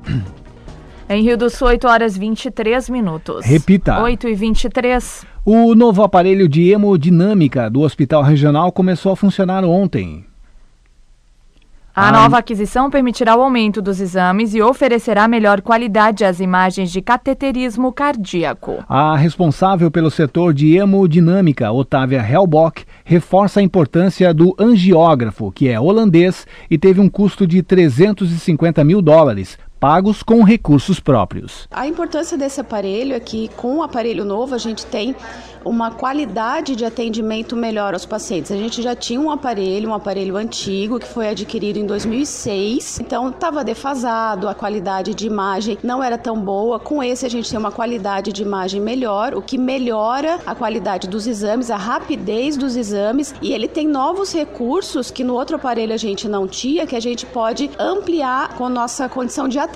Em 1.09 1.23
Rio 1.23 1.37
do 1.37 1.49
Sul, 1.49 1.67
8 1.69 1.87
horas 1.87 2.15
23 2.17 2.89
minutos. 2.89 3.45
Repita. 3.45 4.01
8 4.01 4.27
e 4.27 4.35
23. 4.35 5.25
O 5.43 5.75
novo 5.75 6.03
aparelho 6.03 6.47
de 6.47 6.69
hemodinâmica 6.71 7.69
do 7.69 7.81
Hospital 7.81 8.21
Regional 8.23 8.71
começou 8.71 9.11
a 9.11 9.15
funcionar 9.15 9.65
ontem. 9.65 10.25
A 11.95 12.11
nova 12.11 12.39
aquisição 12.39 12.89
permitirá 12.89 13.35
o 13.35 13.41
aumento 13.43 13.79
dos 13.79 13.99
exames 13.99 14.55
e 14.55 14.61
oferecerá 14.63 15.27
melhor 15.27 15.61
qualidade 15.61 16.25
às 16.25 16.39
imagens 16.39 16.91
de 16.91 17.03
cateterismo 17.03 17.93
cardíaco. 17.93 18.83
A 18.89 19.15
responsável 19.15 19.91
pelo 19.91 20.09
setor 20.09 20.55
de 20.55 20.75
hemodinâmica, 20.75 21.71
Otávia 21.71 22.25
Helbock, 22.27 22.83
reforça 23.05 23.59
a 23.59 23.63
importância 23.63 24.33
do 24.33 24.55
angiógrafo, 24.57 25.51
que 25.51 25.69
é 25.69 25.79
holandês 25.79 26.47
e 26.67 26.79
teve 26.79 26.99
um 26.99 27.07
custo 27.07 27.45
de 27.45 27.61
350 27.61 28.83
mil 28.83 28.99
dólares, 28.99 29.59
pagos 29.83 30.23
com 30.23 30.41
recursos 30.43 31.01
próprios. 31.01 31.67
A 31.69 31.85
importância 31.85 32.37
desse 32.37 32.61
aparelho 32.61 33.13
é 33.13 33.19
que, 33.19 33.49
com 33.49 33.79
o 33.79 33.83
aparelho 33.83 34.23
novo, 34.23 34.55
a 34.55 34.57
gente 34.57 34.85
tem 34.85 35.13
uma 35.65 35.91
qualidade 35.91 36.75
de 36.75 36.85
atendimento 36.85 37.55
melhor 37.55 37.93
aos 37.93 38.05
pacientes. 38.05 38.51
A 38.51 38.55
gente 38.55 38.81
já 38.81 38.95
tinha 38.95 39.19
um 39.19 39.29
aparelho, 39.29 39.89
um 39.89 39.93
aparelho 39.93 40.37
antigo 40.37 40.99
que 40.99 41.07
foi 41.07 41.29
adquirido 41.29 41.77
em 41.77 41.85
2006, 41.85 42.99
então 42.99 43.29
estava 43.29 43.63
defasado, 43.63 44.47
a 44.47 44.53
qualidade 44.53 45.13
de 45.13 45.27
imagem 45.27 45.77
não 45.83 46.01
era 46.01 46.17
tão 46.17 46.37
boa. 46.37 46.79
Com 46.79 47.03
esse 47.03 47.25
a 47.25 47.29
gente 47.29 47.49
tem 47.49 47.59
uma 47.59 47.71
qualidade 47.71 48.31
de 48.31 48.41
imagem 48.41 48.79
melhor, 48.79 49.33
o 49.33 49.41
que 49.41 49.57
melhora 49.57 50.39
a 50.45 50.55
qualidade 50.55 51.07
dos 51.09 51.27
exames, 51.27 51.69
a 51.69 51.77
rapidez 51.77 52.55
dos 52.55 52.75
exames 52.75 53.35
e 53.41 53.53
ele 53.53 53.67
tem 53.67 53.87
novos 53.87 54.33
recursos 54.33 55.11
que 55.11 55.23
no 55.23 55.33
outro 55.33 55.57
aparelho 55.57 55.93
a 55.93 55.97
gente 55.97 56.27
não 56.27 56.47
tinha, 56.47 56.87
que 56.87 56.95
a 56.95 57.01
gente 57.01 57.25
pode 57.25 57.69
ampliar 57.79 58.55
com 58.55 58.65
a 58.65 58.69
nossa 58.69 59.07
condição 59.09 59.47
de 59.47 59.59
atendimento 59.59 59.72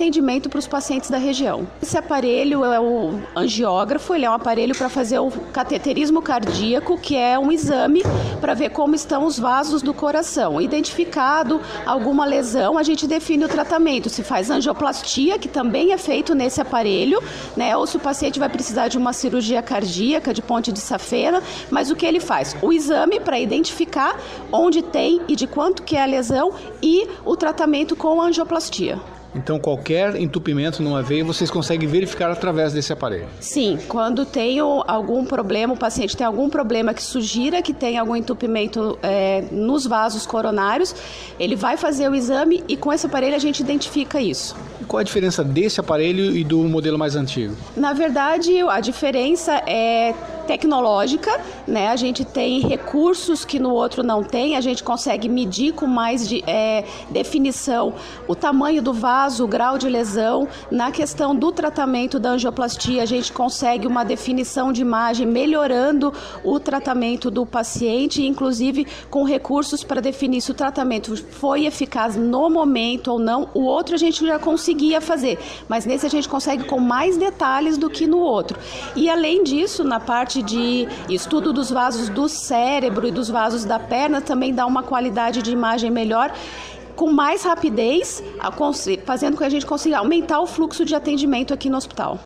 para 0.48 0.58
os 0.60 0.66
pacientes 0.66 1.10
da 1.10 1.18
região. 1.18 1.66
Esse 1.82 1.98
aparelho 1.98 2.64
é 2.64 2.78
o 2.78 3.18
angiógrafo, 3.34 4.14
ele 4.14 4.24
é 4.24 4.30
um 4.30 4.32
aparelho 4.32 4.72
para 4.76 4.88
fazer 4.88 5.18
o 5.18 5.28
cateterismo 5.52 6.22
cardíaco, 6.22 6.96
que 6.96 7.16
é 7.16 7.36
um 7.36 7.50
exame 7.50 8.04
para 8.40 8.54
ver 8.54 8.70
como 8.70 8.94
estão 8.94 9.24
os 9.24 9.38
vasos 9.38 9.82
do 9.82 9.92
coração. 9.92 10.60
Identificado 10.60 11.60
alguma 11.84 12.24
lesão, 12.24 12.78
a 12.78 12.84
gente 12.84 13.08
define 13.08 13.44
o 13.44 13.48
tratamento. 13.48 14.08
Se 14.08 14.22
faz 14.22 14.50
angioplastia, 14.50 15.36
que 15.36 15.48
também 15.48 15.92
é 15.92 15.98
feito 15.98 16.32
nesse 16.32 16.60
aparelho, 16.60 17.20
né? 17.56 17.76
Ou 17.76 17.84
se 17.84 17.96
o 17.96 18.00
paciente 18.00 18.38
vai 18.38 18.48
precisar 18.48 18.86
de 18.86 18.96
uma 18.96 19.12
cirurgia 19.12 19.60
cardíaca, 19.60 20.32
de 20.32 20.40
ponte 20.40 20.70
de 20.70 20.78
safena, 20.78 21.42
mas 21.70 21.90
o 21.90 21.96
que 21.96 22.06
ele 22.06 22.20
faz? 22.20 22.56
O 22.62 22.72
exame 22.72 23.18
para 23.18 23.40
identificar 23.40 24.16
onde 24.52 24.80
tem 24.80 25.20
e 25.26 25.34
de 25.34 25.48
quanto 25.48 25.82
que 25.82 25.96
é 25.96 26.02
a 26.02 26.06
lesão 26.06 26.52
e 26.80 27.08
o 27.24 27.36
tratamento 27.36 27.96
com 27.96 28.22
angioplastia. 28.22 29.17
Então, 29.34 29.58
qualquer 29.58 30.16
entupimento 30.16 30.82
numa 30.82 31.02
veia 31.02 31.24
vocês 31.24 31.50
conseguem 31.50 31.88
verificar 31.88 32.30
através 32.30 32.72
desse 32.72 32.92
aparelho? 32.92 33.26
Sim, 33.40 33.78
quando 33.88 34.24
tem 34.24 34.58
algum 34.58 35.24
problema, 35.24 35.74
o 35.74 35.76
paciente 35.76 36.16
tem 36.16 36.26
algum 36.26 36.48
problema 36.48 36.94
que 36.94 37.02
sugira 37.02 37.60
que 37.62 37.74
tem 37.74 37.98
algum 37.98 38.16
entupimento 38.16 38.98
é, 39.02 39.44
nos 39.52 39.86
vasos 39.86 40.26
coronários, 40.26 40.94
ele 41.38 41.54
vai 41.54 41.76
fazer 41.76 42.08
o 42.08 42.14
exame 42.14 42.64
e 42.68 42.76
com 42.76 42.92
esse 42.92 43.06
aparelho 43.06 43.36
a 43.36 43.38
gente 43.38 43.60
identifica 43.60 44.20
isso. 44.20 44.56
E 44.80 44.84
qual 44.84 45.00
a 45.00 45.04
diferença 45.04 45.44
desse 45.44 45.80
aparelho 45.80 46.36
e 46.36 46.42
do 46.42 46.58
modelo 46.64 46.98
mais 46.98 47.14
antigo? 47.14 47.54
Na 47.76 47.92
verdade, 47.92 48.60
a 48.62 48.80
diferença 48.80 49.62
é 49.66 50.14
tecnológica, 50.48 51.38
né? 51.66 51.88
A 51.88 51.96
gente 51.96 52.24
tem 52.24 52.60
recursos 52.60 53.44
que 53.44 53.58
no 53.58 53.70
outro 53.70 54.02
não 54.02 54.24
tem, 54.24 54.56
a 54.56 54.62
gente 54.62 54.82
consegue 54.82 55.28
medir 55.28 55.74
com 55.74 55.86
mais 55.86 56.26
de, 56.26 56.42
é, 56.46 56.86
definição 57.10 57.92
o 58.26 58.34
tamanho 58.34 58.80
do 58.80 58.94
vaso, 58.94 59.44
o 59.44 59.46
grau 59.46 59.76
de 59.76 59.86
lesão. 59.90 60.48
Na 60.70 60.90
questão 60.90 61.36
do 61.36 61.52
tratamento 61.52 62.18
da 62.18 62.30
angioplastia, 62.30 63.02
a 63.02 63.06
gente 63.06 63.30
consegue 63.30 63.86
uma 63.86 64.04
definição 64.04 64.72
de 64.72 64.80
imagem 64.80 65.26
melhorando 65.26 66.14
o 66.42 66.58
tratamento 66.58 67.30
do 67.30 67.44
paciente, 67.44 68.26
inclusive 68.26 68.86
com 69.10 69.24
recursos 69.24 69.84
para 69.84 70.00
definir 70.00 70.40
se 70.40 70.50
o 70.50 70.54
tratamento 70.54 71.14
foi 71.34 71.66
eficaz 71.66 72.16
no 72.16 72.48
momento 72.48 73.08
ou 73.08 73.18
não. 73.18 73.50
O 73.52 73.64
outro 73.64 73.94
a 73.94 73.98
gente 73.98 74.26
já 74.26 74.38
conseguia 74.38 74.98
fazer, 75.02 75.38
mas 75.68 75.84
nesse 75.84 76.06
a 76.06 76.10
gente 76.10 76.26
consegue 76.26 76.64
com 76.64 76.80
mais 76.80 77.18
detalhes 77.18 77.76
do 77.76 77.90
que 77.90 78.06
no 78.06 78.18
outro. 78.18 78.58
E 78.96 79.10
além 79.10 79.44
disso, 79.44 79.84
na 79.84 80.00
parte 80.00 80.37
parte 80.38 80.42
de 80.42 80.88
estudo 81.08 81.52
dos 81.52 81.70
vasos 81.70 82.08
do 82.08 82.28
cérebro 82.28 83.06
e 83.06 83.10
dos 83.10 83.28
vasos 83.28 83.64
da 83.64 83.78
perna 83.78 84.20
também 84.20 84.54
dá 84.54 84.66
uma 84.66 84.82
qualidade 84.82 85.42
de 85.42 85.50
imagem 85.50 85.90
melhor 85.90 86.32
com 86.94 87.12
mais 87.12 87.44
rapidez, 87.44 88.22
fazendo 89.04 89.34
com 89.34 89.38
que 89.38 89.44
a 89.44 89.48
gente 89.48 89.64
consiga 89.64 89.98
aumentar 89.98 90.40
o 90.40 90.46
fluxo 90.46 90.84
de 90.84 90.94
atendimento 90.94 91.54
aqui 91.54 91.70
no 91.70 91.76
hospital. 91.76 92.20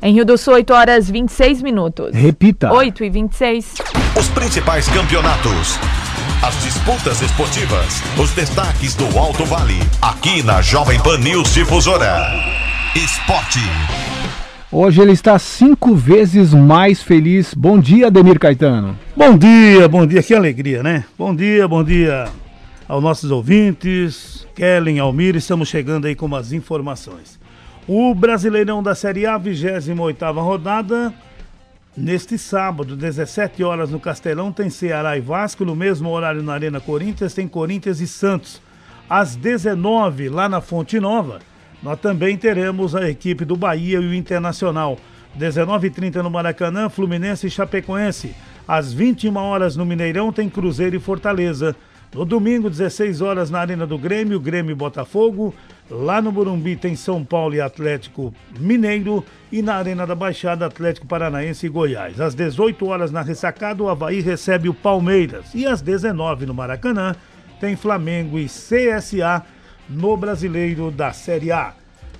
Em 0.00 0.12
Rio 0.12 0.24
do 0.24 0.38
Sul, 0.38 0.54
8 0.54 0.72
horas 0.72 1.10
26 1.10 1.62
minutos. 1.62 2.14
Repita. 2.14 2.72
8 2.72 3.02
e 3.02 3.10
26. 3.10 3.74
Os 4.16 4.28
principais 4.28 4.88
campeonatos 4.88 5.80
as 6.42 6.62
disputas 6.62 7.22
esportivas, 7.22 8.02
os 8.18 8.30
destaques 8.32 8.94
do 8.94 9.18
Alto 9.18 9.44
Vale, 9.44 9.78
aqui 10.00 10.42
na 10.42 10.60
Jovem 10.60 11.00
Pan 11.00 11.18
News 11.18 11.54
Difusora. 11.54 12.30
Esporte. 12.94 13.60
Hoje 14.70 15.00
ele 15.00 15.12
está 15.12 15.38
cinco 15.38 15.94
vezes 15.94 16.52
mais 16.52 17.02
feliz. 17.02 17.54
Bom 17.54 17.78
dia, 17.78 18.08
Ademir 18.08 18.38
Caetano. 18.38 18.98
Bom 19.16 19.36
dia, 19.36 19.88
bom 19.88 20.06
dia, 20.06 20.22
que 20.22 20.34
alegria, 20.34 20.82
né? 20.82 21.04
Bom 21.18 21.34
dia, 21.34 21.66
bom 21.66 21.82
dia 21.82 22.26
aos 22.86 23.02
nossos 23.02 23.30
ouvintes. 23.30 24.46
Kellen, 24.54 24.98
Almir, 24.98 25.36
estamos 25.36 25.68
chegando 25.68 26.06
aí 26.06 26.14
com 26.14 26.34
as 26.34 26.52
informações. 26.52 27.38
O 27.88 28.14
Brasileirão 28.14 28.82
da 28.82 28.94
Série 28.94 29.26
A, 29.26 29.38
28 29.38 30.24
rodada, 30.32 31.14
Neste 31.96 32.36
sábado, 32.36 32.94
17 32.94 33.64
horas 33.64 33.90
no 33.90 33.98
Castelão, 33.98 34.52
tem 34.52 34.68
Ceará 34.68 35.16
e 35.16 35.20
Vasco. 35.22 35.64
No 35.64 35.74
mesmo 35.74 36.10
horário 36.10 36.42
na 36.42 36.52
Arena 36.52 36.78
Corinthians, 36.78 37.32
tem 37.32 37.48
Corinthians 37.48 38.00
e 38.00 38.06
Santos. 38.06 38.60
Às 39.08 39.34
19 39.34 40.28
lá 40.28 40.46
na 40.46 40.60
Fonte 40.60 41.00
Nova, 41.00 41.38
nós 41.82 41.98
também 41.98 42.36
teremos 42.36 42.94
a 42.94 43.08
equipe 43.08 43.46
do 43.46 43.56
Bahia 43.56 43.98
e 43.98 44.06
o 44.06 44.12
Internacional. 44.12 44.98
19h30 45.38 46.16
no 46.16 46.30
Maracanã, 46.30 46.90
Fluminense 46.90 47.46
e 47.46 47.50
Chapecoense. 47.50 48.34
Às 48.68 48.92
21 48.92 49.34
horas 49.34 49.74
no 49.74 49.86
Mineirão, 49.86 50.30
tem 50.30 50.50
Cruzeiro 50.50 50.96
e 50.96 51.00
Fortaleza. 51.00 51.74
No 52.14 52.26
domingo, 52.26 52.68
16 52.68 53.22
horas 53.22 53.50
na 53.50 53.60
Arena 53.60 53.86
do 53.86 53.96
Grêmio, 53.96 54.38
Grêmio 54.38 54.72
e 54.72 54.74
Botafogo. 54.74 55.54
Lá 55.88 56.20
no 56.20 56.32
Burumbi 56.32 56.74
tem 56.74 56.96
São 56.96 57.24
Paulo 57.24 57.54
e 57.54 57.60
Atlético 57.60 58.34
Mineiro 58.58 59.24
e 59.52 59.62
na 59.62 59.76
Arena 59.76 60.04
da 60.04 60.16
Baixada 60.16 60.66
Atlético 60.66 61.06
Paranaense 61.06 61.66
e 61.66 61.68
Goiás. 61.68 62.20
Às 62.20 62.34
18 62.34 62.84
horas 62.86 63.12
na 63.12 63.22
Ressacada 63.22 63.84
o 63.84 63.88
Havaí 63.88 64.20
recebe 64.20 64.68
o 64.68 64.74
Palmeiras 64.74 65.54
e 65.54 65.64
às 65.64 65.80
19 65.80 66.44
no 66.44 66.52
Maracanã 66.52 67.14
tem 67.60 67.76
Flamengo 67.76 68.36
e 68.36 68.46
CSA 68.46 69.44
no 69.88 70.16
Brasileiro 70.16 70.90
da 70.90 71.12
Série 71.12 71.52
A. 71.52 71.72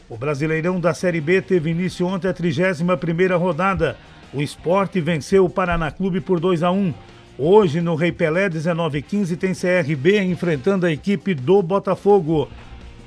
O 0.08 0.16
Brasileirão 0.16 0.78
da 0.78 0.94
Série 0.94 1.20
B 1.20 1.42
teve 1.42 1.70
início 1.70 2.06
ontem 2.06 2.28
a 2.28 2.34
31ª 2.34 3.36
rodada. 3.36 3.96
O 4.32 4.40
esporte 4.40 5.00
venceu 5.00 5.44
o 5.44 5.50
Paraná 5.50 5.90
Clube 5.90 6.20
por 6.20 6.38
2 6.38 6.62
a 6.62 6.70
1. 6.70 6.94
Hoje 7.36 7.80
no 7.80 7.96
Rei 7.96 8.12
Pelé 8.12 8.48
19:15 8.48 9.36
tem 9.36 9.52
CRB 9.52 10.22
enfrentando 10.22 10.86
a 10.86 10.92
equipe 10.92 11.34
do 11.34 11.60
Botafogo. 11.60 12.48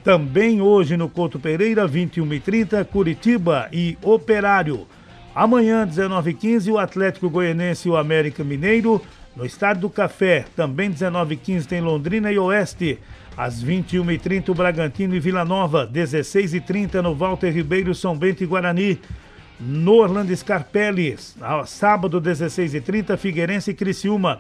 Também 0.04 0.62
hoje 0.62 0.96
no 0.96 1.10
Couto 1.10 1.38
Pereira, 1.40 1.88
21h30, 1.88 2.86
Curitiba 2.86 3.68
e 3.72 3.98
Operário. 4.02 4.88
Amanhã, 5.36 5.86
19h15, 5.86 6.72
o 6.72 6.78
Atlético 6.78 7.30
Goianense 7.30 7.88
e 7.88 7.92
o 7.92 7.98
América 7.98 8.44
Mineiro. 8.44 9.02
No 9.36 9.46
Estádio 9.46 9.82
do 9.84 9.90
Café, 9.90 10.46
também 10.56 10.92
19h15, 10.92 11.66
tem 11.66 11.82
Londrina 11.82 12.32
e 12.32 12.40
Oeste. 12.40 12.98
Às 13.36 13.64
21h30, 13.64 14.50
o 14.50 14.54
Bragantino 14.54 15.16
e 15.16 15.20
Vila 15.20 15.44
Nova. 15.44 15.86
16h30, 15.88 17.02
no 17.02 17.14
Walter 17.14 17.52
Ribeiro, 17.52 17.94
São 17.94 18.18
Bento 18.18 18.42
e 18.42 18.48
Guarani. 18.48 19.00
No 19.60 19.96
Orlando 19.96 20.36
Scarpelli, 20.36 21.18
sábado, 21.66 22.22
16h30, 22.22 23.18
Figueirense 23.18 23.72
e 23.72 23.74
Criciúma. 23.74 24.40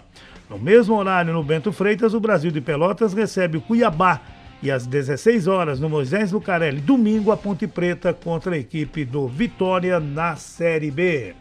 No 0.49 0.57
mesmo 0.57 0.95
horário, 0.95 1.33
no 1.33 1.43
Bento 1.43 1.73
Freitas, 1.73 2.13
o 2.13 2.19
Brasil 2.19 2.49
de 2.49 2.61
Pelotas 2.61 3.13
recebe 3.13 3.57
o 3.57 3.61
Cuiabá 3.61 4.21
e 4.61 4.69
às 4.69 4.85
16 4.85 5.47
horas, 5.47 5.79
no 5.79 5.89
Moisés 5.89 6.31
Lucarelli, 6.31 6.81
domingo, 6.81 7.31
a 7.31 7.37
Ponte 7.37 7.65
Preta 7.65 8.13
contra 8.13 8.55
a 8.55 8.57
equipe 8.57 9.05
do 9.05 9.27
Vitória 9.27 9.99
na 9.99 10.35
Série 10.35 10.91
B. 10.91 11.33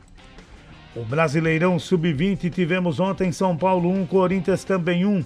O 0.94 1.04
Brasileirão 1.04 1.78
Sub-20 1.78 2.50
tivemos 2.50 3.00
ontem 3.00 3.33
São 3.33 3.57
Paulo 3.57 3.90
1, 3.90 4.07
Corinthians 4.07 4.64
também 4.64 5.04
1. 5.04 5.24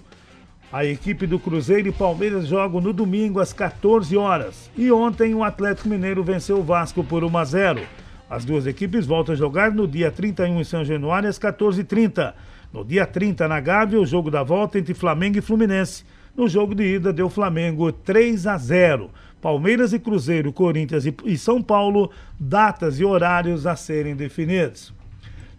A 0.73 0.87
equipe 0.87 1.27
do 1.27 1.39
Cruzeiro 1.39 1.89
e 1.89 1.93
Palmeiras 1.93 2.47
jogam 2.47 2.81
no 2.81 2.95
domingo 2.95 3.41
às 3.41 3.53
14 3.53 4.17
horas. 4.17 4.71
E 4.77 4.91
ontem 4.91 5.35
o 5.35 5.45
Atlético 5.45 5.89
Mineiro 5.89 6.25
venceu 6.25 6.59
o 6.59 6.63
Vasco 6.63 7.05
por 7.05 7.23
1 7.23 7.37
a 7.37 7.45
0. 7.45 7.83
As 8.29 8.43
duas 8.43 8.67
equipes 8.67 9.05
voltam 9.07 9.35
a 9.35 9.37
jogar 9.37 9.71
no 9.71 9.87
dia 9.87 10.11
31 10.11 10.61
em 10.61 10.65
São 10.65 10.83
Januário 10.83 11.29
às 11.29 11.39
14h30. 11.39 12.33
No 12.73 12.83
dia 12.83 13.07
30 13.07 13.47
na 13.47 13.61
Gávea, 13.61 14.01
o 14.01 14.07
jogo 14.07 14.31
da 14.31 14.43
volta 14.43 14.79
entre 14.79 14.95
Flamengo 14.95 15.37
e 15.37 15.43
Fluminense. 15.43 16.05
No 16.35 16.49
jogo 16.49 16.75
de 16.75 16.95
ida, 16.95 17.13
deu 17.13 17.29
Flamengo 17.29 17.93
3 17.93 18.47
a 18.47 18.57
0. 18.57 19.11
Palmeiras 19.41 19.93
e 19.93 19.99
Cruzeiro, 19.99 20.53
Corinthians 20.53 21.05
e 21.25 21.37
São 21.37 21.61
Paulo, 21.61 22.11
datas 22.39 22.99
e 23.01 23.05
horários 23.05 23.67
a 23.67 23.75
serem 23.77 24.15
definidos. 24.15 24.95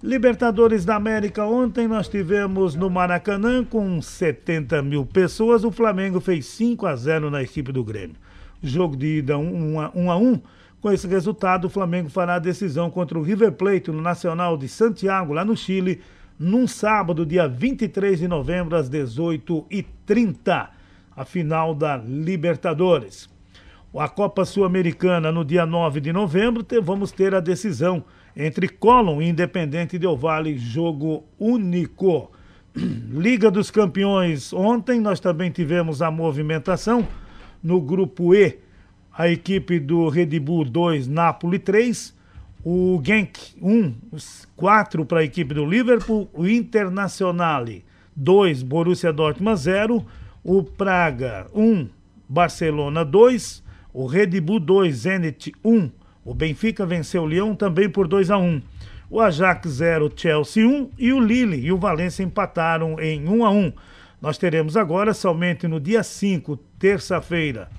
Libertadores 0.02 0.84
da 0.84 0.96
América, 0.96 1.46
ontem 1.46 1.88
nós 1.88 2.08
tivemos 2.08 2.76
no 2.76 2.90
Maracanã 2.90 3.64
com 3.64 4.02
70 4.02 4.82
mil 4.82 5.06
pessoas. 5.06 5.64
O 5.64 5.72
Flamengo 5.72 6.20
fez 6.20 6.46
5 6.48 6.86
a 6.86 6.96
0 6.96 7.30
na 7.30 7.44
equipe 7.44 7.72
do 7.72 7.84
Grêmio. 7.84 8.16
Jogo 8.62 8.98
de 8.98 9.20
ida 9.20 9.38
1 9.38 9.80
a 9.80 9.92
1. 9.94 10.06
1 10.06 10.12
a 10.12 10.18
1. 10.18 10.42
Com 10.82 10.92
esse 10.92 11.08
resultado, 11.08 11.66
o 11.66 11.70
Flamengo 11.70 12.10
fará 12.10 12.36
a 12.36 12.40
decisão 12.40 12.90
contra 12.90 13.18
o 13.18 13.22
River 13.22 13.54
Plate 13.54 13.92
no 13.92 14.02
Nacional 14.02 14.58
de 14.58 14.68
Santiago, 14.68 15.34
lá 15.34 15.46
no 15.46 15.56
Chile, 15.56 16.02
num 16.44 16.68
sábado, 16.68 17.26
dia 17.26 17.48
23 17.48 18.20
de 18.20 18.28
novembro, 18.28 18.76
às 18.76 18.90
18h30, 18.90 20.70
a 21.16 21.26
final 21.26 21.74
da 21.74 21.96
Libertadores. 21.96 23.30
A 23.96 24.10
Copa 24.10 24.44
Sul-Americana, 24.44 25.32
no 25.32 25.46
dia 25.46 25.66
9 25.66 26.02
de 26.02 26.12
novembro, 26.12 26.66
vamos 26.82 27.12
ter 27.12 27.34
a 27.34 27.40
decisão 27.40 28.04
entre 28.36 28.68
Colón 28.68 29.22
e 29.22 29.30
Independente 29.30 29.98
Del 29.98 30.18
Vale, 30.18 30.58
jogo 30.58 31.24
único. 31.40 32.32
Liga 32.76 33.50
dos 33.50 33.72
Campeões, 33.72 34.52
ontem 34.52 35.00
nós 35.00 35.20
também 35.20 35.50
tivemos 35.50 36.02
a 36.02 36.12
movimentação 36.12 37.08
no 37.64 37.80
grupo 37.80 38.36
E, 38.36 38.60
a 39.16 39.30
equipe 39.30 39.80
do 39.80 40.10
Red 40.10 40.40
Bull 40.40 40.66
2, 40.66 41.08
Napoli 41.08 41.60
3, 41.60 42.14
o 42.64 43.02
Genk 43.04 43.56
1, 43.62 43.96
4 44.56 45.06
para 45.06 45.20
a 45.20 45.24
equipe 45.24 45.54
do 45.54 45.66
Liverpool, 45.66 46.30
o 46.34 46.48
Internazionale 46.48 47.84
2, 48.16 48.64
Borussia 48.64 49.12
Dortmund 49.12 49.60
0, 49.60 50.06
o 50.44 50.64
Praga 50.64 51.48
1, 51.54 51.90
Barcelona 52.28 53.04
2, 53.04 53.64
o 53.94 54.06
Red 54.06 54.40
Bull 54.40 54.60
2, 54.60 54.96
Zenit 54.96 55.54
1, 55.64 55.92
o 56.26 56.34
Benfica 56.34 56.86
venceu 56.86 57.24
o 57.24 57.28
Lyon 57.28 57.54
também 57.54 57.90
por 57.90 58.08
2 58.08 58.32
a 58.32 58.38
1. 58.38 58.62
O 59.10 59.20
Ajax 59.20 59.70
0, 59.70 60.12
Chelsea 60.16 60.66
1 60.66 60.92
e 60.98 61.12
o 61.12 61.20
Lille 61.20 61.58
e 61.58 61.72
o 61.72 61.78
Valência 61.78 62.24
empataram 62.24 63.00
em 63.00 63.28
1 63.28 63.46
a 63.46 63.52
1. 63.52 63.74
Nós 64.22 64.38
teremos 64.38 64.78
agora 64.78 65.14
somente 65.14 65.68
no 65.68 65.80
dia 65.80 66.02
5, 66.02 66.58
terça-feira, 66.80 67.70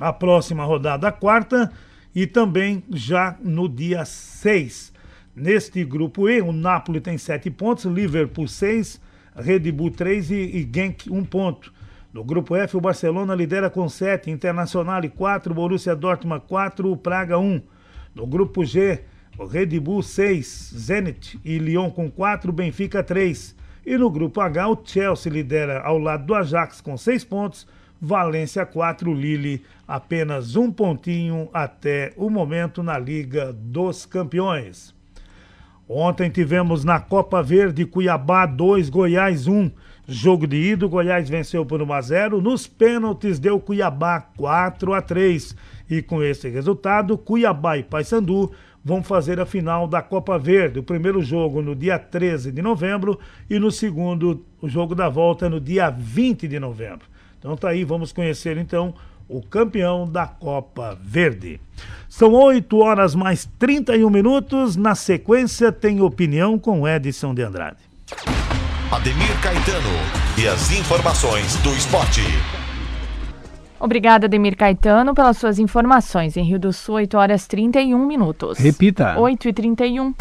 a 0.00 0.12
próxima 0.12 0.64
rodada, 0.64 1.06
a 1.06 1.12
quarta, 1.12 1.70
e 2.14 2.26
também 2.26 2.82
já 2.90 3.36
no 3.42 3.68
dia 3.68 4.04
6. 4.04 4.92
Neste 5.34 5.84
grupo 5.84 6.28
E, 6.28 6.40
o 6.40 6.52
Napoli 6.52 7.00
tem 7.00 7.18
7 7.18 7.50
pontos, 7.50 7.84
Liverpool 7.86 8.46
6, 8.46 9.00
Red 9.34 9.72
Bull 9.72 9.90
3 9.90 10.30
e, 10.30 10.34
e 10.34 10.70
Genk 10.72 11.10
1 11.10 11.24
ponto. 11.24 11.72
No 12.12 12.22
grupo 12.22 12.54
F, 12.54 12.76
o 12.76 12.80
Barcelona 12.80 13.34
lidera 13.34 13.68
com 13.68 13.88
7, 13.88 14.30
Internacional 14.30 15.02
4, 15.02 15.52
Borussia 15.52 15.96
Dortmund 15.96 16.44
4, 16.46 16.96
Praga 16.98 17.36
1. 17.36 17.60
No 18.14 18.24
grupo 18.24 18.64
G, 18.64 19.00
o 19.36 19.44
Red 19.44 19.80
Bull 19.80 20.00
6, 20.00 20.74
Zenit 20.76 21.40
e 21.44 21.58
Lyon 21.58 21.90
com 21.90 22.08
4, 22.08 22.52
Benfica 22.52 23.02
3. 23.02 23.56
E 23.84 23.98
no 23.98 24.08
grupo 24.08 24.40
H, 24.40 24.68
o 24.68 24.80
Chelsea 24.84 25.32
lidera 25.32 25.80
ao 25.80 25.98
lado 25.98 26.26
do 26.26 26.34
Ajax 26.36 26.80
com 26.80 26.96
6 26.96 27.24
pontos, 27.24 27.66
Valência 28.00 28.66
4, 28.66 29.12
Lille 29.14 29.62
apenas 29.86 30.56
um 30.56 30.70
pontinho 30.70 31.48
até 31.52 32.12
o 32.16 32.28
momento 32.28 32.82
na 32.82 32.98
Liga 32.98 33.52
dos 33.52 34.04
Campeões. 34.04 34.94
Ontem 35.88 36.30
tivemos 36.30 36.82
na 36.82 36.98
Copa 36.98 37.42
Verde 37.42 37.84
Cuiabá 37.84 38.46
2, 38.46 38.88
Goiás 38.88 39.46
1. 39.46 39.70
Jogo 40.06 40.46
de 40.46 40.56
ida, 40.56 40.86
Goiás 40.86 41.28
venceu 41.28 41.64
por 41.64 41.82
1 41.82 41.92
a 41.92 42.00
0. 42.00 42.40
Nos 42.40 42.66
pênaltis 42.66 43.38
deu 43.38 43.60
Cuiabá 43.60 44.20
4 44.20 44.94
a 44.94 45.02
3. 45.02 45.54
E 45.88 46.00
com 46.00 46.22
esse 46.22 46.48
resultado, 46.48 47.18
Cuiabá 47.18 47.76
e 47.76 47.82
Paysandu 47.82 48.50
vão 48.82 49.02
fazer 49.02 49.38
a 49.40 49.46
final 49.46 49.86
da 49.86 50.00
Copa 50.00 50.38
Verde. 50.38 50.78
O 50.78 50.82
primeiro 50.82 51.22
jogo 51.22 51.60
no 51.60 51.74
dia 51.74 51.98
13 51.98 52.50
de 52.50 52.62
novembro 52.62 53.18
e 53.48 53.58
no 53.58 53.70
segundo, 53.70 54.44
o 54.60 54.68
jogo 54.68 54.94
da 54.94 55.08
volta 55.08 55.48
no 55.48 55.60
dia 55.60 55.90
20 55.90 56.48
de 56.48 56.58
novembro. 56.58 57.06
Então 57.44 57.58
tá 57.58 57.68
aí, 57.68 57.84
vamos 57.84 58.10
conhecer 58.10 58.56
então 58.56 58.94
o 59.28 59.42
campeão 59.42 60.08
da 60.08 60.26
Copa 60.26 60.98
Verde. 61.02 61.60
São 62.08 62.32
8 62.32 62.74
horas 62.78 63.14
mais 63.14 63.46
31 63.58 64.08
minutos. 64.08 64.76
Na 64.76 64.94
sequência, 64.94 65.70
tem 65.70 66.00
opinião 66.00 66.58
com 66.58 66.88
Edson 66.88 67.34
de 67.34 67.42
Andrade. 67.42 67.76
Ademir 68.90 69.38
Caetano 69.42 69.90
e 70.42 70.48
as 70.48 70.70
informações 70.70 71.56
do 71.56 71.68
esporte. 71.74 72.22
Obrigada, 73.78 74.24
Ademir 74.24 74.56
Caetano, 74.56 75.14
pelas 75.14 75.36
suas 75.36 75.58
informações. 75.58 76.38
Em 76.38 76.44
Rio 76.44 76.58
do 76.58 76.72
Sul, 76.72 76.94
8 76.94 77.18
horas 77.18 77.46
31 77.46 78.06
minutos. 78.06 78.56
Repita. 78.56 79.18
8 79.18 79.48
e 79.50 79.52
31. 79.52 80.14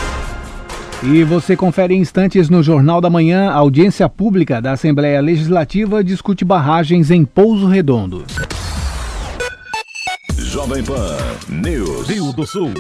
E 1.06 1.22
você 1.26 1.58
confere 1.58 1.94
em 1.94 2.00
instantes 2.00 2.50
no 2.50 2.64
Jornal 2.64 3.02
da 3.02 3.10
Manhã, 3.10 3.50
a 3.50 3.56
audiência 3.56 4.08
pública 4.08 4.62
da 4.62 4.72
Assembleia 4.72 5.20
Legislativa 5.20 6.02
discute 6.02 6.46
barragens 6.46 7.12
em 7.12 7.26
Pouso 7.26 7.68
Redondo. 7.68 8.24
Jovem 10.38 10.82
Pan 10.82 11.18
News. 11.50 12.08
Rio 12.08 12.32
do 12.32 12.46
Sul. 12.46 12.72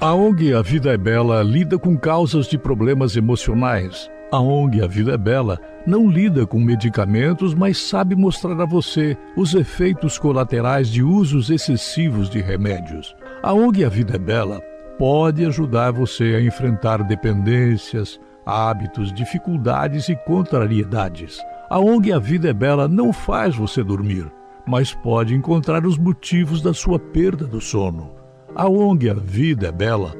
A 0.00 0.14
ONG 0.14 0.54
A 0.54 0.62
Vida 0.62 0.90
é 0.94 0.96
Bela 0.96 1.42
lida 1.42 1.78
com 1.78 1.98
causas 1.98 2.46
de 2.46 2.56
problemas 2.56 3.14
emocionais. 3.14 4.10
A 4.32 4.40
ONG 4.40 4.82
A 4.82 4.86
Vida 4.86 5.12
é 5.12 5.18
Bela 5.18 5.60
não 5.86 6.08
lida 6.08 6.46
com 6.46 6.58
medicamentos, 6.58 7.52
mas 7.52 7.76
sabe 7.76 8.16
mostrar 8.16 8.58
a 8.58 8.64
você 8.64 9.18
os 9.36 9.52
efeitos 9.52 10.18
colaterais 10.18 10.88
de 10.88 11.02
usos 11.02 11.50
excessivos 11.50 12.30
de 12.30 12.40
remédios. 12.40 13.14
A 13.42 13.52
ONG 13.52 13.84
A 13.84 13.90
Vida 13.90 14.16
é 14.16 14.18
Bela 14.18 14.62
pode 15.00 15.46
ajudar 15.46 15.92
você 15.92 16.34
a 16.34 16.42
enfrentar 16.42 17.02
dependências, 17.02 18.20
hábitos, 18.44 19.10
dificuldades 19.14 20.10
e 20.10 20.16
contrariedades. 20.26 21.40
A 21.70 21.78
ONG 21.78 22.12
A 22.12 22.18
Vida 22.18 22.50
é 22.50 22.52
Bela 22.52 22.86
não 22.86 23.10
faz 23.10 23.56
você 23.56 23.82
dormir, 23.82 24.30
mas 24.68 24.92
pode 24.92 25.34
encontrar 25.34 25.86
os 25.86 25.96
motivos 25.96 26.60
da 26.60 26.74
sua 26.74 26.98
perda 26.98 27.46
do 27.46 27.62
sono. 27.62 28.10
A 28.54 28.68
ONG 28.68 29.08
A 29.08 29.14
Vida 29.14 29.68
é 29.68 29.72
Bela 29.72 30.12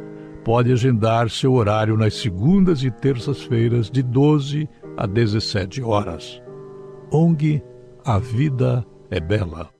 pode 0.46 0.72
agendar 0.72 1.28
seu 1.28 1.52
horário 1.52 1.94
nas 1.94 2.14
segundas 2.14 2.82
e 2.82 2.90
terças-feiras 2.90 3.90
de 3.90 4.02
12 4.02 4.66
a 4.96 5.06
17 5.06 5.82
horas. 5.82 6.40
ONG 7.12 7.62
A 8.02 8.18
Vida 8.18 8.82
é 9.10 9.20
Bela. 9.20 9.79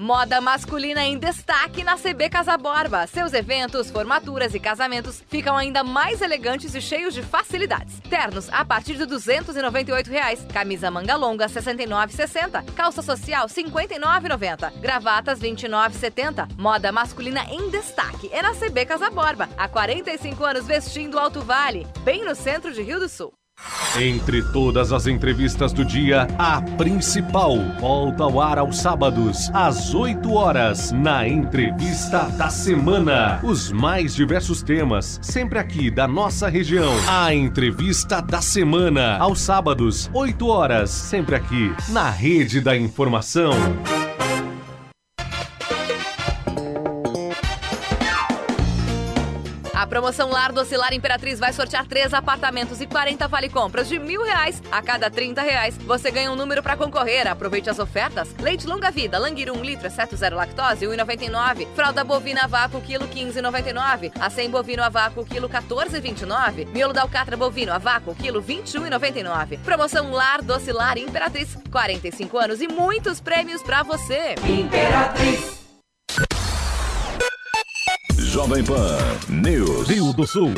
Moda 0.00 0.40
masculina 0.40 1.04
em 1.04 1.18
destaque 1.18 1.84
na 1.84 1.98
CB 1.98 2.30
Casa 2.30 2.56
Borba. 2.56 3.06
Seus 3.06 3.34
eventos, 3.34 3.90
formaturas 3.90 4.54
e 4.54 4.58
casamentos 4.58 5.22
ficam 5.28 5.54
ainda 5.54 5.84
mais 5.84 6.22
elegantes 6.22 6.74
e 6.74 6.80
cheios 6.80 7.12
de 7.12 7.22
facilidades. 7.22 8.00
Ternos 8.08 8.48
a 8.50 8.64
partir 8.64 8.96
de 8.96 9.04
298 9.04 10.10
reais. 10.10 10.46
camisa 10.50 10.90
manga 10.90 11.16
longa 11.16 11.46
R$ 11.46 11.52
69,60, 11.52 12.64
calça 12.74 13.02
social 13.02 13.46
R$ 13.46 13.52
59,90, 13.52 14.72
gravatas 14.80 15.42
R$ 15.42 15.50
29,70. 15.50 16.48
Moda 16.56 16.90
masculina 16.90 17.44
em 17.50 17.68
destaque 17.68 18.30
é 18.32 18.40
na 18.40 18.54
CB 18.54 18.86
Casa 18.86 19.10
Borba. 19.10 19.50
Há 19.58 19.68
45 19.68 20.42
anos 20.42 20.66
vestindo 20.66 21.18
Alto 21.18 21.42
Vale, 21.42 21.86
bem 22.02 22.24
no 22.24 22.34
centro 22.34 22.72
de 22.72 22.80
Rio 22.80 23.00
do 23.00 23.08
Sul. 23.08 23.39
Entre 23.98 24.42
todas 24.52 24.92
as 24.92 25.06
entrevistas 25.06 25.72
do 25.72 25.84
dia, 25.84 26.28
a 26.38 26.62
principal 26.62 27.58
volta 27.80 28.22
ao 28.22 28.40
ar 28.40 28.58
aos 28.58 28.78
sábados, 28.78 29.50
às 29.52 29.94
8 29.94 30.32
horas, 30.32 30.92
na 30.92 31.26
Entrevista 31.26 32.28
da 32.36 32.48
Semana. 32.50 33.40
Os 33.42 33.72
mais 33.72 34.14
diversos 34.14 34.62
temas, 34.62 35.18
sempre 35.22 35.58
aqui 35.58 35.90
da 35.90 36.06
nossa 36.06 36.48
região. 36.48 36.92
A 37.08 37.34
Entrevista 37.34 38.22
da 38.22 38.40
Semana, 38.40 39.18
aos 39.18 39.40
sábados, 39.40 40.08
8 40.14 40.46
horas, 40.46 40.90
sempre 40.90 41.34
aqui, 41.34 41.74
na 41.88 42.08
Rede 42.10 42.60
da 42.60 42.76
Informação. 42.76 43.52
Promoção 49.90 50.30
Lar 50.30 50.52
do 50.52 50.60
Ocilar 50.60 50.94
Imperatriz 50.94 51.40
vai 51.40 51.52
sortear 51.52 51.84
três 51.84 52.14
apartamentos 52.14 52.80
e 52.80 52.86
40 52.86 53.26
vale 53.26 53.48
compras 53.48 53.88
de 53.88 53.98
mil 53.98 54.22
reais. 54.22 54.62
A 54.70 54.80
cada 54.80 55.10
30 55.10 55.42
reais, 55.42 55.76
você 55.78 56.12
ganha 56.12 56.30
um 56.30 56.36
número 56.36 56.62
para 56.62 56.76
concorrer. 56.76 57.26
Aproveite 57.26 57.68
as 57.68 57.80
ofertas. 57.80 58.32
Leite 58.38 58.68
longa 58.68 58.90
vida, 58.92 59.18
Languir 59.18 59.50
1 59.50 59.62
litro, 59.62 59.88
exceto 59.88 60.16
zero 60.16 60.36
lactose, 60.36 60.86
1,99. 60.86 61.66
Fralda 61.74 62.04
bovina 62.04 62.44
a 62.44 62.46
vácuo, 62.46 62.80
quilo 62.80 63.08
15,99. 63.08 64.12
Acém 64.20 64.48
bovino 64.48 64.84
a 64.84 64.88
vácuo, 64.88 65.26
quilo 65.26 65.48
14,29. 65.48 66.68
Miolo 66.68 66.92
da 66.92 67.02
alcatra 67.02 67.36
bovino 67.36 67.72
a 67.72 67.78
vácuo, 67.78 68.14
quilo 68.14 68.40
21,99. 68.40 69.58
Promoção 69.58 70.12
Lar 70.12 70.40
do 70.40 70.54
Ocilar 70.54 70.96
Imperatriz. 70.98 71.58
45 71.68 72.38
anos 72.38 72.60
e 72.60 72.68
muitos 72.68 73.20
prêmios 73.20 73.60
para 73.60 73.82
você. 73.82 74.36
Imperatriz. 74.46 75.59
Jovem 78.40 78.64
Pan 78.64 78.96
News. 79.28 79.86
Rio 79.86 80.14
do 80.14 80.26
Sul. 80.26 80.54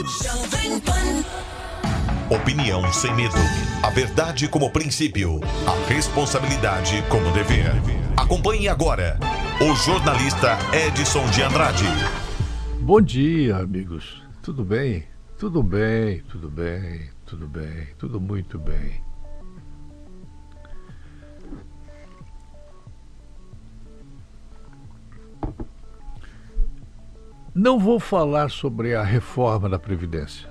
Opinião 2.31 2.93
sem 2.93 3.13
medo. 3.17 3.35
A 3.83 3.91
verdade 3.91 4.47
como 4.47 4.71
princípio. 4.71 5.41
A 5.67 5.89
responsabilidade 5.93 7.03
como 7.09 7.33
dever. 7.33 7.73
Acompanhe 8.17 8.69
agora 8.69 9.19
o 9.61 9.75
jornalista 9.75 10.57
Edson 10.73 11.29
de 11.31 11.43
Andrade. 11.43 11.85
Bom 12.81 13.01
dia, 13.01 13.57
amigos. 13.57 14.23
Tudo 14.41 14.65
bem? 14.65 15.03
Tudo 15.37 15.61
bem, 15.61 16.23
tudo 16.31 16.49
bem, 16.49 17.11
tudo 17.27 17.49
bem, 17.49 17.89
tudo 17.99 18.21
muito 18.21 18.61
bem. 18.61 19.03
Não 27.55 27.79
vou 27.79 28.01
falar 28.01 28.51
sobre 28.51 28.95
a 28.95 29.03
reforma 29.03 29.69
da 29.69 29.79
Previdência. 29.79 30.49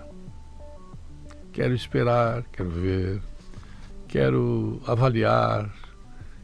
Quero 1.52 1.74
esperar, 1.74 2.44
quero 2.52 2.70
ver, 2.70 3.20
quero 4.08 4.80
avaliar, 4.86 5.74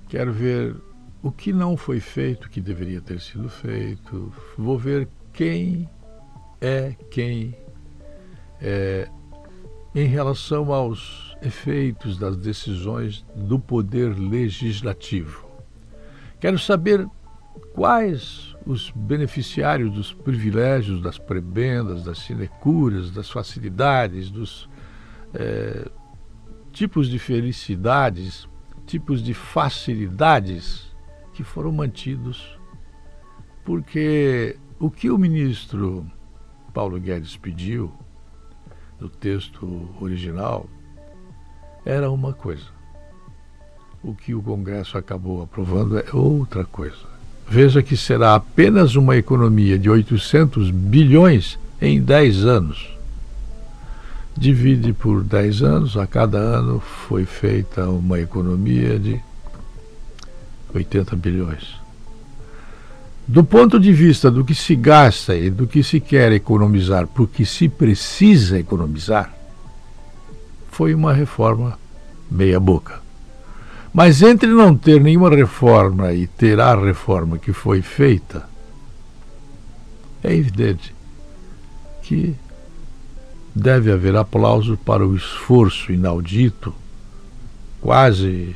quero 0.10 0.34
ver 0.34 0.76
o 1.22 1.32
que 1.32 1.54
não 1.54 1.78
foi 1.78 2.00
feito, 2.00 2.50
que 2.50 2.60
deveria 2.60 3.00
ter 3.00 3.22
sido 3.22 3.48
feito. 3.48 4.34
Vou 4.58 4.80
ver 4.80 5.08
quem 5.32 5.88
é 6.60 6.96
quem 7.12 7.56
é, 8.60 9.08
em 9.94 10.08
relação 10.08 10.74
aos 10.74 11.38
efeitos 11.40 12.18
das 12.18 12.36
decisões 12.36 13.24
do 13.36 13.60
poder 13.60 14.18
legislativo. 14.18 15.48
Quero 16.40 16.58
saber 16.58 17.08
quais 17.76 18.47
os 18.68 18.92
beneficiários 18.92 19.94
dos 19.94 20.14
privilégios, 20.14 21.02
das 21.02 21.18
prebendas, 21.18 22.04
das 22.04 22.20
sinecuras, 22.20 23.12
das 23.12 23.30
facilidades, 23.30 24.30
dos 24.30 24.70
é, 25.34 25.90
tipos 26.74 27.08
de 27.08 27.18
felicidades, 27.18 28.46
tipos 28.86 29.24
de 29.24 29.34
facilidades 29.34 30.94
que 31.34 31.46
foram 31.46 31.72
mantidos. 31.72 32.60
Porque 33.64 34.58
o 34.78 34.92
que 34.92 35.10
o 35.10 35.18
ministro 35.18 36.06
Paulo 36.74 37.00
Guedes 37.00 37.38
pediu 37.38 37.94
no 39.00 39.08
texto 39.08 39.90
original 40.02 40.70
era 41.86 42.12
uma 42.12 42.34
coisa. 42.34 42.68
O 44.04 44.14
que 44.14 44.36
o 44.36 44.44
Congresso 44.44 44.98
acabou 44.98 45.42
aprovando 45.42 45.98
é 45.98 46.06
outra 46.14 46.66
coisa. 46.66 47.17
Veja 47.50 47.82
que 47.82 47.96
será 47.96 48.36
apenas 48.36 48.96
uma 48.96 49.16
economia 49.16 49.80
de 49.80 49.90
800 49.90 50.70
bilhões 50.70 51.58
em 51.82 52.02
10 52.02 52.46
anos. 52.46 52.98
Divide 54.38 54.92
por 54.94 55.24
10 55.24 55.64
anos, 55.64 55.98
a 55.98 56.06
cada 56.06 56.38
ano 56.38 56.80
foi 57.08 57.26
feita 57.26 57.90
uma 57.90 58.20
economia 58.20 59.00
de 59.00 59.20
80 60.74 61.16
bilhões. 61.16 61.76
Do 63.26 63.44
ponto 63.44 63.80
de 63.80 63.92
vista 63.92 64.30
do 64.30 64.46
que 64.46 64.54
se 64.54 64.76
gasta 64.76 65.36
e 65.36 65.50
do 65.50 65.66
que 65.66 65.84
se 65.84 66.00
quer 66.00 66.32
economizar, 66.32 67.08
porque 67.08 67.46
se 67.46 67.68
precisa 67.68 68.60
economizar, 68.60 69.34
foi 70.72 70.94
uma 70.94 71.14
reforma 71.14 71.80
meia-boca. 72.30 73.07
Mas 73.98 74.22
entre 74.22 74.48
não 74.48 74.78
ter 74.78 75.02
nenhuma 75.02 75.28
reforma 75.28 76.14
e 76.14 76.28
ter 76.28 76.60
a 76.60 76.76
reforma 76.76 77.40
que 77.40 77.52
foi 77.52 77.82
feita, 77.82 78.48
é 80.24 80.36
evidente 80.36 80.94
que 82.04 82.36
deve 83.56 83.92
haver 83.92 84.16
aplauso 84.16 84.78
para 84.78 85.04
o 85.04 85.16
esforço 85.16 85.92
inaudito, 85.92 86.76
quase 87.82 88.56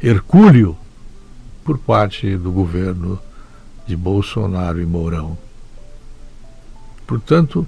hercúleo, 0.00 0.76
por 1.64 1.76
parte 1.76 2.36
do 2.36 2.52
governo 2.52 3.18
de 3.88 3.96
Bolsonaro 3.96 4.80
e 4.80 4.86
Mourão. 4.86 5.36
Portanto, 7.08 7.66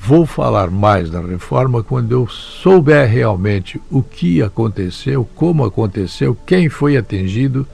Vou 0.00 0.24
falar 0.24 0.70
mais 0.70 1.10
da 1.10 1.20
reforma 1.20 1.82
quando 1.82 2.12
eu 2.12 2.26
souber 2.28 3.08
realmente 3.08 3.80
o 3.90 4.02
que 4.02 4.40
aconteceu, 4.40 5.28
como 5.34 5.64
aconteceu, 5.64 6.36
quem 6.46 6.68
foi 6.68 6.96
atingido 6.96 7.66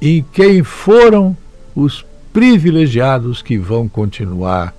e 0.00 0.24
quem 0.32 0.62
foram 0.62 1.36
os 1.74 2.04
privilegiados 2.32 3.42
que 3.42 3.58
vão 3.58 3.88
continuar 3.88 4.74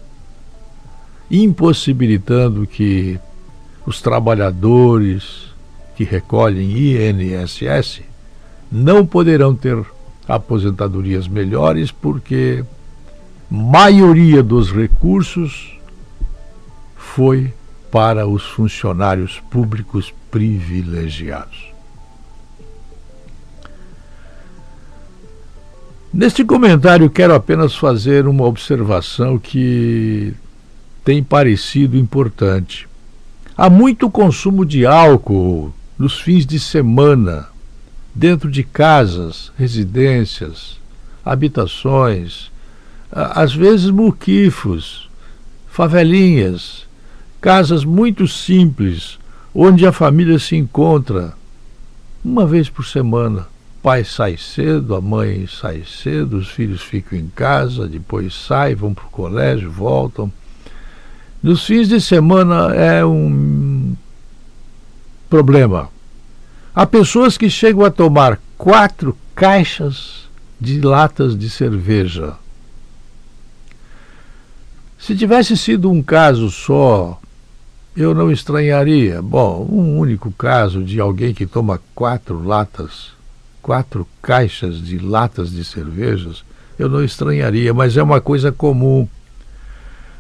impossibilitando 1.30 2.66
que 2.66 3.20
os 3.86 4.02
trabalhadores 4.02 5.48
que 5.96 6.04
recolhem 6.04 6.72
INSS 6.72 8.02
não 8.72 9.06
poderão 9.06 9.56
ter 9.56 9.84
aposentadorias 10.28 11.28
melhores 11.28 11.92
porque 11.92 12.64
maioria 13.50 14.44
dos 14.44 14.72
recursos 14.72 15.77
foi 17.18 17.52
para 17.92 18.28
os 18.28 18.44
funcionários 18.44 19.40
públicos 19.50 20.14
privilegiados. 20.30 21.74
Neste 26.14 26.46
comentário, 26.46 27.10
quero 27.10 27.34
apenas 27.34 27.76
fazer 27.76 28.28
uma 28.28 28.46
observação 28.46 29.40
que 29.40 30.32
tem 31.04 31.24
parecido 31.24 31.98
importante. 31.98 32.88
Há 33.58 33.68
muito 33.68 34.12
consumo 34.12 34.64
de 34.64 34.86
álcool 34.86 35.74
nos 35.98 36.20
fins 36.20 36.46
de 36.46 36.60
semana, 36.60 37.48
dentro 38.14 38.52
de 38.52 38.64
casas, 38.64 39.52
residências, 39.58 40.80
habitações, 41.26 42.52
às 43.12 43.56
vezes 43.56 43.90
muquifos, 43.90 45.10
favelinhas, 45.68 46.87
casas 47.48 47.86
muito 47.86 48.28
simples, 48.28 49.18
onde 49.56 49.88
a 49.88 49.94
família 49.94 50.38
se 50.38 50.58
encontra 50.58 51.34
uma 52.22 52.46
vez 52.46 52.68
por 52.68 52.86
semana. 52.86 53.48
O 53.80 53.84
pai 53.84 54.04
sai 54.04 54.36
cedo, 54.36 54.94
a 54.94 55.00
mãe 55.00 55.48
sai 55.48 55.82
cedo, 55.88 56.36
os 56.36 56.50
filhos 56.50 56.82
ficam 56.82 57.18
em 57.18 57.30
casa, 57.34 57.88
depois 57.88 58.36
saem, 58.36 58.76
vão 58.76 58.94
para 58.94 59.06
o 59.06 59.10
colégio, 59.10 59.72
voltam. 59.72 60.30
Nos 61.42 61.66
fins 61.66 61.88
de 61.88 62.02
semana 62.02 62.76
é 62.76 63.06
um 63.06 63.96
problema. 65.30 65.88
Há 66.76 66.86
pessoas 66.86 67.38
que 67.38 67.50
chegam 67.50 67.86
a 67.86 67.90
tomar 67.90 68.42
quatro 68.58 69.18
caixas 69.34 70.28
de 70.60 70.82
latas 70.82 71.40
de 71.40 71.50
cerveja. 71.50 72.34
Se 75.00 75.16
tivesse 75.16 75.56
sido 75.56 75.90
um 75.90 76.04
caso 76.04 76.52
só, 76.52 77.18
eu 77.98 78.14
não 78.14 78.32
estranharia. 78.32 79.24
Bom, 79.24 79.68
um 79.68 79.98
único 79.98 80.32
caso 80.32 80.84
de 80.84 81.00
alguém 81.00 81.34
que 81.34 81.48
toma 81.48 81.82
quatro 81.96 82.44
latas, 82.44 83.10
quatro 83.60 84.08
caixas 84.22 84.80
de 84.80 85.00
latas 85.00 85.50
de 85.50 85.66
cervejas, 85.66 86.44
eu 86.78 86.88
não 86.88 87.04
estranharia, 87.04 87.74
mas 87.74 87.98
é 87.98 88.04
uma 88.04 88.22
coisa 88.22 88.52
comum. 88.52 89.08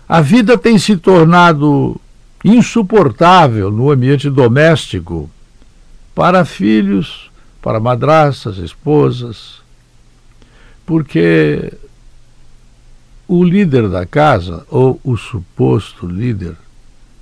A 0.09 0.21
vida 0.21 0.57
tem 0.57 0.79
se 0.79 0.97
tornado 0.97 2.01
insuportável 2.43 3.69
no 3.69 3.91
ambiente 3.91 4.27
doméstico 4.27 5.29
para 6.15 6.43
filhos, 6.45 7.29
para 7.61 7.79
madraças, 7.79 8.57
esposas, 8.57 9.61
porque 10.83 11.71
o 13.27 13.43
líder 13.43 13.87
da 13.87 14.03
casa, 14.03 14.65
ou 14.67 14.99
o 15.03 15.15
suposto 15.15 16.07
líder, 16.07 16.55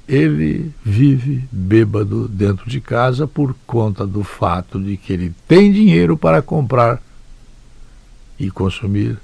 ele 0.07 0.71
vive 0.83 1.43
bêbado 1.51 2.27
dentro 2.27 2.69
de 2.69 2.79
casa 2.79 3.27
por 3.27 3.55
conta 3.65 4.05
do 4.05 4.23
fato 4.23 4.79
de 4.79 4.97
que 4.97 5.11
ele 5.11 5.33
tem 5.47 5.71
dinheiro 5.71 6.15
para 6.15 6.41
comprar 6.41 7.01
e 8.39 8.51
consumir 8.51 9.17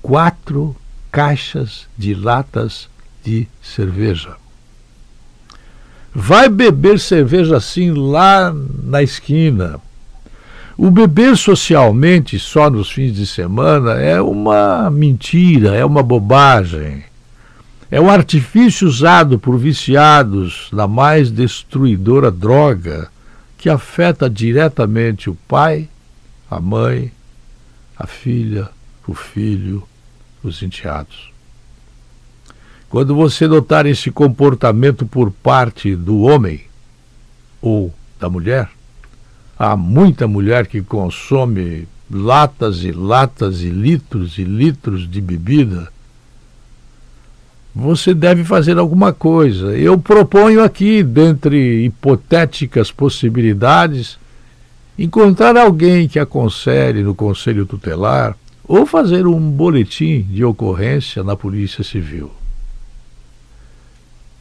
quatro 0.00 0.76
caixas 1.10 1.88
de 1.98 2.14
latas 2.14 2.88
de 3.24 3.48
cerveja. 3.62 4.36
Vai 6.14 6.48
beber 6.48 6.98
cerveja 6.98 7.56
assim 7.56 7.90
lá 7.92 8.52
na 8.82 9.02
esquina. 9.02 9.80
O 10.76 10.90
beber 10.90 11.36
socialmente 11.36 12.38
só 12.38 12.70
nos 12.70 12.90
fins 12.90 13.14
de 13.14 13.26
semana 13.26 14.00
é 14.00 14.20
uma 14.20 14.88
mentira, 14.90 15.74
é 15.76 15.84
uma 15.84 16.02
bobagem. 16.02 17.04
É 17.90 18.00
um 18.00 18.08
artifício 18.08 18.86
usado 18.86 19.36
por 19.36 19.58
viciados 19.58 20.68
na 20.72 20.86
mais 20.86 21.28
destruidora 21.28 22.30
droga 22.30 23.10
que 23.58 23.68
afeta 23.68 24.30
diretamente 24.30 25.28
o 25.28 25.34
pai, 25.48 25.88
a 26.48 26.60
mãe, 26.60 27.10
a 27.96 28.06
filha, 28.06 28.68
o 29.08 29.12
filho, 29.12 29.82
os 30.40 30.62
enteados. 30.62 31.32
Quando 32.88 33.12
você 33.14 33.48
notar 33.48 33.86
esse 33.86 34.10
comportamento 34.10 35.04
por 35.04 35.32
parte 35.32 35.96
do 35.96 36.20
homem 36.20 36.60
ou 37.60 37.92
da 38.20 38.28
mulher, 38.28 38.68
há 39.58 39.76
muita 39.76 40.28
mulher 40.28 40.68
que 40.68 40.80
consome 40.80 41.88
latas 42.08 42.84
e 42.84 42.92
latas 42.92 43.62
e 43.62 43.68
litros 43.68 44.38
e 44.38 44.44
litros 44.44 45.10
de 45.10 45.20
bebida 45.20 45.92
você 47.74 48.12
deve 48.12 48.44
fazer 48.44 48.78
alguma 48.78 49.12
coisa. 49.12 49.76
Eu 49.76 49.98
proponho 49.98 50.62
aqui, 50.62 51.02
dentre 51.02 51.84
hipotéticas 51.84 52.90
possibilidades, 52.90 54.18
encontrar 54.98 55.56
alguém 55.56 56.08
que 56.08 56.18
aconselhe 56.18 57.02
no 57.02 57.14
Conselho 57.14 57.66
Tutelar 57.66 58.36
ou 58.66 58.84
fazer 58.86 59.26
um 59.26 59.40
boletim 59.50 60.22
de 60.22 60.44
ocorrência 60.44 61.24
na 61.24 61.36
Polícia 61.36 61.82
Civil. 61.82 62.30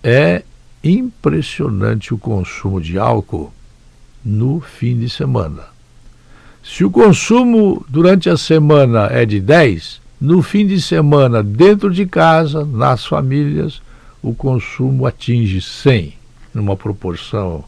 É 0.03 0.43
impressionante 0.83 2.13
o 2.13 2.17
consumo 2.17 2.79
de 2.79 2.97
álcool 2.97 3.51
no 4.23 4.59
fim 4.61 4.99
de 4.99 5.09
semana. 5.09 5.63
Se 6.63 6.83
o 6.83 6.91
consumo 6.91 7.85
durante 7.89 8.29
a 8.29 8.37
semana 8.37 9.07
é 9.11 9.25
de 9.25 9.39
10, 9.39 10.01
no 10.19 10.41
fim 10.41 10.67
de 10.67 10.81
semana, 10.81 11.41
dentro 11.41 11.91
de 11.91 12.05
casa, 12.05 12.65
nas 12.65 13.05
famílias, 13.05 13.81
o 14.21 14.33
consumo 14.33 15.05
atinge 15.05 15.61
100, 15.61 16.13
numa 16.53 16.75
proporção 16.75 17.63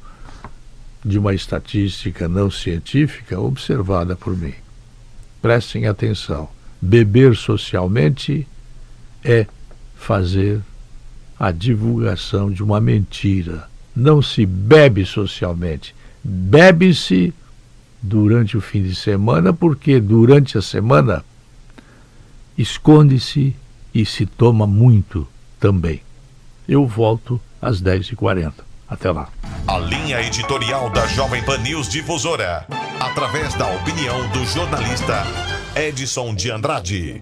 de 1.03 1.17
uma 1.17 1.33
estatística 1.33 2.27
não 2.27 2.51
científica 2.51 3.39
observada 3.39 4.15
por 4.15 4.37
mim. 4.37 4.53
Prestem 5.41 5.87
atenção. 5.87 6.49
Beber 6.81 7.35
socialmente 7.35 8.45
é 9.23 9.47
fazer 9.95 10.61
a 11.39 11.51
divulgação 11.51 12.51
de 12.51 12.61
uma 12.61 12.81
mentira. 12.81 13.67
Não 13.95 14.21
se 14.21 14.45
bebe 14.45 15.05
socialmente. 15.05 15.95
Bebe-se 16.23 17.33
durante 18.01 18.57
o 18.57 18.61
fim 18.61 18.83
de 18.83 18.93
semana, 18.93 19.53
porque 19.53 19.99
durante 19.99 20.57
a 20.57 20.61
semana 20.61 21.23
esconde-se 22.57 23.55
e 23.93 24.05
se 24.05 24.25
toma 24.25 24.65
muito 24.65 25.27
também. 25.59 26.01
Eu 26.67 26.85
volto 26.87 27.39
às 27.61 27.81
10h40. 27.81 28.53
Até 28.89 29.09
lá. 29.09 29.29
A 29.67 29.77
linha 29.77 30.21
editorial 30.21 30.89
da 30.89 31.07
Jovem 31.07 31.41
Pan 31.45 31.59
News 31.59 31.87
Difusora, 31.87 32.67
através 32.99 33.53
da 33.53 33.65
opinião 33.73 34.29
do 34.31 34.43
jornalista 34.45 35.23
Edson 35.75 36.35
de 36.35 36.51
Andrade. 36.51 37.21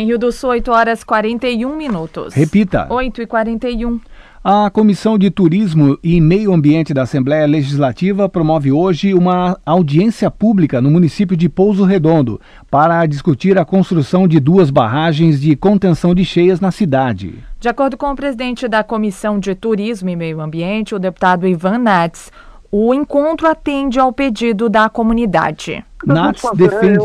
Em 0.00 0.06
Rio 0.06 0.18
do 0.18 0.32
Sul, 0.32 0.48
8 0.48 0.72
horas 0.72 1.04
41 1.04 1.76
minutos. 1.76 2.32
Repita. 2.32 2.86
8 2.88 3.20
e 3.20 3.26
41. 3.26 4.00
A 4.42 4.70
Comissão 4.70 5.18
de 5.18 5.30
Turismo 5.30 5.98
e 6.02 6.18
Meio 6.22 6.54
Ambiente 6.54 6.94
da 6.94 7.02
Assembleia 7.02 7.44
Legislativa 7.44 8.26
promove 8.26 8.72
hoje 8.72 9.12
uma 9.12 9.60
audiência 9.66 10.30
pública 10.30 10.80
no 10.80 10.90
município 10.90 11.36
de 11.36 11.50
Pouso 11.50 11.84
Redondo 11.84 12.40
para 12.70 13.04
discutir 13.04 13.58
a 13.58 13.64
construção 13.66 14.26
de 14.26 14.40
duas 14.40 14.70
barragens 14.70 15.38
de 15.38 15.54
contenção 15.54 16.14
de 16.14 16.24
cheias 16.24 16.62
na 16.62 16.70
cidade. 16.70 17.34
De 17.58 17.68
acordo 17.68 17.98
com 17.98 18.10
o 18.10 18.16
presidente 18.16 18.66
da 18.66 18.82
Comissão 18.82 19.38
de 19.38 19.54
Turismo 19.54 20.08
e 20.08 20.16
Meio 20.16 20.40
Ambiente, 20.40 20.94
o 20.94 20.98
deputado 20.98 21.46
Ivan 21.46 21.76
Nats, 21.76 22.32
o 22.72 22.94
encontro 22.94 23.46
atende 23.46 24.00
ao 24.00 24.14
pedido 24.14 24.70
da 24.70 24.88
comunidade. 24.88 25.84
Nats 26.06 26.42
defende. 26.54 27.04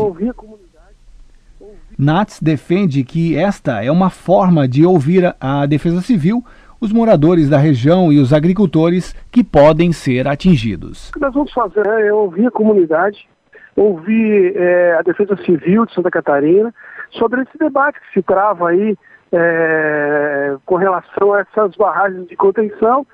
Nats 1.98 2.40
defende 2.40 3.02
que 3.04 3.36
esta 3.36 3.82
é 3.82 3.90
uma 3.90 4.10
forma 4.10 4.68
de 4.68 4.84
ouvir 4.84 5.34
a 5.40 5.66
Defesa 5.66 6.00
Civil, 6.02 6.44
os 6.80 6.92
moradores 6.92 7.48
da 7.48 7.56
região 7.56 8.12
e 8.12 8.18
os 8.18 8.32
agricultores 8.32 9.14
que 9.30 9.42
podem 9.42 9.92
ser 9.92 10.28
atingidos. 10.28 11.10
O 11.10 11.12
que 11.14 11.20
nós 11.20 11.32
vamos 11.32 11.52
fazer 11.52 11.86
é 11.86 12.12
ouvir 12.12 12.46
a 12.46 12.50
comunidade, 12.50 13.26
ouvir 13.74 14.54
é, 14.56 14.94
a 14.98 15.02
Defesa 15.02 15.36
Civil 15.44 15.86
de 15.86 15.94
Santa 15.94 16.10
Catarina 16.10 16.74
sobre 17.12 17.42
esse 17.42 17.56
debate 17.58 17.98
que 18.00 18.20
se 18.20 18.22
trava 18.22 18.68
aí 18.68 18.96
é, 19.32 20.56
com 20.64 20.76
relação 20.76 21.32
a 21.32 21.40
essas 21.40 21.74
barragens 21.76 22.28
de 22.28 22.36
contenção, 22.36 23.06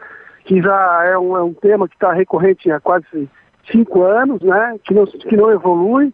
que 0.45 0.61
já 0.61 1.05
é 1.07 1.17
um, 1.17 1.37
é 1.37 1.43
um 1.43 1.55
tema 1.55 1.89
que 1.89 1.95
está 1.95 2.13
recorrente 2.13 2.71
há 2.71 2.81
quase 2.81 3.29
cinco 3.71 4.03
anos, 4.03 4.41
né, 4.43 4.77
que 4.85 4.93
não, 4.93 5.07
que 5.07 5.37
não 5.37 5.51
evolui, 5.51 6.13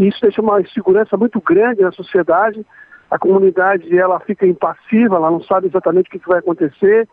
e 0.00 0.08
isso 0.08 0.18
deixa 0.22 0.40
uma 0.40 0.62
insegurança 0.62 1.14
muito 1.14 1.38
grande 1.42 1.82
na 1.82 1.92
sociedade. 1.92 2.64
A 3.10 3.18
comunidade 3.18 3.96
ela 3.96 4.18
fica 4.20 4.46
impassiva, 4.46 5.16
ela 5.16 5.30
não 5.30 5.42
sabe 5.42 5.66
exatamente 5.66 6.08
o 6.08 6.18
que, 6.18 6.26
vai 6.26 6.38
acontecer. 6.38 7.06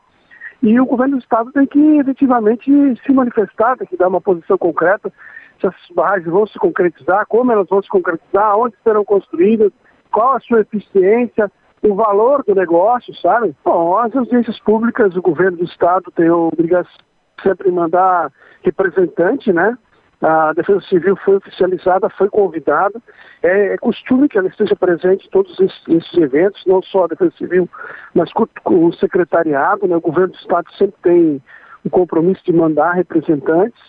E 0.64 0.80
o 0.80 0.86
governo 0.86 1.18
do 1.18 1.22
estado 1.22 1.52
tem 1.52 1.68
que 1.68 1.98
efetivamente 1.98 2.72
se 3.06 3.12
manifestar, 3.12 3.76
tem 3.76 3.88
que 3.88 3.98
dar 3.98 4.08
uma 4.08 4.22
posição 4.22 4.58
concreta 4.58 5.12
se 5.60 5.68
essas 5.68 5.90
barragens 5.94 6.32
vão 6.32 6.48
se 6.48 6.58
concretizar, 6.58 7.26
como 7.28 7.52
elas 7.52 7.68
vão 7.68 7.84
se 7.84 7.90
concretizar, 7.90 8.58
onde 8.58 8.76
serão 8.82 9.04
construídas, 9.04 9.74
qual 10.10 10.36
a 10.36 10.40
sua 10.40 10.62
eficiência, 10.62 11.52
o 11.82 11.94
valor 11.94 12.42
do 12.44 12.56
negócio, 12.56 13.14
sabe? 13.16 13.54
Bom, 13.66 13.98
as 13.98 14.16
audiências 14.16 14.60
públicas, 14.62 15.14
o 15.14 15.22
governo 15.22 15.58
do 15.58 15.66
estado 15.66 16.10
tem 16.16 16.30
a 16.30 16.36
obrigação 16.36 16.94
de 17.38 17.44
sempre 17.44 17.70
mandar 17.70 18.32
representante, 18.64 19.52
né? 19.52 19.78
A 20.22 20.52
Defesa 20.54 20.82
Civil 20.82 21.16
foi 21.18 21.36
oficializada, 21.36 22.10
foi 22.10 22.30
convidada. 22.30 23.00
É, 23.44 23.74
é 23.74 23.78
costume 23.78 24.28
que 24.28 24.38
ela 24.38 24.48
esteja 24.48 24.76
presente 24.76 25.28
em 25.28 25.30
todos 25.30 25.60
esses, 25.60 25.84
esses, 25.88 26.18
eventos, 26.18 26.64
não 26.66 26.82
só 26.82 27.04
a 27.04 27.08
Defesa 27.08 27.32
Civil, 27.38 27.70
mas 28.16 28.32
com, 28.34 28.48
com 28.64 28.86
o 28.86 28.94
secretariado. 28.94 29.88
Né? 29.88 29.96
O 29.96 30.02
governo 30.02 30.34
do 30.34 30.40
Estado 30.40 30.72
sempre 30.74 30.96
tem 31.04 31.42
o 31.86 31.90
compromisso 31.90 32.44
de 32.44 32.52
mandar 32.52 32.94
representantes, 32.94 33.80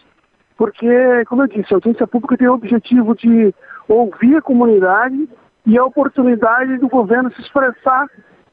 porque, 0.57 1.25
como 1.29 1.43
eu 1.43 1.47
disse, 1.47 1.73
a 1.73 1.77
audiência 1.77 2.07
pública 2.07 2.37
tem 2.37 2.49
o 2.49 2.55
objetivo 2.55 3.15
de 3.15 3.55
ouvir 3.89 4.37
a 4.37 4.43
comunidade 4.43 5.29
e 5.65 5.79
a 5.79 5.85
oportunidade 5.85 6.79
do 6.79 6.89
governo 6.89 7.33
se 7.33 7.41
expressar 7.41 8.07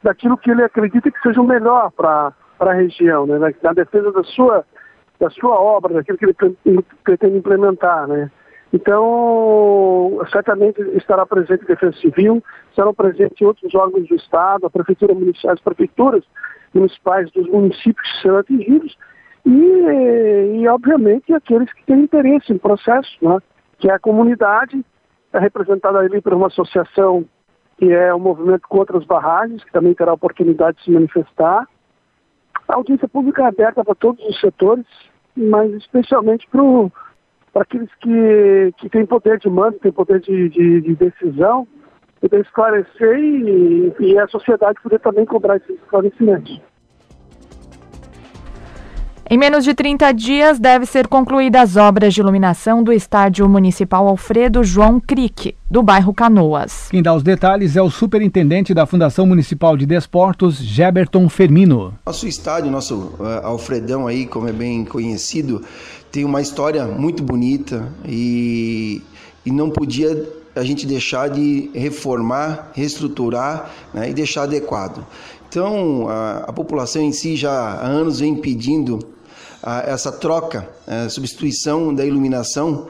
daquilo 0.03 0.37
que 0.37 0.51
ele 0.51 0.63
acredita 0.63 1.09
que 1.09 1.19
seja 1.21 1.41
o 1.41 1.47
melhor 1.47 1.91
para 1.91 2.31
a 2.59 2.73
região, 2.73 3.25
né? 3.25 3.39
na, 3.39 3.51
na, 3.63 3.73
defesa 3.73 4.11
da 4.11 4.23
sua, 4.23 4.63
da 5.19 5.29
sua 5.29 5.59
obra, 5.59 5.93
daquilo 5.93 6.17
que 6.17 6.25
ele 6.25 6.83
pretende 7.03 7.37
implementar. 7.37 8.07
Né? 8.07 8.29
Então, 8.73 10.19
certamente 10.31 10.81
estará 10.97 11.25
presente 11.25 11.63
a 11.63 11.67
Defesa 11.67 11.97
Civil, 11.97 12.43
estarão 12.69 12.93
presentes 12.93 13.41
outros 13.41 13.73
órgãos 13.73 14.07
do 14.07 14.15
Estado, 14.15 14.65
a 14.65 14.69
Prefeitura 14.69 15.13
Municipal, 15.13 15.53
as 15.53 15.61
prefeituras 15.61 16.23
municipais 16.73 17.31
dos 17.31 17.47
municípios 17.47 18.11
que 18.11 18.21
serão 18.21 18.37
atingidos 18.37 18.97
e, 19.45 20.59
e, 20.59 20.67
obviamente, 20.67 21.33
aqueles 21.33 21.71
que 21.71 21.85
têm 21.85 22.01
interesse 22.01 22.51
no 22.51 22.59
processo, 22.59 23.17
né? 23.21 23.37
que 23.77 23.89
é 23.89 23.93
a 23.93 23.99
comunidade 23.99 24.83
é 25.31 25.39
representada 25.39 25.99
ali 25.99 26.21
por 26.21 26.33
uma 26.33 26.47
associação 26.47 27.25
que 27.77 27.91
é 27.91 28.13
o 28.13 28.19
movimento 28.19 28.67
contra 28.69 28.97
as 28.97 29.03
barragens, 29.03 29.63
que 29.63 29.71
também 29.71 29.93
terá 29.93 30.11
a 30.11 30.15
oportunidade 30.15 30.77
de 30.77 30.83
se 30.85 30.91
manifestar. 30.91 31.67
A 32.67 32.75
audiência 32.75 33.07
pública 33.07 33.43
é 33.43 33.45
aberta 33.45 33.83
para 33.83 33.95
todos 33.95 34.23
os 34.25 34.39
setores, 34.39 34.85
mas 35.35 35.71
especialmente 35.73 36.47
para 36.49 37.61
aqueles 37.61 37.93
que, 37.95 38.73
que 38.77 38.89
têm 38.89 39.05
poder 39.05 39.39
de 39.39 39.49
mando, 39.49 39.77
têm 39.79 39.91
poder 39.91 40.19
de, 40.21 40.49
de, 40.49 40.81
de 40.81 40.95
decisão, 40.95 41.67
poder 42.19 42.41
esclarecer 42.41 43.19
e, 43.19 43.93
e 43.99 44.17
a 44.17 44.27
sociedade 44.27 44.81
poder 44.81 44.99
também 44.99 45.25
cobrar 45.25 45.57
esses 45.57 45.75
esclarecimentos. 45.81 46.59
Em 49.27 49.39
menos 49.39 49.63
de 49.63 49.73
30 49.73 50.11
dias, 50.11 50.59
deve 50.59 50.85
ser 50.85 51.07
concluídas 51.07 51.75
as 51.75 51.75
obras 51.77 52.13
de 52.13 52.19
iluminação 52.21 52.83
do 52.83 52.93
Estádio 52.93 53.49
Municipal 53.49 54.07
Alfredo 54.07 54.63
João 54.63 54.99
Crique, 54.99 55.55
do 55.69 55.81
bairro 55.81 56.13
Canoas. 56.13 56.89
Quem 56.91 57.01
dá 57.01 57.11
os 57.11 57.23
detalhes 57.23 57.75
é 57.75 57.81
o 57.81 57.89
superintendente 57.89 58.71
da 58.71 58.85
Fundação 58.85 59.25
Municipal 59.25 59.75
de 59.75 59.87
Desportos, 59.87 60.57
Geberton 60.57 61.27
Fermino. 61.27 61.95
Nosso 62.05 62.27
estádio, 62.27 62.69
nosso 62.69 63.15
uh, 63.19 63.41
Alfredão 63.43 64.05
aí, 64.05 64.27
como 64.27 64.47
é 64.47 64.53
bem 64.53 64.85
conhecido, 64.85 65.63
tem 66.11 66.23
uma 66.23 66.39
história 66.39 66.85
muito 66.85 67.23
bonita 67.23 67.91
e, 68.07 69.01
e 69.43 69.49
não 69.49 69.71
podia 69.71 70.23
a 70.55 70.63
gente 70.63 70.85
deixar 70.85 71.29
de 71.29 71.69
reformar, 71.73 72.71
reestruturar 72.73 73.71
né, 73.93 74.09
e 74.09 74.13
deixar 74.13 74.43
adequado. 74.43 75.05
Então, 75.55 76.09
a, 76.09 76.39
a, 76.39 76.51
população 76.51 77.01
em 77.01 77.13
si 77.13 77.37
já 77.37 77.49
há 77.49 77.87
anos 77.87 78.19
vem 78.19 78.35
pedindo 78.35 78.99
essa 79.85 80.11
troca, 80.11 80.69
a 80.85 81.07
substituição 81.07 81.95
da 81.95 82.05
iluminação. 82.05 82.89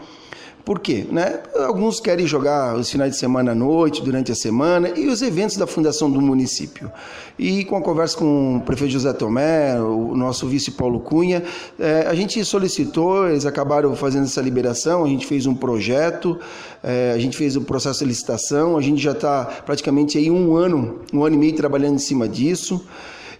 Por 0.65 0.79
quê? 0.79 1.05
Né? 1.11 1.41
Alguns 1.57 1.99
querem 1.99 2.25
jogar 2.25 2.75
os 2.75 2.89
finais 2.89 3.11
de 3.11 3.17
semana 3.17 3.51
à 3.51 3.55
noite, 3.55 4.01
durante 4.01 4.31
a 4.31 4.35
semana, 4.35 4.89
e 4.89 5.07
os 5.07 5.21
eventos 5.21 5.57
da 5.57 5.67
fundação 5.67 6.09
do 6.09 6.19
município. 6.19 6.91
E 7.37 7.63
com 7.65 7.77
a 7.77 7.81
conversa 7.81 8.17
com 8.17 8.57
o 8.57 8.61
prefeito 8.61 8.93
José 8.93 9.13
Tomé, 9.13 9.79
o 9.79 10.15
nosso 10.15 10.47
vice 10.47 10.71
Paulo 10.71 10.99
Cunha, 10.99 11.43
é, 11.79 12.07
a 12.07 12.15
gente 12.15 12.43
solicitou, 12.43 13.29
eles 13.29 13.45
acabaram 13.45 13.95
fazendo 13.95 14.23
essa 14.23 14.41
liberação, 14.41 15.05
a 15.05 15.07
gente 15.07 15.27
fez 15.27 15.45
um 15.45 15.53
projeto, 15.53 16.39
é, 16.83 17.11
a 17.13 17.19
gente 17.19 17.37
fez 17.37 17.55
o 17.55 17.61
processo 17.61 17.99
de 17.99 18.05
licitação, 18.05 18.75
a 18.75 18.81
gente 18.81 18.99
já 18.99 19.11
está 19.11 19.45
praticamente 19.67 20.17
aí 20.17 20.31
um 20.31 20.55
ano, 20.55 21.01
um 21.13 21.23
ano 21.23 21.35
e 21.35 21.37
meio 21.37 21.53
trabalhando 21.53 21.95
em 21.95 21.99
cima 21.99 22.27
disso. 22.27 22.83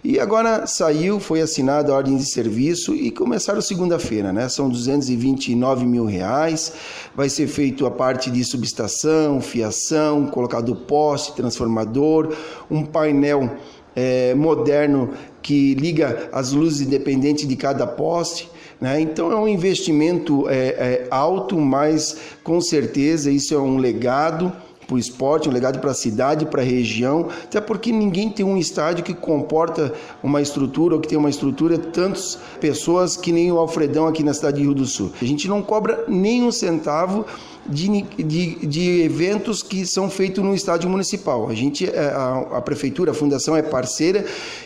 E 0.08 0.20
agora 0.20 0.68
saiu, 0.68 1.18
foi 1.18 1.40
assinada 1.40 1.90
a 1.90 1.96
ordem 1.96 2.16
de 2.16 2.24
serviço 2.24 2.94
e 2.94 3.10
começaram 3.10 3.60
segunda-feira, 3.60 4.32
né? 4.32 4.48
São 4.48 4.68
229 4.68 5.84
mil 5.84 6.04
reais. 6.04 6.72
Vai 7.12 7.28
ser 7.28 7.48
feito 7.48 7.84
a 7.84 7.90
parte 7.90 8.30
de 8.30 8.44
subestação, 8.44 9.40
fiação, 9.40 10.26
colocado 10.26 10.76
poste, 10.76 11.34
transformador, 11.34 12.32
um 12.70 12.84
painel 12.84 13.50
é, 13.96 14.32
moderno 14.36 15.10
que 15.42 15.74
liga 15.74 16.28
as 16.32 16.52
luzes 16.52 16.86
independentes 16.86 17.48
de 17.48 17.56
cada 17.56 17.84
poste. 17.84 18.48
Né? 18.80 19.00
Então 19.00 19.32
é 19.32 19.36
um 19.36 19.48
investimento 19.48 20.48
é, 20.48 20.54
é, 20.54 21.06
alto, 21.10 21.58
mas 21.58 22.16
com 22.44 22.60
certeza 22.60 23.28
isso 23.28 23.52
é 23.52 23.58
um 23.58 23.76
legado 23.76 24.52
para 24.86 24.94
o 24.94 24.98
esporte, 24.98 25.48
um 25.48 25.52
legado 25.52 25.78
para 25.80 25.90
a 25.90 25.94
cidade, 25.94 26.46
para 26.46 26.62
a 26.62 26.64
região, 26.64 27.28
até 27.44 27.60
porque 27.60 27.90
ninguém 27.90 28.30
tem 28.30 28.44
um 28.44 28.56
estádio 28.56 29.04
que 29.04 29.14
comporta 29.14 29.92
uma 30.22 30.40
estrutura 30.40 30.94
ou 30.94 31.00
que 31.00 31.08
tem 31.08 31.18
uma 31.18 31.30
estrutura 31.30 31.76
tantas 31.78 32.38
pessoas 32.60 33.16
que 33.16 33.32
nem 33.32 33.50
o 33.50 33.58
Alfredão 33.58 34.06
aqui 34.06 34.22
na 34.22 34.32
cidade 34.32 34.58
de 34.58 34.62
Rio 34.62 34.74
do 34.74 34.86
Sul. 34.86 35.12
A 35.20 35.24
gente 35.24 35.48
não 35.48 35.62
cobra 35.62 36.04
nem 36.08 36.42
um 36.42 36.52
centavo 36.52 37.26
de, 37.68 38.02
de, 38.02 38.66
de, 38.66 39.02
eventos 39.02 39.62
que 39.62 39.84
são 39.84 40.08
feitos 40.08 40.42
no 40.44 40.54
estádio 40.54 40.88
municipal. 40.88 41.48
A 41.48 41.54
gente, 41.54 41.88
é, 41.88 42.08
a, 42.08 42.58
a 42.58 42.62
prefeitura, 42.62 43.10
a 43.10 43.14
fundação 43.14 43.56
é 43.56 43.62
parceira 43.62 44.24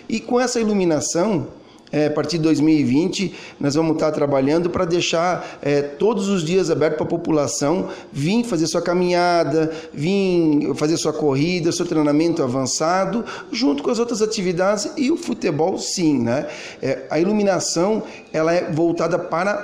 e 0.08 0.20
com 0.20 0.38
essa 0.38 0.60
iluminação 0.60 1.46
é, 1.92 2.06
a 2.06 2.10
partir 2.10 2.38
de 2.38 2.44
2020, 2.44 3.34
nós 3.58 3.74
vamos 3.74 3.94
estar 3.94 4.10
trabalhando 4.12 4.70
para 4.70 4.84
deixar 4.84 5.58
é, 5.60 5.82
todos 5.82 6.28
os 6.28 6.44
dias 6.44 6.70
aberto 6.70 6.96
para 6.96 7.04
a 7.04 7.08
população 7.08 7.88
vir 8.12 8.44
fazer 8.44 8.66
sua 8.66 8.82
caminhada, 8.82 9.72
vir 9.92 10.74
fazer 10.76 10.96
sua 10.96 11.12
corrida, 11.12 11.72
seu 11.72 11.86
treinamento 11.86 12.42
avançado, 12.42 13.24
junto 13.50 13.82
com 13.82 13.90
as 13.90 13.98
outras 13.98 14.22
atividades 14.22 14.90
e 14.96 15.10
o 15.10 15.16
futebol, 15.16 15.78
sim. 15.78 16.20
Né? 16.20 16.46
É, 16.80 17.06
a 17.10 17.18
iluminação 17.18 18.02
ela 18.32 18.52
é 18.52 18.70
voltada 18.70 19.18
para 19.18 19.54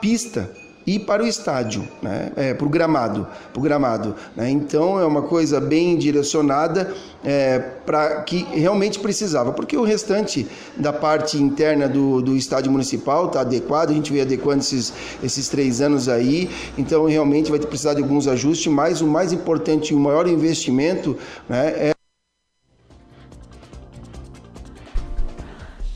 pista 0.00 0.50
e 0.86 0.98
para 0.98 1.22
o 1.22 1.26
estádio, 1.26 1.86
né? 2.00 2.30
é, 2.36 2.54
para 2.54 2.66
o 2.66 2.70
gramado. 2.70 3.26
Pro 3.52 3.60
gramado 3.60 4.14
né? 4.36 4.50
Então 4.50 5.00
é 5.00 5.04
uma 5.04 5.22
coisa 5.22 5.60
bem 5.60 5.96
direcionada 5.96 6.94
é, 7.24 7.58
para 7.58 8.22
que 8.22 8.46
realmente 8.52 8.98
precisava, 8.98 9.52
porque 9.52 9.76
o 9.76 9.82
restante 9.82 10.46
da 10.76 10.92
parte 10.92 11.42
interna 11.42 11.88
do, 11.88 12.22
do 12.22 12.36
estádio 12.36 12.70
municipal 12.70 13.26
está 13.26 13.40
adequado, 13.40 13.90
a 13.90 13.94
gente 13.94 14.12
veio 14.12 14.24
adequando 14.24 14.60
esses, 14.60 14.92
esses 15.22 15.48
três 15.48 15.80
anos 15.80 16.08
aí, 16.08 16.50
então 16.78 17.06
realmente 17.06 17.50
vai 17.50 17.58
precisar 17.58 17.94
de 17.94 18.02
alguns 18.02 18.28
ajustes, 18.28 18.72
mas 18.72 19.00
o 19.00 19.06
mais 19.06 19.32
importante 19.32 19.94
o 19.94 19.98
maior 19.98 20.28
investimento 20.28 21.16
né, 21.48 21.90
é 21.90 21.92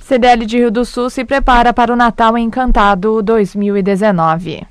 CDL 0.01 0.45
de 0.45 0.59
Rio 0.59 0.73
do 0.73 0.85
Sul 0.85 1.09
se 1.09 1.25
prepara 1.25 1.73
para 1.73 1.93
o 1.93 1.97
Natal 1.97 2.37
Encantado 2.37 3.23
2019. 3.23 4.70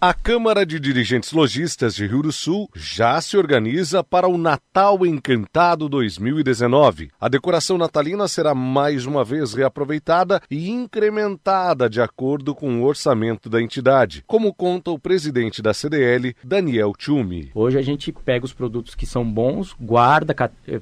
A 0.00 0.14
Câmara 0.14 0.64
de 0.64 0.78
Dirigentes 0.78 1.32
Logistas 1.32 1.92
de 1.96 2.06
Rio 2.06 2.22
do 2.22 2.30
Sul 2.30 2.68
já 2.72 3.20
se 3.20 3.36
organiza 3.36 4.04
para 4.04 4.28
o 4.28 4.38
Natal 4.38 5.04
Encantado 5.04 5.88
2019. 5.88 7.10
A 7.20 7.28
decoração 7.28 7.76
natalina 7.76 8.28
será 8.28 8.54
mais 8.54 9.06
uma 9.06 9.24
vez 9.24 9.54
reaproveitada 9.54 10.40
e 10.48 10.70
incrementada 10.70 11.90
de 11.90 12.00
acordo 12.00 12.54
com 12.54 12.80
o 12.80 12.84
orçamento 12.84 13.50
da 13.50 13.60
entidade, 13.60 14.22
como 14.24 14.54
conta 14.54 14.92
o 14.92 15.00
presidente 15.00 15.60
da 15.60 15.74
CDL, 15.74 16.32
Daniel 16.44 16.92
Tchumi. 16.96 17.50
Hoje 17.52 17.76
a 17.76 17.82
gente 17.82 18.12
pega 18.12 18.44
os 18.44 18.52
produtos 18.52 18.94
que 18.94 19.04
são 19.04 19.28
bons, 19.28 19.74
guarda, 19.80 20.32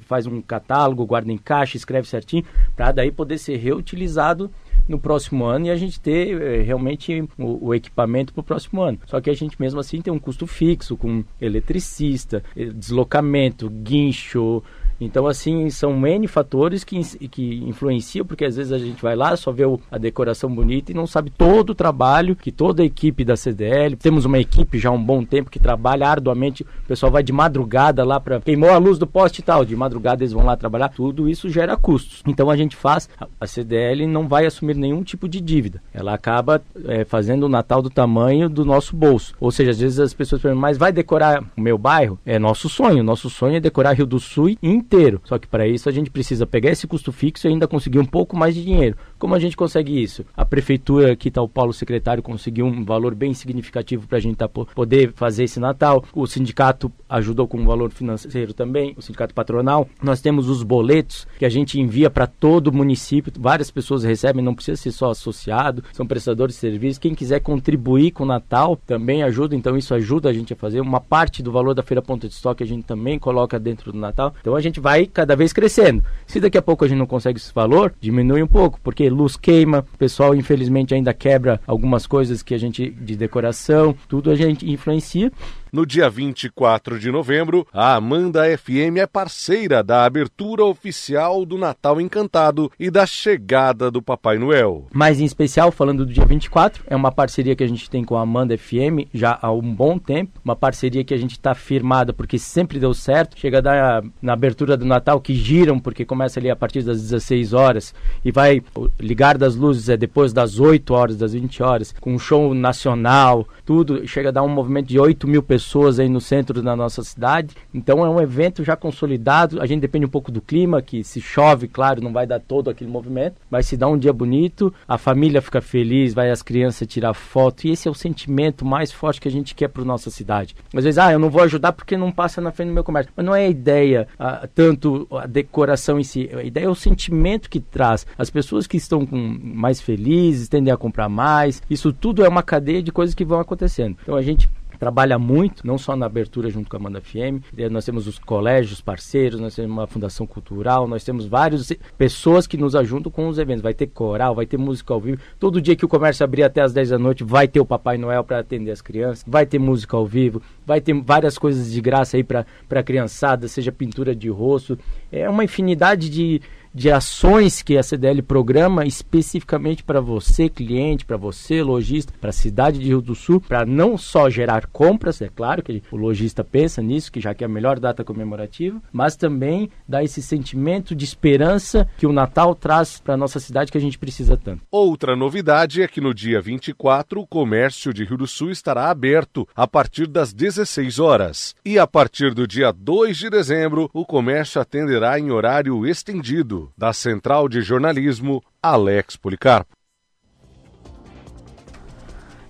faz 0.01 0.27
um 0.27 0.39
catálogo, 0.43 1.07
guarda 1.07 1.31
em 1.31 1.39
caixa, 1.39 1.75
escreve 1.75 2.07
certinho, 2.07 2.45
para 2.75 2.91
daí 2.91 3.11
poder 3.11 3.39
ser 3.39 3.55
reutilizado 3.55 4.51
no 4.87 4.99
próximo 4.99 5.45
ano 5.45 5.67
e 5.67 5.69
a 5.69 5.75
gente 5.75 5.99
ter 5.99 6.41
é, 6.41 6.61
realmente 6.61 7.21
o, 7.37 7.67
o 7.67 7.75
equipamento 7.75 8.33
para 8.33 8.41
o 8.41 8.43
próximo 8.43 8.81
ano. 8.81 8.99
Só 9.05 9.19
que 9.19 9.29
a 9.29 9.33
gente 9.33 9.59
mesmo 9.59 9.79
assim 9.79 10.01
tem 10.01 10.13
um 10.13 10.19
custo 10.19 10.47
fixo 10.47 10.95
com 10.95 11.23
eletricista, 11.41 12.43
eh, 12.55 12.65
deslocamento, 12.65 13.69
guincho, 13.69 14.63
então, 14.99 15.27
assim, 15.27 15.69
são 15.69 16.05
N 16.05 16.27
fatores 16.27 16.83
que, 16.83 16.99
que 17.27 17.63
influenciam, 17.67 18.25
porque 18.25 18.45
às 18.45 18.55
vezes 18.55 18.71
a 18.71 18.79
gente 18.79 19.01
vai 19.01 19.15
lá, 19.15 19.35
só 19.37 19.51
vê 19.51 19.63
a 19.91 19.97
decoração 19.97 20.53
bonita 20.53 20.91
e 20.91 20.95
não 20.95 21.05
sabe 21.05 21.29
todo 21.29 21.71
o 21.71 21.75
trabalho 21.75 22.35
que 22.35 22.51
toda 22.51 22.81
a 22.81 22.85
equipe 22.85 23.23
da 23.23 23.37
CDL. 23.37 23.95
Temos 23.95 24.25
uma 24.25 24.39
equipe 24.39 24.79
já 24.79 24.89
há 24.89 24.91
um 24.91 25.03
bom 25.03 25.23
tempo 25.23 25.51
que 25.51 25.59
trabalha 25.59 26.07
arduamente. 26.07 26.63
O 26.63 26.87
pessoal 26.87 27.11
vai 27.11 27.21
de 27.21 27.31
madrugada 27.31 28.03
lá 28.03 28.19
para. 28.19 28.41
Queimou 28.41 28.71
a 28.71 28.77
luz 28.77 28.97
do 28.97 29.05
poste 29.05 29.39
e 29.39 29.43
tal. 29.43 29.63
De 29.63 29.75
madrugada 29.75 30.23
eles 30.23 30.33
vão 30.33 30.43
lá 30.43 30.57
trabalhar. 30.57 30.89
Tudo 30.89 31.29
isso 31.29 31.49
gera 31.49 31.77
custos. 31.77 32.23
Então 32.25 32.49
a 32.49 32.57
gente 32.57 32.75
faz. 32.75 33.09
A 33.39 33.45
CDL 33.45 34.07
não 34.07 34.27
vai 34.27 34.45
assumir 34.45 34.75
nenhum 34.75 35.03
tipo 35.03 35.27
de 35.27 35.39
dívida. 35.39 35.81
Ela 35.93 36.13
acaba 36.13 36.61
é, 36.85 37.05
fazendo 37.05 37.43
o 37.43 37.49
Natal 37.49 37.81
do 37.81 37.89
tamanho 37.89 38.49
do 38.49 38.65
nosso 38.65 38.95
bolso. 38.95 39.35
Ou 39.39 39.51
seja, 39.51 39.71
às 39.71 39.79
vezes 39.79 39.99
as 39.99 40.13
pessoas 40.13 40.41
perguntam, 40.41 40.61
mas 40.61 40.77
vai 40.77 40.91
decorar 40.91 41.43
o 41.55 41.61
meu 41.61 41.77
bairro? 41.77 42.19
É 42.25 42.39
nosso 42.39 42.67
sonho. 42.67 43.03
Nosso 43.03 43.29
sonho 43.29 43.57
é 43.57 43.59
decorar 43.59 43.93
Rio 43.93 44.05
do 44.05 44.19
Sul 44.19 44.55
inteiro 44.61 44.86
inteiro. 44.87 45.21
Só 45.25 45.37
que 45.37 45.47
para 45.47 45.67
isso 45.67 45.89
a 45.89 45.91
gente 45.91 46.09
precisa 46.09 46.45
pegar 46.45 46.71
esse 46.71 46.87
custo 46.87 47.11
fixo 47.11 47.47
e 47.47 47.49
ainda 47.49 47.67
conseguir 47.67 47.99
um 47.99 48.05
pouco 48.05 48.37
mais 48.37 48.55
de 48.55 48.63
dinheiro. 48.63 48.95
Como 49.19 49.35
a 49.35 49.39
gente 49.39 49.57
consegue 49.57 50.01
isso? 50.01 50.25
A 50.35 50.45
prefeitura, 50.45 51.11
aqui 51.11 51.27
está 51.27 51.41
o 51.41 51.49
Paulo 51.49 51.73
Secretário, 51.73 52.23
conseguiu 52.23 52.65
um 52.65 52.85
valor 52.85 53.13
bem 53.13 53.33
significativo 53.33 54.07
para 54.07 54.17
a 54.17 54.21
gente 54.21 54.37
tá, 54.37 54.47
poder 54.47 55.11
fazer 55.13 55.43
esse 55.43 55.59
Natal. 55.59 56.03
O 56.13 56.25
sindicato 56.25 56.91
ajudou 57.09 57.47
com 57.47 57.57
um 57.57 57.65
valor 57.65 57.91
financeiro 57.91 58.53
também, 58.53 58.93
o 58.97 59.01
sindicato 59.01 59.33
patronal. 59.33 59.87
Nós 60.01 60.21
temos 60.21 60.47
os 60.49 60.63
boletos 60.63 61.27
que 61.37 61.45
a 61.45 61.49
gente 61.49 61.79
envia 61.79 62.09
para 62.09 62.27
todo 62.27 62.67
o 62.67 62.73
município. 62.73 63.33
Várias 63.37 63.69
pessoas 63.69 64.03
recebem, 64.03 64.43
não 64.43 64.55
precisa 64.55 64.77
ser 64.77 64.91
só 64.91 65.11
associado, 65.11 65.83
são 65.91 66.05
prestadores 66.05 66.55
de 66.55 66.61
serviço. 66.61 67.01
Quem 67.01 67.15
quiser 67.15 67.41
contribuir 67.41 68.11
com 68.11 68.23
o 68.23 68.27
Natal 68.27 68.75
também 68.75 69.23
ajuda, 69.23 69.55
então 69.55 69.77
isso 69.77 69.93
ajuda 69.93 70.29
a 70.29 70.33
gente 70.33 70.53
a 70.53 70.55
fazer. 70.55 70.79
Uma 70.79 71.01
parte 71.01 71.41
do 71.43 71.51
valor 71.51 71.73
da 71.73 71.83
Feira 71.83 72.01
Ponta 72.01 72.27
de 72.27 72.33
Estoque 72.33 72.63
a 72.63 72.67
gente 72.67 72.85
também 72.85 73.19
coloca 73.19 73.59
dentro 73.59 73.91
do 73.91 73.97
Natal. 73.97 74.33
Então 74.39 74.55
a 74.55 74.61
gente 74.61 74.76
gente 74.77 74.79
vai 74.79 75.05
cada 75.05 75.35
vez 75.35 75.51
crescendo. 75.51 76.03
Se 76.25 76.39
daqui 76.39 76.57
a 76.57 76.61
pouco 76.61 76.85
a 76.85 76.87
gente 76.87 76.97
não 76.97 77.05
consegue 77.05 77.39
esse 77.39 77.53
valor, 77.53 77.93
diminui 77.99 78.41
um 78.41 78.47
pouco, 78.47 78.79
porque 78.81 79.09
luz 79.09 79.35
queima, 79.35 79.85
o 79.93 79.97
pessoal 79.97 80.35
infelizmente 80.35 80.93
ainda 80.93 81.13
quebra 81.13 81.59
algumas 81.65 82.05
coisas 82.05 82.43
que 82.43 82.53
a 82.53 82.57
gente 82.57 82.89
de 82.89 83.15
decoração, 83.15 83.95
tudo 84.07 84.31
a 84.31 84.35
gente 84.35 84.69
influencia. 84.69 85.31
No 85.71 85.85
dia 85.85 86.09
24 86.09 86.97
de 86.97 87.11
novembro, 87.11 87.67
a 87.73 87.95
Amanda 87.95 88.45
FM 88.57 88.99
é 88.99 89.05
parceira 89.05 89.83
da 89.83 90.05
abertura 90.05 90.63
oficial 90.63 91.45
do 91.45 91.57
Natal 91.57 91.99
Encantado 91.99 92.71
e 92.79 92.89
da 92.89 93.05
chegada 93.05 93.91
do 93.91 94.01
Papai 94.01 94.37
Noel. 94.37 94.87
Mas 94.93 95.19
em 95.19 95.25
especial, 95.25 95.69
falando 95.69 96.05
do 96.05 96.13
dia 96.13 96.25
24, 96.25 96.85
é 96.87 96.95
uma 96.95 97.11
parceria 97.11 97.53
que 97.53 97.65
a 97.65 97.67
gente 97.67 97.89
tem 97.89 98.05
com 98.05 98.15
a 98.15 98.21
Amanda 98.21 98.57
FM 98.57 99.11
já 99.13 99.37
há 99.41 99.51
um 99.51 99.75
bom 99.75 99.99
tempo, 99.99 100.39
uma 100.43 100.55
parceria 100.55 101.03
que 101.03 101.13
a 101.13 101.17
gente 101.17 101.31
está 101.31 101.53
firmada 101.53 102.13
porque 102.13 102.39
sempre 102.39 102.79
deu 102.79 102.93
certo. 102.93 103.37
Chega 103.37 103.61
da, 103.61 104.01
na 104.21 104.33
abertura 104.33 104.77
do 104.77 104.85
Natal 104.85 105.19
que 105.19 105.33
giram, 105.35 105.79
porque 105.79 106.05
começa 106.05 106.39
ali 106.39 106.49
a 106.49 106.55
partir 106.55 106.81
das 106.81 107.01
16 107.01 107.51
horas 107.51 107.93
e 108.23 108.31
vai 108.31 108.61
ligar 108.97 109.37
das 109.37 109.55
luzes 109.55 109.89
é 109.89 109.97
depois 109.97 110.31
das 110.31 110.61
8 110.61 110.93
horas, 110.93 111.17
das 111.17 111.33
20 111.33 111.61
horas, 111.61 111.93
com 111.99 112.13
um 112.13 112.19
show 112.19 112.53
nacional, 112.53 113.45
tudo. 113.65 114.07
Chega 114.07 114.29
a 114.29 114.31
dar 114.31 114.43
um 114.43 114.47
movimento 114.47 114.87
de 114.87 114.97
8 114.97 115.27
mil 115.27 115.43
pessoas 115.43 115.56
pessoas 115.57 115.99
aí 115.99 116.07
no 116.07 116.21
centro 116.21 116.61
da 116.61 116.75
nossa 116.75 117.03
cidade. 117.03 117.55
Então 117.73 118.05
é 118.05 118.09
um 118.09 118.21
evento 118.21 118.63
já 118.63 118.75
consolidado. 118.75 119.59
A 119.59 119.65
gente 119.65 119.81
depende 119.81 120.05
um 120.05 120.09
pouco 120.09 120.31
do 120.31 120.39
clima, 120.39 120.83
que 120.83 121.03
se 121.03 121.19
chove, 121.19 121.67
claro, 121.67 121.99
não 121.99 122.13
vai 122.13 122.27
dar 122.27 122.39
todo 122.39 122.69
aquele 122.69 122.91
movimento, 122.91 123.37
mas 123.49 123.65
se 123.65 123.75
dá 123.75 123.87
um 123.87 123.97
dia 123.97 124.13
bonito, 124.13 124.71
a 124.87 124.99
família 124.99 125.41
fica 125.41 125.59
feliz, 125.59 126.13
vai 126.13 126.29
as 126.29 126.43
crianças 126.43 126.87
tirar 126.87 127.15
foto. 127.15 127.65
E 127.65 127.71
esse 127.71 127.87
é 127.87 127.91
o 127.91 127.95
sentimento 127.95 128.63
mais 128.63 128.91
forte 128.91 129.19
que 129.19 129.27
a 129.27 129.31
gente 129.31 129.55
quer 129.55 129.67
para 129.67 129.83
nossa 129.83 130.11
cidade. 130.11 130.55
Às 130.75 130.83
vezes, 130.83 130.99
ah, 130.99 131.11
eu 131.11 131.17
não 131.17 131.29
vou 131.29 131.41
ajudar 131.41 131.71
porque 131.71 131.97
não 131.97 132.11
passa 132.11 132.39
na 132.39 132.51
frente 132.51 132.67
do 132.67 132.75
meu 132.75 132.83
comércio. 132.83 133.11
Mas 133.15 133.25
não 133.25 133.33
é 133.33 133.45
a 133.45 133.49
ideia, 133.49 134.07
ah, 134.19 134.47
tanto 134.53 135.07
a 135.09 135.25
decoração 135.25 135.99
em 135.99 136.03
si. 136.03 136.29
A 136.31 136.43
ideia 136.43 136.65
é 136.65 136.69
o 136.69 136.75
sentimento 136.75 137.49
que 137.49 137.59
traz. 137.59 138.05
As 138.15 138.29
pessoas 138.29 138.67
que 138.67 138.77
estão 138.77 139.07
mais 139.11 139.81
felizes 139.81 140.47
tendem 140.47 140.71
a 140.71 140.77
comprar 140.77 141.09
mais. 141.09 141.63
Isso 141.67 141.91
tudo 141.91 142.23
é 142.23 142.29
uma 142.29 142.43
cadeia 142.43 142.83
de 142.83 142.91
coisas 142.91 143.15
que 143.15 143.25
vão 143.25 143.39
acontecendo. 143.39 143.97
Então 144.03 144.15
a 144.15 144.21
gente 144.21 144.47
trabalha 144.77 145.17
muito, 145.17 145.65
não 145.65 145.77
só 145.77 145.95
na 145.95 146.05
abertura 146.05 146.49
junto 146.49 146.69
com 146.69 146.77
a 146.77 146.79
Amanda 146.79 147.01
FM, 147.01 147.43
eh, 147.57 147.69
nós 147.69 147.85
temos 147.85 148.07
os 148.07 148.19
colégios 148.19 148.81
parceiros, 148.81 149.39
nós 149.39 149.55
temos 149.55 149.71
uma 149.71 149.87
fundação 149.87 150.25
cultural, 150.25 150.87
nós 150.87 151.03
temos 151.03 151.25
várias 151.25 151.71
pessoas 151.97 152.47
que 152.47 152.57
nos 152.57 152.75
ajudam 152.75 153.11
com 153.11 153.27
os 153.27 153.37
eventos. 153.37 153.61
Vai 153.61 153.73
ter 153.73 153.87
coral, 153.87 154.35
vai 154.35 154.45
ter 154.45 154.57
música 154.57 154.93
ao 154.93 155.01
vivo. 155.01 155.21
Todo 155.39 155.61
dia 155.61 155.75
que 155.75 155.85
o 155.85 155.87
comércio 155.87 156.23
abrir 156.23 156.43
até 156.43 156.61
as 156.61 156.73
10 156.73 156.89
da 156.89 156.99
noite, 156.99 157.23
vai 157.23 157.47
ter 157.47 157.59
o 157.59 157.65
Papai 157.65 157.97
Noel 157.97 158.23
para 158.23 158.39
atender 158.39 158.71
as 158.71 158.81
crianças, 158.81 159.23
vai 159.27 159.45
ter 159.45 159.59
música 159.59 159.97
ao 159.97 160.05
vivo, 160.05 160.41
vai 160.65 160.79
ter 160.79 160.93
várias 160.93 161.37
coisas 161.37 161.71
de 161.71 161.81
graça 161.81 162.17
aí 162.17 162.23
para 162.23 162.45
a 162.69 162.83
criançada, 162.83 163.47
seja 163.47 163.71
pintura 163.71 164.15
de 164.15 164.29
rosto. 164.29 164.77
É 165.11 165.29
uma 165.29 165.43
infinidade 165.43 166.09
de, 166.09 166.41
de 166.77 166.91
ações 166.91 167.63
que 167.63 167.75
a 167.75 167.81
CDL 167.81 168.21
programa 168.21 168.85
especificamente 168.85 169.83
para 169.83 169.99
você, 169.99 170.47
cliente, 170.47 171.05
para 171.05 171.17
você, 171.17 171.63
lojista, 171.63 172.13
para 172.21 172.29
a 172.29 172.33
cidade 172.33 172.77
de 172.77 172.85
Rio 172.85 173.01
do 173.01 173.15
Sul, 173.15 173.41
para 173.41 173.65
não 173.65 173.97
só 173.97 174.29
gerar 174.29 174.67
compras, 174.67 175.19
é 175.19 175.27
claro 175.27 175.63
que 175.63 175.81
o 175.91 175.97
lojista 175.97 176.43
pensa 176.43 176.79
nisso, 176.79 177.11
que 177.11 177.19
já 177.19 177.33
que 177.33 177.43
é 177.43 177.47
a 177.47 177.49
melhor 177.49 177.79
data 177.79 178.03
comemorativa, 178.03 178.79
mas 178.93 179.15
também 179.15 179.71
dá 179.87 180.03
esse 180.03 180.21
sentimento 180.21 180.95
de 180.95 181.03
esperança 181.03 181.89
que 181.97 182.05
o 182.05 182.13
Natal 182.13 182.53
traz 182.53 182.99
para 182.99 183.17
nossa 183.17 183.39
cidade 183.39 183.71
que 183.71 183.77
a 183.77 183.81
gente 183.81 183.97
precisa 183.97 184.37
tanto. 184.37 184.61
Outra 184.69 185.15
novidade 185.15 185.81
é 185.81 185.87
que 185.87 185.99
no 185.99 186.13
dia 186.13 186.39
24 186.39 187.19
o 187.19 187.25
comércio 187.25 187.91
de 187.91 188.03
Rio 188.05 188.17
do 188.17 188.27
Sul 188.27 188.51
estará 188.51 188.91
aberto 188.91 189.47
a 189.55 189.65
partir 189.67 190.05
das 190.05 190.31
16 190.31 190.99
horas. 190.99 191.55
E 191.65 191.79
a 191.79 191.87
partir 191.87 192.35
do 192.35 192.45
dia 192.45 192.71
2 192.71 193.17
de 193.17 193.29
dezembro, 193.31 193.89
o 193.91 194.05
comércio 194.05 194.61
atenderá 194.61 195.19
em 195.19 195.31
horário 195.31 195.83
estendido 195.83 196.66
da 196.77 196.91
Central 196.93 197.47
de 197.47 197.61
Jornalismo, 197.61 198.41
Alex 198.61 199.15
Policarpo. 199.15 199.77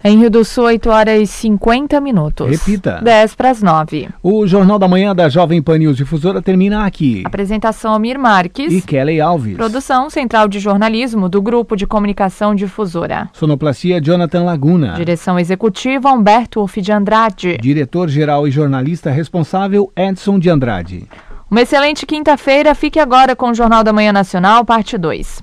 Em 0.03 0.20
Rio 0.20 0.30
do 0.30 0.45
Sul, 0.45 0.65
8 0.65 0.89
horas 0.89 1.22
e 1.22 1.28
50 1.28 1.99
minutos. 1.99 2.49
Repita. 2.49 3.01
10 3.03 3.36
para 3.36 3.49
as 3.49 3.61
9. 3.61 4.07
O 4.22 4.47
Jornal 4.47 4.78
da 4.78 4.88
Manhã 4.88 5.13
da 5.13 5.28
Jovem 5.28 5.61
Pan 5.61 5.80
News 5.80 5.97
Difusora 5.97 6.41
termina 6.41 6.86
aqui. 6.86 7.24
Apresentação 7.26 7.93
Amir 7.93 8.18
Marques. 8.18 8.72
E 8.72 8.82
Kelly 8.82 9.20
Alves. 9.20 9.57
Produção 9.57 10.09
Central 10.09 10.47
de 10.47 10.59
Jornalismo 10.59 11.28
do 11.28 11.41
Grupo 11.41 11.76
de 11.76 11.88
Comunicação 11.88 12.55
Difusora. 12.55 13.30
Sonoplastia 13.34 13.99
Jonathan 13.99 14.43
Laguna. 14.43 14.93
Direção 14.93 15.38
Executiva 15.38 16.11
Humberto 16.11 16.61
Uff 16.61 16.80
de 16.80 16.91
Andrade. 16.91 17.57
Diretor-Geral 17.57 18.47
e 18.47 18.51
Jornalista 18.51 19.09
Responsável 19.09 19.91
Edson 19.93 20.39
de 20.39 20.49
Andrade. 20.49 21.07
Uma 21.49 21.61
excelente 21.61 22.05
quinta-feira. 22.05 22.75
Fique 22.75 22.99
agora 22.99 23.35
com 23.35 23.49
o 23.49 23.53
Jornal 23.53 23.83
da 23.83 23.93
Manhã 23.93 24.11
Nacional, 24.11 24.65
parte 24.65 24.97
2. 24.97 25.39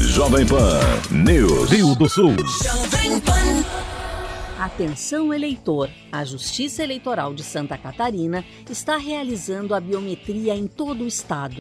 Jovem 0.00 0.44
Pan 0.46 0.80
News. 1.10 1.70
Rio 1.70 1.94
do 1.94 2.08
Sul. 2.08 2.34
Atenção 4.58 5.32
eleitor! 5.32 5.90
A 6.10 6.24
Justiça 6.24 6.82
Eleitoral 6.82 7.34
de 7.34 7.44
Santa 7.44 7.76
Catarina 7.78 8.44
está 8.68 8.96
realizando 8.96 9.74
a 9.74 9.80
biometria 9.80 10.54
em 10.56 10.66
todo 10.66 11.04
o 11.04 11.06
estado. 11.06 11.56